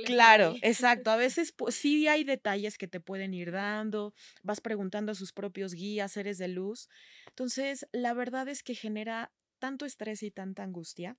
Claro, 0.04 0.54
exacto. 0.62 1.10
A 1.10 1.16
veces 1.16 1.54
sí 1.70 2.06
hay 2.08 2.24
detalles 2.24 2.76
que 2.76 2.88
te 2.88 3.00
pueden 3.00 3.32
ir 3.32 3.52
dando, 3.52 4.12
vas 4.42 4.60
preguntando 4.60 5.12
a 5.12 5.14
sus 5.14 5.32
propios 5.32 5.72
guías, 5.72 6.12
seres 6.12 6.36
de 6.36 6.48
luz. 6.48 6.88
Entonces, 7.28 7.86
la 7.92 8.12
verdad 8.12 8.48
es 8.48 8.62
que 8.62 8.74
genera 8.74 9.32
tanto 9.58 9.86
estrés 9.86 10.22
y 10.22 10.30
tanta 10.30 10.62
angustia 10.62 11.16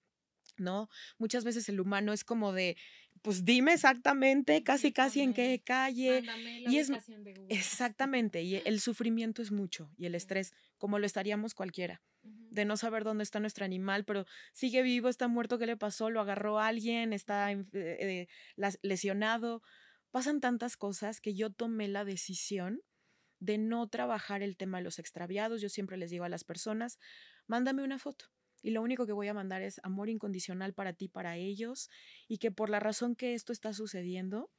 ¿no? 0.58 0.90
Muchas 1.18 1.44
veces 1.44 1.70
el 1.70 1.80
humano 1.80 2.14
es 2.14 2.24
como 2.24 2.52
de, 2.54 2.78
pues 3.22 3.46
dime 3.46 3.74
exactamente, 3.74 4.64
casi 4.64 4.92
casi 4.92 5.22
en 5.22 5.34
qué 5.34 5.62
calle. 5.64 6.24
y 6.68 6.78
es 6.78 6.92
exactamente, 7.50 8.42
y 8.42 8.62
el 8.66 8.80
sufrimiento 8.80 9.42
es 9.42 9.52
mucho 9.52 9.92
y 9.98 10.06
el 10.06 10.16
estrés, 10.16 10.54
como 10.78 11.00
lo 11.00 11.06
estaríamos 11.06 11.54
cualquiera, 11.54 12.02
de 12.24 12.66
no 12.66 12.78
saber 12.78 13.04
dónde 13.04 13.24
está 13.24 13.40
nuestro 13.40 13.66
animal, 13.66 14.06
pero 14.06 14.26
sigue 14.54 14.82
vivo, 14.82 15.10
está 15.10 15.28
muerto, 15.28 15.58
¿qué 15.58 15.66
le 15.66 15.78
pasó? 15.78 16.10
Lo 16.10 16.22
agarró 16.22 16.60
alguien, 16.60 17.14
está 17.14 17.52
eh, 17.52 17.68
eh, 17.74 18.28
lesionado. 18.82 19.62
Pasan 20.12 20.42
tantas 20.42 20.76
cosas 20.76 21.22
que 21.22 21.36
yo 21.36 21.52
tomé 21.52 21.88
la 21.88 22.04
decisión 22.04 22.82
de 23.40 23.58
no 23.58 23.88
trabajar 23.88 24.42
el 24.42 24.58
tema 24.58 24.80
de 24.80 24.84
los 24.84 25.00
extraviados. 25.00 25.62
Yo 25.62 25.70
siempre 25.70 25.98
les 25.98 26.10
digo 26.10 26.26
a 26.26 26.30
las 26.30 26.44
personas, 26.44 27.00
mándame 27.48 27.84
una 27.84 28.00
foto 28.00 28.26
y 28.62 28.72
lo 28.72 28.82
único 28.82 29.06
que 29.06 29.14
voy 29.14 29.28
a 29.28 29.34
mandar 29.34 29.62
es 29.62 29.80
amor 29.84 30.10
incondicional 30.10 30.74
para 30.74 30.94
ti, 30.94 31.08
para 31.08 31.38
ellos, 31.38 31.90
y 32.28 32.38
que 32.38 32.52
por 32.52 32.70
la 32.70 32.80
razón 32.80 33.16
que 33.16 33.34
esto 33.34 33.54
está 33.54 33.74
sucediendo, 33.74 34.50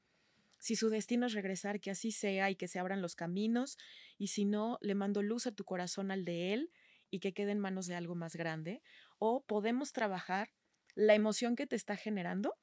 si 0.59 0.77
su 0.77 0.91
destino 0.91 1.27
es 1.27 1.33
regresar, 1.33 1.81
que 1.81 1.91
así 1.91 2.13
sea 2.13 2.51
y 2.51 2.57
que 2.57 2.69
se 2.69 2.79
abran 2.79 3.03
los 3.03 3.15
caminos, 3.15 3.79
y 4.19 4.29
si 4.29 4.45
no, 4.45 4.79
le 4.81 4.95
mando 4.95 5.23
luz 5.23 5.47
a 5.47 5.53
tu 5.53 5.65
corazón 5.65 6.11
al 6.11 6.25
de 6.25 6.53
él 6.53 6.71
y 7.11 7.21
que 7.21 7.33
quede 7.33 7.53
en 7.53 7.59
manos 7.59 7.87
de 7.87 7.95
algo 7.95 8.15
más 8.15 8.37
grande, 8.37 8.83
o 9.19 9.43
podemos 9.45 9.93
trabajar 9.93 10.51
la 10.95 11.15
emoción 11.15 11.57
que 11.57 11.67
te 11.67 11.77
está 11.77 11.97
generando, 11.97 12.55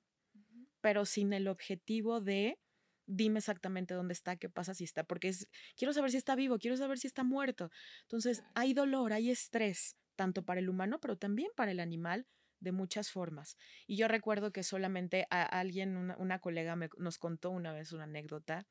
pero 0.82 1.06
sin 1.06 1.34
el 1.34 1.48
objetivo 1.48 2.22
de 2.22 2.60
dime 3.08 3.40
exactamente 3.40 3.94
dónde 3.94 4.14
está, 4.14 4.36
qué 4.36 4.50
pasa 4.50 4.74
si 4.74 4.84
está, 4.84 5.04
porque 5.04 5.30
es, 5.30 5.48
quiero 5.76 5.94
saber 5.94 6.12
si 6.12 6.18
está 6.18 6.36
vivo, 6.36 6.60
quiero 6.60 6.78
saber 6.78 7.00
si 7.00 7.08
está 7.08 7.24
muerto. 7.24 7.72
Entonces, 8.04 8.44
hay 8.54 8.74
dolor, 8.74 9.14
hay 9.14 9.32
estrés, 9.32 9.96
tanto 10.18 10.44
para 10.44 10.60
el 10.60 10.68
humano, 10.68 11.00
pero 11.00 11.18
también 11.18 11.50
para 11.56 11.72
el 11.72 11.80
animal 11.80 12.28
de 12.60 12.74
muchas 12.74 13.10
formas. 13.10 13.56
Y 13.86 13.96
yo 13.96 14.10
recuerdo 14.10 14.52
que 14.52 14.64
solamente 14.64 15.28
a 15.30 15.44
alguien, 15.44 15.96
una, 15.96 16.40
colega 16.40 16.76
me, 16.76 16.90
nos 16.98 17.18
contó 17.18 17.52
una 17.52 17.72
vez 17.72 17.94
una 17.94 18.04
anécdota 18.04 18.68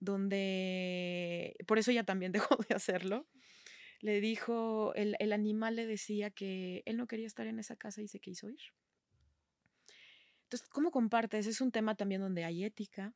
donde, 0.00 1.56
por 1.66 1.78
eso 1.78 1.90
ella 1.90 2.04
también 2.04 2.32
dejó 2.56 2.56
de 2.68 2.74
hacerlo, 2.74 3.26
le 4.00 4.20
dijo, 4.20 4.92
el, 4.96 5.16
el, 5.18 5.32
animal 5.32 5.76
le 5.76 5.86
decía 5.86 6.30
que 6.30 6.82
él 6.84 6.98
no 6.98 7.06
quería 7.06 7.26
estar 7.26 7.46
en 7.46 7.58
esa 7.58 7.76
casa 7.76 8.02
y 8.02 8.08
se 8.08 8.20
quiso 8.20 8.50
ir. 8.50 8.60
Entonces, 10.42 10.68
¿cómo 10.68 10.90
compartes? 10.90 11.46
Es 11.46 11.62
un 11.62 11.72
tema 11.72 11.94
también 11.94 12.20
donde 12.20 12.44
hay 12.44 12.64
ética, 12.64 13.14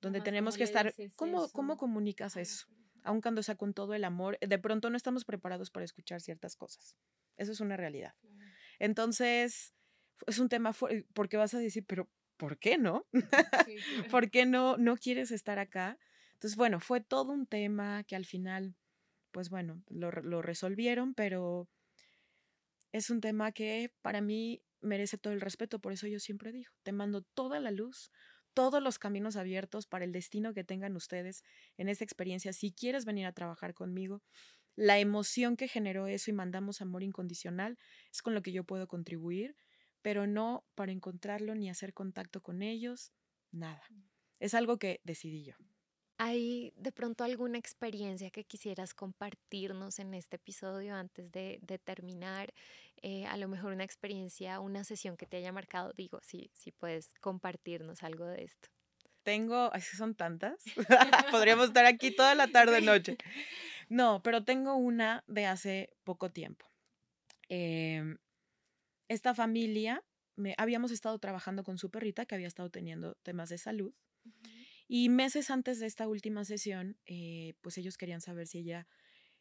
donde 0.00 0.20
tenemos 0.20 0.56
que 0.56 0.64
estar, 0.64 0.94
¿cómo, 1.16 1.48
¿cómo 1.50 1.76
comunicas 1.76 2.36
eso? 2.36 2.66
Aun 3.04 3.20
cuando 3.20 3.42
sea 3.42 3.56
con 3.56 3.74
todo 3.74 3.94
el 3.94 4.04
amor, 4.04 4.38
de 4.40 4.58
pronto 4.58 4.90
no 4.90 4.96
estamos 4.96 5.24
preparados 5.24 5.70
para 5.70 5.84
escuchar 5.84 6.20
ciertas 6.20 6.56
cosas. 6.56 6.96
Eso 7.36 7.52
es 7.52 7.60
una 7.60 7.76
realidad. 7.76 8.14
Entonces, 8.78 9.74
es 10.26 10.38
un 10.38 10.48
tema 10.48 10.72
porque 11.12 11.36
vas 11.36 11.54
a 11.54 11.58
decir, 11.58 11.84
pero 11.86 12.08
¿por 12.36 12.58
qué 12.58 12.78
no? 12.78 13.06
¿Por 14.10 14.30
qué 14.30 14.46
no, 14.46 14.76
no 14.76 14.96
quieres 14.96 15.30
estar 15.30 15.58
acá? 15.58 15.98
Entonces, 16.34 16.56
bueno, 16.56 16.80
fue 16.80 17.00
todo 17.00 17.32
un 17.32 17.46
tema 17.46 18.04
que 18.04 18.16
al 18.16 18.24
final, 18.24 18.74
pues 19.30 19.48
bueno, 19.48 19.82
lo, 19.88 20.10
lo 20.10 20.42
resolvieron, 20.42 21.14
pero 21.14 21.68
es 22.92 23.10
un 23.10 23.20
tema 23.20 23.52
que 23.52 23.94
para 24.02 24.20
mí 24.20 24.62
merece 24.80 25.18
todo 25.18 25.32
el 25.32 25.40
respeto, 25.40 25.78
por 25.78 25.92
eso 25.92 26.06
yo 26.06 26.18
siempre 26.18 26.52
digo, 26.52 26.72
te 26.82 26.92
mando 26.92 27.22
toda 27.22 27.60
la 27.60 27.70
luz, 27.70 28.10
todos 28.54 28.82
los 28.82 28.98
caminos 28.98 29.36
abiertos 29.36 29.86
para 29.86 30.04
el 30.04 30.12
destino 30.12 30.54
que 30.54 30.64
tengan 30.64 30.96
ustedes 30.96 31.42
en 31.76 31.88
esa 31.88 32.04
experiencia. 32.04 32.52
Si 32.52 32.72
quieres 32.72 33.04
venir 33.04 33.26
a 33.26 33.32
trabajar 33.32 33.74
conmigo, 33.74 34.22
la 34.74 34.98
emoción 34.98 35.56
que 35.56 35.68
generó 35.68 36.06
eso 36.06 36.30
y 36.30 36.34
mandamos 36.34 36.80
amor 36.80 37.02
incondicional 37.02 37.78
es 38.10 38.22
con 38.22 38.34
lo 38.34 38.42
que 38.42 38.52
yo 38.52 38.64
puedo 38.64 38.88
contribuir, 38.88 39.56
pero 40.00 40.26
no 40.26 40.64
para 40.74 40.92
encontrarlo 40.92 41.54
ni 41.54 41.68
hacer 41.68 41.92
contacto 41.92 42.42
con 42.42 42.62
ellos, 42.62 43.12
nada. 43.50 43.82
Mm. 43.90 44.02
Es 44.40 44.54
algo 44.54 44.78
que 44.78 45.00
decidí 45.04 45.44
yo. 45.44 45.54
¿Hay 46.24 46.72
de 46.76 46.92
pronto 46.92 47.24
alguna 47.24 47.58
experiencia 47.58 48.30
que 48.30 48.44
quisieras 48.44 48.94
compartirnos 48.94 49.98
en 49.98 50.14
este 50.14 50.36
episodio 50.36 50.94
antes 50.94 51.32
de, 51.32 51.58
terminar? 51.82 52.54
Eh, 53.02 53.26
a 53.26 53.36
lo 53.36 53.48
mejor 53.48 53.72
una 53.72 53.82
experiencia, 53.82 54.60
una 54.60 54.84
sesión 54.84 55.16
que 55.16 55.26
te 55.26 55.38
haya 55.38 55.50
marcado. 55.50 55.92
Digo, 55.96 56.20
sí, 56.22 56.52
sí 56.54 56.70
puedes 56.70 57.12
compartirnos 57.20 58.04
algo 58.04 58.24
de 58.26 58.44
esto. 58.44 58.68
Tengo, 59.24 59.72
así 59.72 59.96
son 59.96 60.14
tantas. 60.14 60.62
Podríamos 61.32 61.66
estar 61.66 61.86
aquí 61.86 62.14
toda 62.14 62.36
la 62.36 62.46
tarde 62.46 62.80
noche. 62.82 63.16
No, 63.88 64.22
pero 64.22 64.44
tengo 64.44 64.76
una 64.76 65.24
de 65.26 65.46
hace 65.46 65.92
poco 66.04 66.30
tiempo. 66.30 66.70
Em, 67.48 68.18
esta 69.08 69.34
familia, 69.34 70.04
me, 70.36 70.54
habíamos 70.56 70.92
estado 70.92 71.18
trabajando 71.18 71.64
con 71.64 71.78
su 71.78 71.90
perrita 71.90 72.26
que 72.26 72.36
había 72.36 72.46
estado 72.46 72.70
teniendo 72.70 73.16
temas 73.24 73.48
de 73.48 73.58
salud. 73.58 73.92
Y 74.94 75.08
meses 75.08 75.48
antes 75.48 75.80
de 75.80 75.86
esta 75.86 76.06
última 76.06 76.44
sesión, 76.44 76.98
eh, 77.06 77.54
pues 77.62 77.78
ellos 77.78 77.96
querían 77.96 78.20
saber 78.20 78.46
si 78.46 78.58
ella 78.58 78.86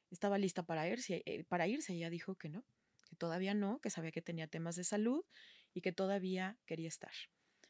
estaba 0.09 0.37
lista 0.37 0.63
para 0.63 0.87
irse, 0.87 1.23
eh, 1.25 1.43
para 1.43 1.67
irse. 1.67 1.91
Ella 1.91 2.09
dijo 2.09 2.35
que 2.35 2.47
no, 2.47 2.63
que 3.09 3.17
todavía 3.17 3.53
no, 3.53 3.81
que 3.81 3.89
sabía 3.89 4.13
que 4.13 4.21
tenía 4.21 4.47
temas 4.47 4.77
de 4.77 4.85
salud 4.85 5.25
y 5.73 5.81
que 5.81 5.91
todavía 5.91 6.57
quería 6.65 6.87
estar. 6.87 7.11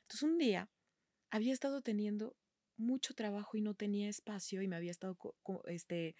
Entonces 0.01 0.21
un 0.21 0.37
día 0.37 0.69
había 1.31 1.53
estado 1.53 1.81
teniendo 1.81 2.35
mucho 2.77 3.15
trabajo 3.15 3.57
y 3.57 3.61
no 3.61 3.73
tenía 3.73 4.09
espacio 4.09 4.61
y 4.61 4.67
me 4.67 4.75
había 4.75 4.91
estado 4.91 5.17
este, 5.65 6.15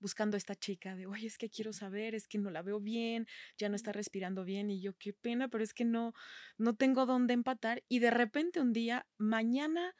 buscando 0.00 0.36
a 0.36 0.38
esta 0.38 0.56
chica 0.56 0.96
de, 0.96 1.06
oye, 1.06 1.28
es 1.28 1.38
que 1.38 1.48
quiero 1.48 1.72
saber, 1.72 2.16
es 2.16 2.26
que 2.26 2.38
no 2.38 2.50
la 2.50 2.62
veo 2.62 2.80
bien, 2.80 3.28
ya 3.56 3.68
no 3.68 3.76
está 3.76 3.92
respirando 3.92 4.44
bien 4.44 4.68
y 4.68 4.80
yo, 4.80 4.94
qué 4.98 5.12
pena, 5.12 5.46
pero 5.46 5.62
es 5.62 5.74
que 5.74 5.84
no, 5.84 6.12
no 6.58 6.74
tengo 6.74 7.06
dónde 7.06 7.34
empatar. 7.34 7.84
Y 7.88 8.00
de 8.00 8.10
repente 8.10 8.60
un 8.60 8.72
día, 8.72 9.06
mañana 9.16 9.94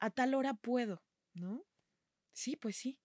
a 0.00 0.10
tal 0.10 0.34
hora 0.34 0.54
puedo, 0.54 1.02
¿no? 1.34 1.66
Sí, 2.32 2.56
pues 2.56 2.76
sí. 2.76 2.98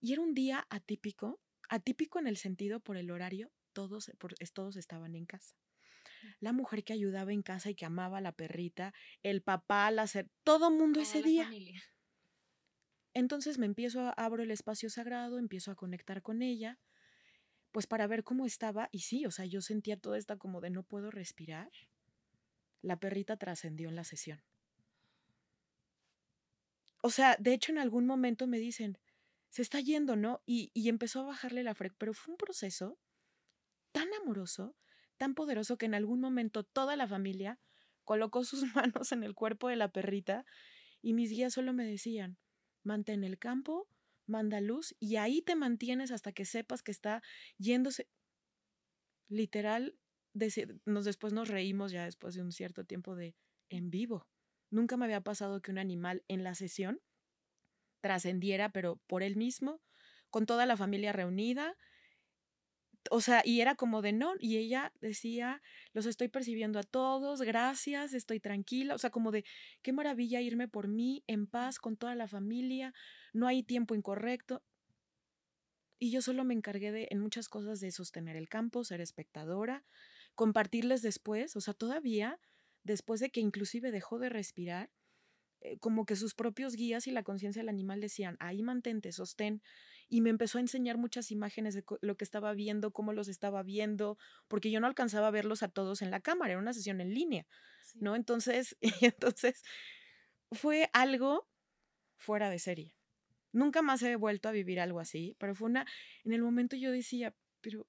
Y 0.00 0.12
era 0.12 0.22
un 0.22 0.34
día 0.34 0.66
atípico, 0.68 1.40
atípico 1.68 2.18
en 2.18 2.26
el 2.26 2.36
sentido 2.36 2.80
por 2.80 2.96
el 2.96 3.10
horario, 3.10 3.52
todos, 3.72 4.10
todos 4.52 4.76
estaban 4.76 5.14
en 5.14 5.26
casa. 5.26 5.56
La 6.40 6.52
mujer 6.52 6.84
que 6.84 6.92
ayudaba 6.92 7.32
en 7.32 7.42
casa 7.42 7.70
y 7.70 7.74
que 7.74 7.84
amaba 7.84 8.18
a 8.18 8.20
la 8.20 8.32
perrita, 8.32 8.92
el 9.22 9.42
papá, 9.42 9.90
la 9.90 10.06
ser, 10.06 10.28
todo 10.44 10.70
mundo 10.70 11.00
ese 11.00 11.22
día. 11.22 11.50
Entonces 13.14 13.58
me 13.58 13.66
empiezo 13.66 14.00
a 14.00 14.10
abro 14.10 14.42
el 14.42 14.50
espacio 14.50 14.88
sagrado, 14.90 15.38
empiezo 15.38 15.70
a 15.70 15.76
conectar 15.76 16.22
con 16.22 16.42
ella, 16.42 16.80
pues 17.70 17.86
para 17.86 18.06
ver 18.06 18.22
cómo 18.22 18.46
estaba 18.46 18.88
y 18.92 19.00
sí, 19.00 19.26
o 19.26 19.30
sea, 19.30 19.46
yo 19.46 19.60
sentía 19.60 19.96
toda 19.96 20.18
esta 20.18 20.36
como 20.36 20.60
de 20.60 20.70
no 20.70 20.82
puedo 20.82 21.10
respirar. 21.10 21.70
La 22.80 22.98
perrita 22.98 23.36
trascendió 23.36 23.88
en 23.88 23.96
la 23.96 24.04
sesión. 24.04 24.42
O 27.02 27.10
sea, 27.10 27.36
de 27.38 27.52
hecho 27.52 27.72
en 27.72 27.78
algún 27.78 28.06
momento 28.06 28.46
me 28.46 28.58
dicen, 28.58 28.98
se 29.50 29.60
está 29.60 29.80
yendo, 29.80 30.16
¿no? 30.16 30.40
Y, 30.46 30.70
empezó 30.88 31.20
a 31.20 31.24
bajarle 31.24 31.62
la 31.64 31.74
frecuencia, 31.74 31.98
pero 31.98 32.14
fue 32.14 32.32
un 32.32 32.38
proceso 32.38 32.98
tan 33.92 34.08
amoroso, 34.14 34.76
tan 35.18 35.34
poderoso 35.34 35.76
que 35.76 35.86
en 35.86 35.94
algún 35.94 36.20
momento 36.20 36.62
toda 36.64 36.96
la 36.96 37.06
familia 37.06 37.60
colocó 38.04 38.44
sus 38.44 38.62
manos 38.76 39.12
en 39.12 39.24
el 39.24 39.34
cuerpo 39.34 39.68
de 39.68 39.76
la 39.76 39.92
perrita 39.92 40.46
y 41.02 41.12
mis 41.12 41.30
guías 41.30 41.52
solo 41.52 41.72
me 41.72 41.84
decían, 41.84 42.38
mantén 42.84 43.24
el 43.24 43.38
campo, 43.38 43.88
manda 44.26 44.60
luz 44.60 44.94
y 45.00 45.16
ahí 45.16 45.42
te 45.42 45.56
mantienes 45.56 46.12
hasta 46.12 46.32
que 46.32 46.44
sepas 46.44 46.82
que 46.82 46.92
está 46.92 47.22
yéndose. 47.58 48.08
Literal, 49.28 49.98
nos, 50.86 51.04
después 51.04 51.32
nos 51.32 51.48
reímos 51.48 51.90
ya 51.90 52.04
después 52.04 52.34
de 52.34 52.42
un 52.42 52.52
cierto 52.52 52.84
tiempo 52.84 53.16
de 53.16 53.34
en 53.68 53.90
vivo 53.90 54.28
Nunca 54.72 54.96
me 54.96 55.04
había 55.04 55.20
pasado 55.20 55.60
que 55.60 55.70
un 55.70 55.78
animal 55.78 56.24
en 56.28 56.44
la 56.44 56.54
sesión 56.54 56.98
trascendiera, 58.00 58.70
pero 58.70 58.96
por 59.06 59.22
él 59.22 59.36
mismo, 59.36 59.82
con 60.30 60.46
toda 60.46 60.64
la 60.64 60.78
familia 60.78 61.12
reunida. 61.12 61.76
O 63.10 63.20
sea, 63.20 63.42
y 63.44 63.60
era 63.60 63.74
como 63.74 64.00
de 64.00 64.12
no, 64.12 64.32
y 64.40 64.56
ella 64.56 64.94
decía, 65.02 65.60
los 65.92 66.06
estoy 66.06 66.28
percibiendo 66.28 66.78
a 66.78 66.84
todos, 66.84 67.42
gracias, 67.42 68.14
estoy 68.14 68.40
tranquila, 68.40 68.94
o 68.94 68.98
sea, 68.98 69.10
como 69.10 69.30
de 69.30 69.44
qué 69.82 69.92
maravilla 69.92 70.40
irme 70.40 70.68
por 70.68 70.88
mí, 70.88 71.22
en 71.26 71.46
paz, 71.46 71.78
con 71.78 71.98
toda 71.98 72.14
la 72.14 72.26
familia, 72.26 72.94
no 73.34 73.46
hay 73.48 73.62
tiempo 73.62 73.94
incorrecto. 73.94 74.62
Y 75.98 76.10
yo 76.10 76.22
solo 76.22 76.44
me 76.44 76.54
encargué 76.54 76.92
de, 76.92 77.08
en 77.10 77.20
muchas 77.20 77.50
cosas, 77.50 77.78
de 77.80 77.90
sostener 77.90 78.36
el 78.36 78.48
campo, 78.48 78.84
ser 78.84 79.02
espectadora, 79.02 79.84
compartirles 80.34 81.02
después, 81.02 81.56
o 81.56 81.60
sea, 81.60 81.74
todavía, 81.74 82.40
después 82.84 83.20
de 83.20 83.30
que 83.30 83.40
inclusive 83.40 83.90
dejó 83.90 84.18
de 84.18 84.28
respirar, 84.28 84.90
eh, 85.64 85.78
como 85.78 86.04
que 86.06 86.16
sus 86.16 86.34
propios 86.34 86.74
guías 86.74 87.06
y 87.06 87.12
la 87.12 87.22
conciencia 87.22 87.60
del 87.60 87.68
animal 87.68 88.00
decían, 88.00 88.36
ahí 88.40 88.62
mantente, 88.62 89.12
sostén. 89.12 89.62
Y 90.08 90.20
me 90.20 90.30
empezó 90.30 90.58
a 90.58 90.60
enseñar 90.60 90.98
muchas 90.98 91.30
imágenes 91.30 91.74
de 91.74 91.84
lo 92.00 92.16
que 92.16 92.24
estaba 92.24 92.52
viendo, 92.52 92.92
cómo 92.92 93.12
los 93.12 93.28
estaba 93.28 93.62
viendo, 93.62 94.18
porque 94.48 94.70
yo 94.70 94.80
no 94.80 94.88
alcanzaba 94.88 95.28
a 95.28 95.30
verlos 95.30 95.62
a 95.62 95.68
todos 95.68 96.02
en 96.02 96.10
la 96.10 96.20
cámara, 96.20 96.52
era 96.52 96.60
una 96.60 96.72
sesión 96.72 97.00
en 97.00 97.14
línea, 97.14 97.46
¿no? 97.94 98.16
Entonces, 98.16 98.76
y 99.02 99.06
entonces 99.06 99.62
fue 100.50 100.90
algo 100.92 101.48
fuera 102.16 102.50
de 102.50 102.58
serie. 102.58 102.94
Nunca 103.52 103.82
más 103.82 104.02
he 104.02 104.16
vuelto 104.16 104.48
a 104.48 104.52
vivir 104.52 104.80
algo 104.80 104.98
así, 105.00 105.36
pero 105.38 105.54
fue 105.54 105.68
una, 105.68 105.86
en 106.24 106.32
el 106.32 106.42
momento 106.42 106.76
yo 106.76 106.90
decía, 106.90 107.34
pero, 107.60 107.86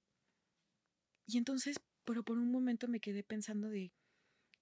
y 1.25 1.37
entonces, 1.37 1.79
pero 2.05 2.23
por 2.23 2.37
un 2.37 2.51
momento 2.51 2.87
me 2.87 2.99
quedé 2.99 3.23
pensando 3.23 3.69
de, 3.69 3.91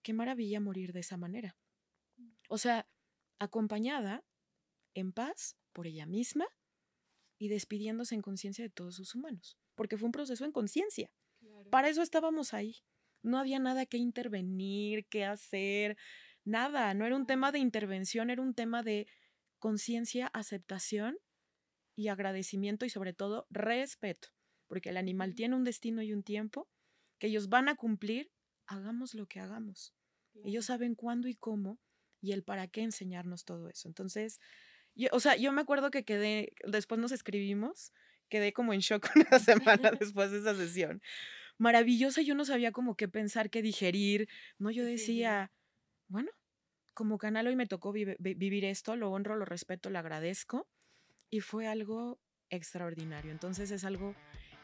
qué 0.02 0.14
maravilla 0.14 0.60
morir 0.60 0.94
de 0.94 1.02
esa 1.02 1.18
manera. 1.18 1.56
O 2.50 2.58
sea, 2.58 2.88
acompañada, 3.40 4.24
en 4.94 5.14
paz, 5.14 5.58
por 5.72 5.88
ella 5.88 6.06
misma 6.06 6.48
y 7.38 7.48
despidiéndose 7.48 8.16
en 8.16 8.22
conciencia 8.22 8.64
de 8.64 8.70
todos 8.70 8.96
sus 8.96 9.16
humanos, 9.16 9.58
porque 9.76 9.98
fue 9.98 10.08
un 10.08 10.12
proceso 10.12 10.46
en 10.46 10.52
conciencia. 10.52 11.12
Para 11.70 11.90
eso 11.90 12.02
estábamos 12.02 12.54
ahí. 12.54 12.78
No 13.24 13.38
había 13.38 13.60
nada 13.60 13.86
que 13.86 13.98
intervenir, 13.98 15.06
que 15.08 15.26
hacer, 15.26 15.98
nada. 16.44 16.94
No 16.94 17.06
era 17.06 17.16
un 17.16 17.26
tema 17.26 17.52
de 17.52 17.60
intervención, 17.60 18.30
era 18.30 18.42
un 18.42 18.54
tema 18.54 18.84
de 18.84 19.08
conciencia, 19.60 20.28
aceptación 20.28 21.18
y 21.96 22.08
agradecimiento 22.08 22.86
y 22.86 22.90
sobre 22.90 23.14
todo 23.14 23.48
respeto, 23.50 24.30
porque 24.68 24.90
el 24.90 24.98
animal 24.98 25.36
tiene 25.36 25.56
un 25.56 25.64
destino 25.64 26.02
y 26.02 26.14
un 26.14 26.24
tiempo 26.24 26.68
que 27.20 27.28
ellos 27.28 27.50
van 27.50 27.70
a 27.70 27.76
cumplir, 27.76 28.32
hagamos 28.72 29.14
lo 29.14 29.28
que 29.28 29.40
hagamos. 29.40 29.94
Ellos 30.46 30.66
saben 30.66 30.96
cuándo 30.96 31.28
y 31.28 31.36
cómo 31.36 31.78
y 32.22 32.32
el 32.32 32.44
para 32.44 32.68
qué 32.68 32.82
enseñarnos 32.82 33.44
todo 33.44 33.70
eso. 33.70 33.88
Entonces, 33.90 34.40
yo, 34.96 35.10
o 35.12 35.20
sea, 35.20 35.36
yo 35.36 35.52
me 35.52 35.62
acuerdo 35.62 35.92
que 35.92 36.06
quedé, 36.06 36.54
después 36.66 37.00
nos 37.00 37.12
escribimos, 37.12 37.92
quedé 38.30 38.54
como 38.54 38.74
en 38.74 38.80
shock 38.80 39.10
una 39.16 39.40
semana 39.40 39.92
después 40.00 40.32
de 40.32 40.40
esa 40.40 40.56
sesión. 40.56 41.02
Maravillosa, 41.58 42.22
yo 42.22 42.34
no 42.34 42.46
sabía 42.46 42.72
cómo 42.72 42.96
qué 42.96 43.08
pensar, 43.08 43.50
qué 43.50 43.62
digerir. 43.62 44.30
No, 44.58 44.72
yo 44.72 44.86
decía, 44.86 45.52
bueno, 46.08 46.32
como 46.94 47.18
canal 47.18 47.48
hoy 47.48 47.56
me 47.56 47.68
tocó 47.68 47.92
vivir 47.92 48.66
esto, 48.66 48.96
lo 48.96 49.12
honro, 49.12 49.36
lo 49.36 49.46
respeto, 49.46 49.90
lo 49.90 50.00
agradezco 50.00 50.68
y 51.30 51.42
fue 51.42 51.68
algo 51.68 52.20
extraordinario. 52.50 53.32
Entonces 53.32 53.70
es 53.72 53.84
algo 53.84 54.16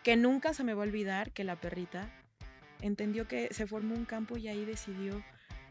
que 0.04 0.16
nunca 0.16 0.54
se 0.54 0.64
me 0.64 0.74
va 0.74 0.84
a 0.84 0.88
olvidar 0.88 1.34
que 1.34 1.44
la 1.44 1.60
perrita 1.60 2.27
entendió 2.82 3.28
que 3.28 3.54
se 3.54 3.68
formó 3.68 3.96
un 3.96 4.06
campo 4.06 4.38
y 4.38 4.48
ahí 4.48 4.66
decidió 4.66 5.24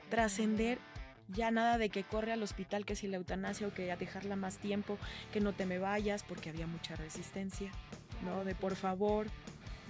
trascender 0.09 0.79
ya 1.29 1.51
nada 1.51 1.79
de 1.79 1.89
que 1.89 2.05
corre 2.05 2.33
al 2.33 2.43
hospital, 2.43 2.85
que 2.85 2.95
si 2.95 3.09
la 3.09 3.17
eutanasia 3.17 3.67
o 3.67 3.75
que 3.75 3.91
a 3.91 3.97
dejarla 3.97 4.37
más 4.37 4.59
tiempo, 4.59 4.99
que 5.33 5.41
no 5.41 5.53
te 5.53 5.67
me 5.67 5.79
vayas 5.79 6.23
porque 6.23 6.51
había 6.51 6.67
mucha 6.67 6.95
resistencia, 6.95 7.71
¿no? 8.25 8.45
De 8.45 8.55
por 8.55 8.77
favor. 8.77 9.27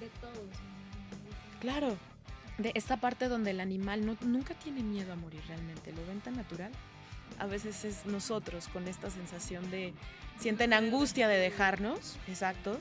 De 0.01 0.09
todos. 0.21 0.49
Claro, 1.61 1.97
de 2.59 2.73
esta 2.75 2.99
parte 2.99 3.29
donde 3.29 3.51
el 3.51 3.61
animal 3.61 4.07
no, 4.07 4.17
nunca 4.23 4.55
tiene 4.55 4.83
miedo 4.83 5.13
a 5.13 5.17
morir 5.17 5.43
realmente, 5.47 5.93
lo 5.93 6.07
ven 6.07 6.21
tan 6.21 6.37
natural. 6.37 6.73
A 7.39 7.47
veces 7.47 7.85
es 7.85 8.07
nosotros 8.07 8.69
con 8.69 8.89
esta 8.89 9.11
sensación 9.11 9.71
de 9.71 9.93
sienten 10.39 10.73
angustia 10.73 11.29
de 11.29 11.37
dejarnos, 11.37 12.19
exacto, 12.29 12.81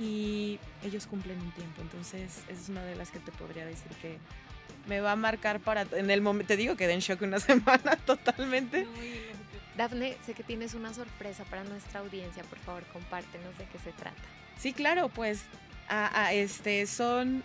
y 0.00 0.58
ellos 0.82 1.06
cumplen 1.06 1.38
un 1.40 1.52
tiempo. 1.52 1.82
Entonces, 1.82 2.42
es 2.48 2.68
una 2.68 2.82
de 2.82 2.96
las 2.96 3.10
que 3.10 3.18
te 3.18 3.30
podría 3.32 3.66
decir 3.66 3.92
que 4.00 4.18
me 4.88 5.00
va 5.00 5.12
a 5.12 5.16
marcar 5.16 5.60
para 5.60 5.82
en 5.92 6.10
el 6.10 6.22
momento. 6.22 6.48
Te 6.48 6.56
digo 6.56 6.76
que 6.76 6.90
en 6.90 7.00
shock 7.00 7.22
una 7.22 7.38
semana 7.40 7.96
totalmente. 8.06 8.86
Dafne, 9.76 10.16
sé 10.24 10.32
que 10.34 10.42
tienes 10.42 10.74
una 10.74 10.92
sorpresa 10.94 11.44
para 11.44 11.64
nuestra 11.64 12.00
audiencia. 12.00 12.42
Por 12.44 12.58
favor, 12.58 12.82
compártenos 12.92 13.56
de 13.58 13.66
qué 13.66 13.78
se 13.78 13.92
trata. 13.92 14.20
Sí, 14.58 14.72
claro, 14.72 15.08
pues 15.08 15.42
a, 15.88 16.32
este 16.32 16.86
son 16.86 17.42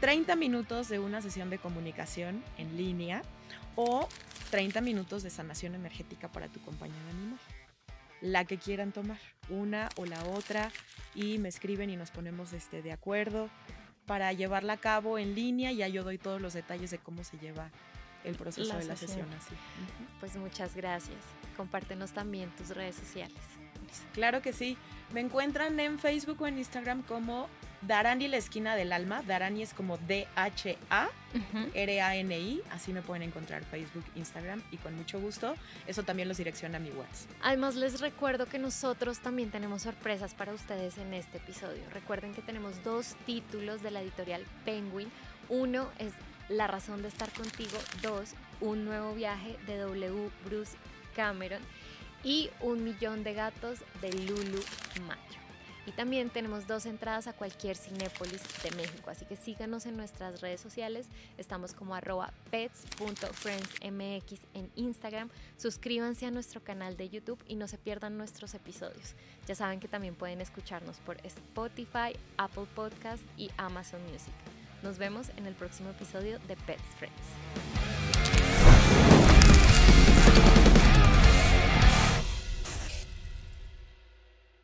30 0.00 0.36
minutos 0.36 0.88
de 0.88 0.98
una 0.98 1.22
sesión 1.22 1.50
de 1.50 1.58
comunicación 1.58 2.42
en 2.56 2.76
línea 2.76 3.22
o 3.74 4.08
30 4.50 4.80
minutos 4.80 5.22
de 5.22 5.30
sanación 5.30 5.74
energética 5.74 6.28
para 6.28 6.48
tu 6.48 6.60
compañero. 6.60 6.98
La 8.20 8.44
que 8.44 8.58
quieran 8.58 8.92
tomar, 8.92 9.18
una 9.48 9.88
o 9.96 10.04
la 10.04 10.22
otra, 10.24 10.70
y 11.14 11.38
me 11.38 11.48
escriben 11.48 11.90
y 11.90 11.96
nos 11.96 12.10
ponemos 12.10 12.52
este, 12.52 12.82
de 12.82 12.92
acuerdo 12.92 13.48
para 14.06 14.32
llevarla 14.32 14.74
a 14.74 14.76
cabo 14.76 15.18
en 15.18 15.34
línea. 15.34 15.72
Ya 15.72 15.88
yo 15.88 16.04
doy 16.04 16.18
todos 16.18 16.40
los 16.40 16.52
detalles 16.52 16.90
de 16.90 16.98
cómo 16.98 17.24
se 17.24 17.38
lleva 17.38 17.70
el 18.24 18.34
proceso 18.34 18.76
de 18.76 18.84
la 18.84 18.96
sesión 18.96 19.26
así. 19.32 19.54
Pues 20.18 20.36
muchas 20.36 20.74
gracias. 20.74 21.18
Compártenos 21.56 22.12
también 22.12 22.50
tus 22.50 22.70
redes 22.70 22.96
sociales. 22.96 23.38
Claro 24.12 24.42
que 24.42 24.52
sí. 24.52 24.76
Me 25.12 25.20
encuentran 25.20 25.78
en 25.80 25.98
Facebook 25.98 26.42
o 26.42 26.46
en 26.46 26.58
Instagram 26.58 27.02
como 27.02 27.48
Darani 27.82 28.28
la 28.28 28.36
esquina 28.36 28.76
del 28.76 28.92
alma. 28.92 29.22
Darani 29.22 29.62
es 29.62 29.72
como 29.72 29.96
D-H-A-R-A-N-I. 29.98 31.10
Así 32.70 32.92
me 32.92 33.00
pueden 33.02 33.22
encontrar 33.22 33.64
Facebook, 33.64 34.04
Instagram 34.16 34.62
y 34.70 34.76
con 34.76 34.94
mucho 34.94 35.18
gusto. 35.20 35.54
Eso 35.86 36.02
también 36.02 36.28
los 36.28 36.36
direcciona 36.36 36.76
a 36.76 36.80
mi 36.80 36.90
WhatsApp. 36.90 37.30
Además 37.42 37.76
les 37.76 38.00
recuerdo 38.00 38.46
que 38.46 38.58
nosotros 38.58 39.20
también 39.20 39.50
tenemos 39.50 39.82
sorpresas 39.82 40.34
para 40.34 40.52
ustedes 40.52 40.98
en 40.98 41.14
este 41.14 41.38
episodio. 41.38 41.82
Recuerden 41.92 42.34
que 42.34 42.42
tenemos 42.42 42.84
dos 42.84 43.16
títulos 43.24 43.82
de 43.82 43.90
la 43.90 44.02
editorial 44.02 44.44
Penguin. 44.64 45.10
Uno 45.48 45.88
es 45.98 46.12
La 46.48 46.66
razón 46.66 47.00
de 47.02 47.08
estar 47.08 47.30
contigo. 47.32 47.78
Dos, 48.02 48.34
Un 48.60 48.84
nuevo 48.84 49.14
viaje 49.14 49.56
de 49.66 49.78
W. 49.78 50.30
Bruce 50.44 50.76
Cameron. 51.16 51.62
Y 52.22 52.50
Un 52.60 52.84
millón 52.84 53.24
de 53.24 53.32
gatos 53.32 53.78
de 54.02 54.12
Lulu 54.12 54.62
Mayo. 55.06 55.39
Y 55.90 55.92
también 55.92 56.30
tenemos 56.30 56.68
dos 56.68 56.86
entradas 56.86 57.26
a 57.26 57.32
cualquier 57.32 57.76
Cinépolis 57.76 58.40
de 58.62 58.70
México, 58.76 59.10
así 59.10 59.24
que 59.24 59.34
síganos 59.34 59.86
en 59.86 59.96
nuestras 59.96 60.40
redes 60.40 60.60
sociales. 60.60 61.08
Estamos 61.36 61.74
como 61.74 61.96
arroba 61.96 62.32
pets.friendsmx 62.52 64.40
en 64.54 64.70
Instagram. 64.76 65.30
Suscríbanse 65.56 66.26
a 66.26 66.30
nuestro 66.30 66.62
canal 66.62 66.96
de 66.96 67.08
YouTube 67.08 67.42
y 67.48 67.56
no 67.56 67.66
se 67.66 67.76
pierdan 67.76 68.16
nuestros 68.16 68.54
episodios. 68.54 69.16
Ya 69.48 69.56
saben 69.56 69.80
que 69.80 69.88
también 69.88 70.14
pueden 70.14 70.40
escucharnos 70.40 70.98
por 70.98 71.16
Spotify, 71.26 72.16
Apple 72.36 72.66
Podcast 72.76 73.24
y 73.36 73.50
Amazon 73.56 74.00
Music. 74.12 74.32
Nos 74.84 74.96
vemos 74.96 75.30
en 75.38 75.46
el 75.46 75.54
próximo 75.54 75.90
episodio 75.90 76.38
de 76.46 76.54
Pets 76.54 76.84
Friends. 77.00 77.79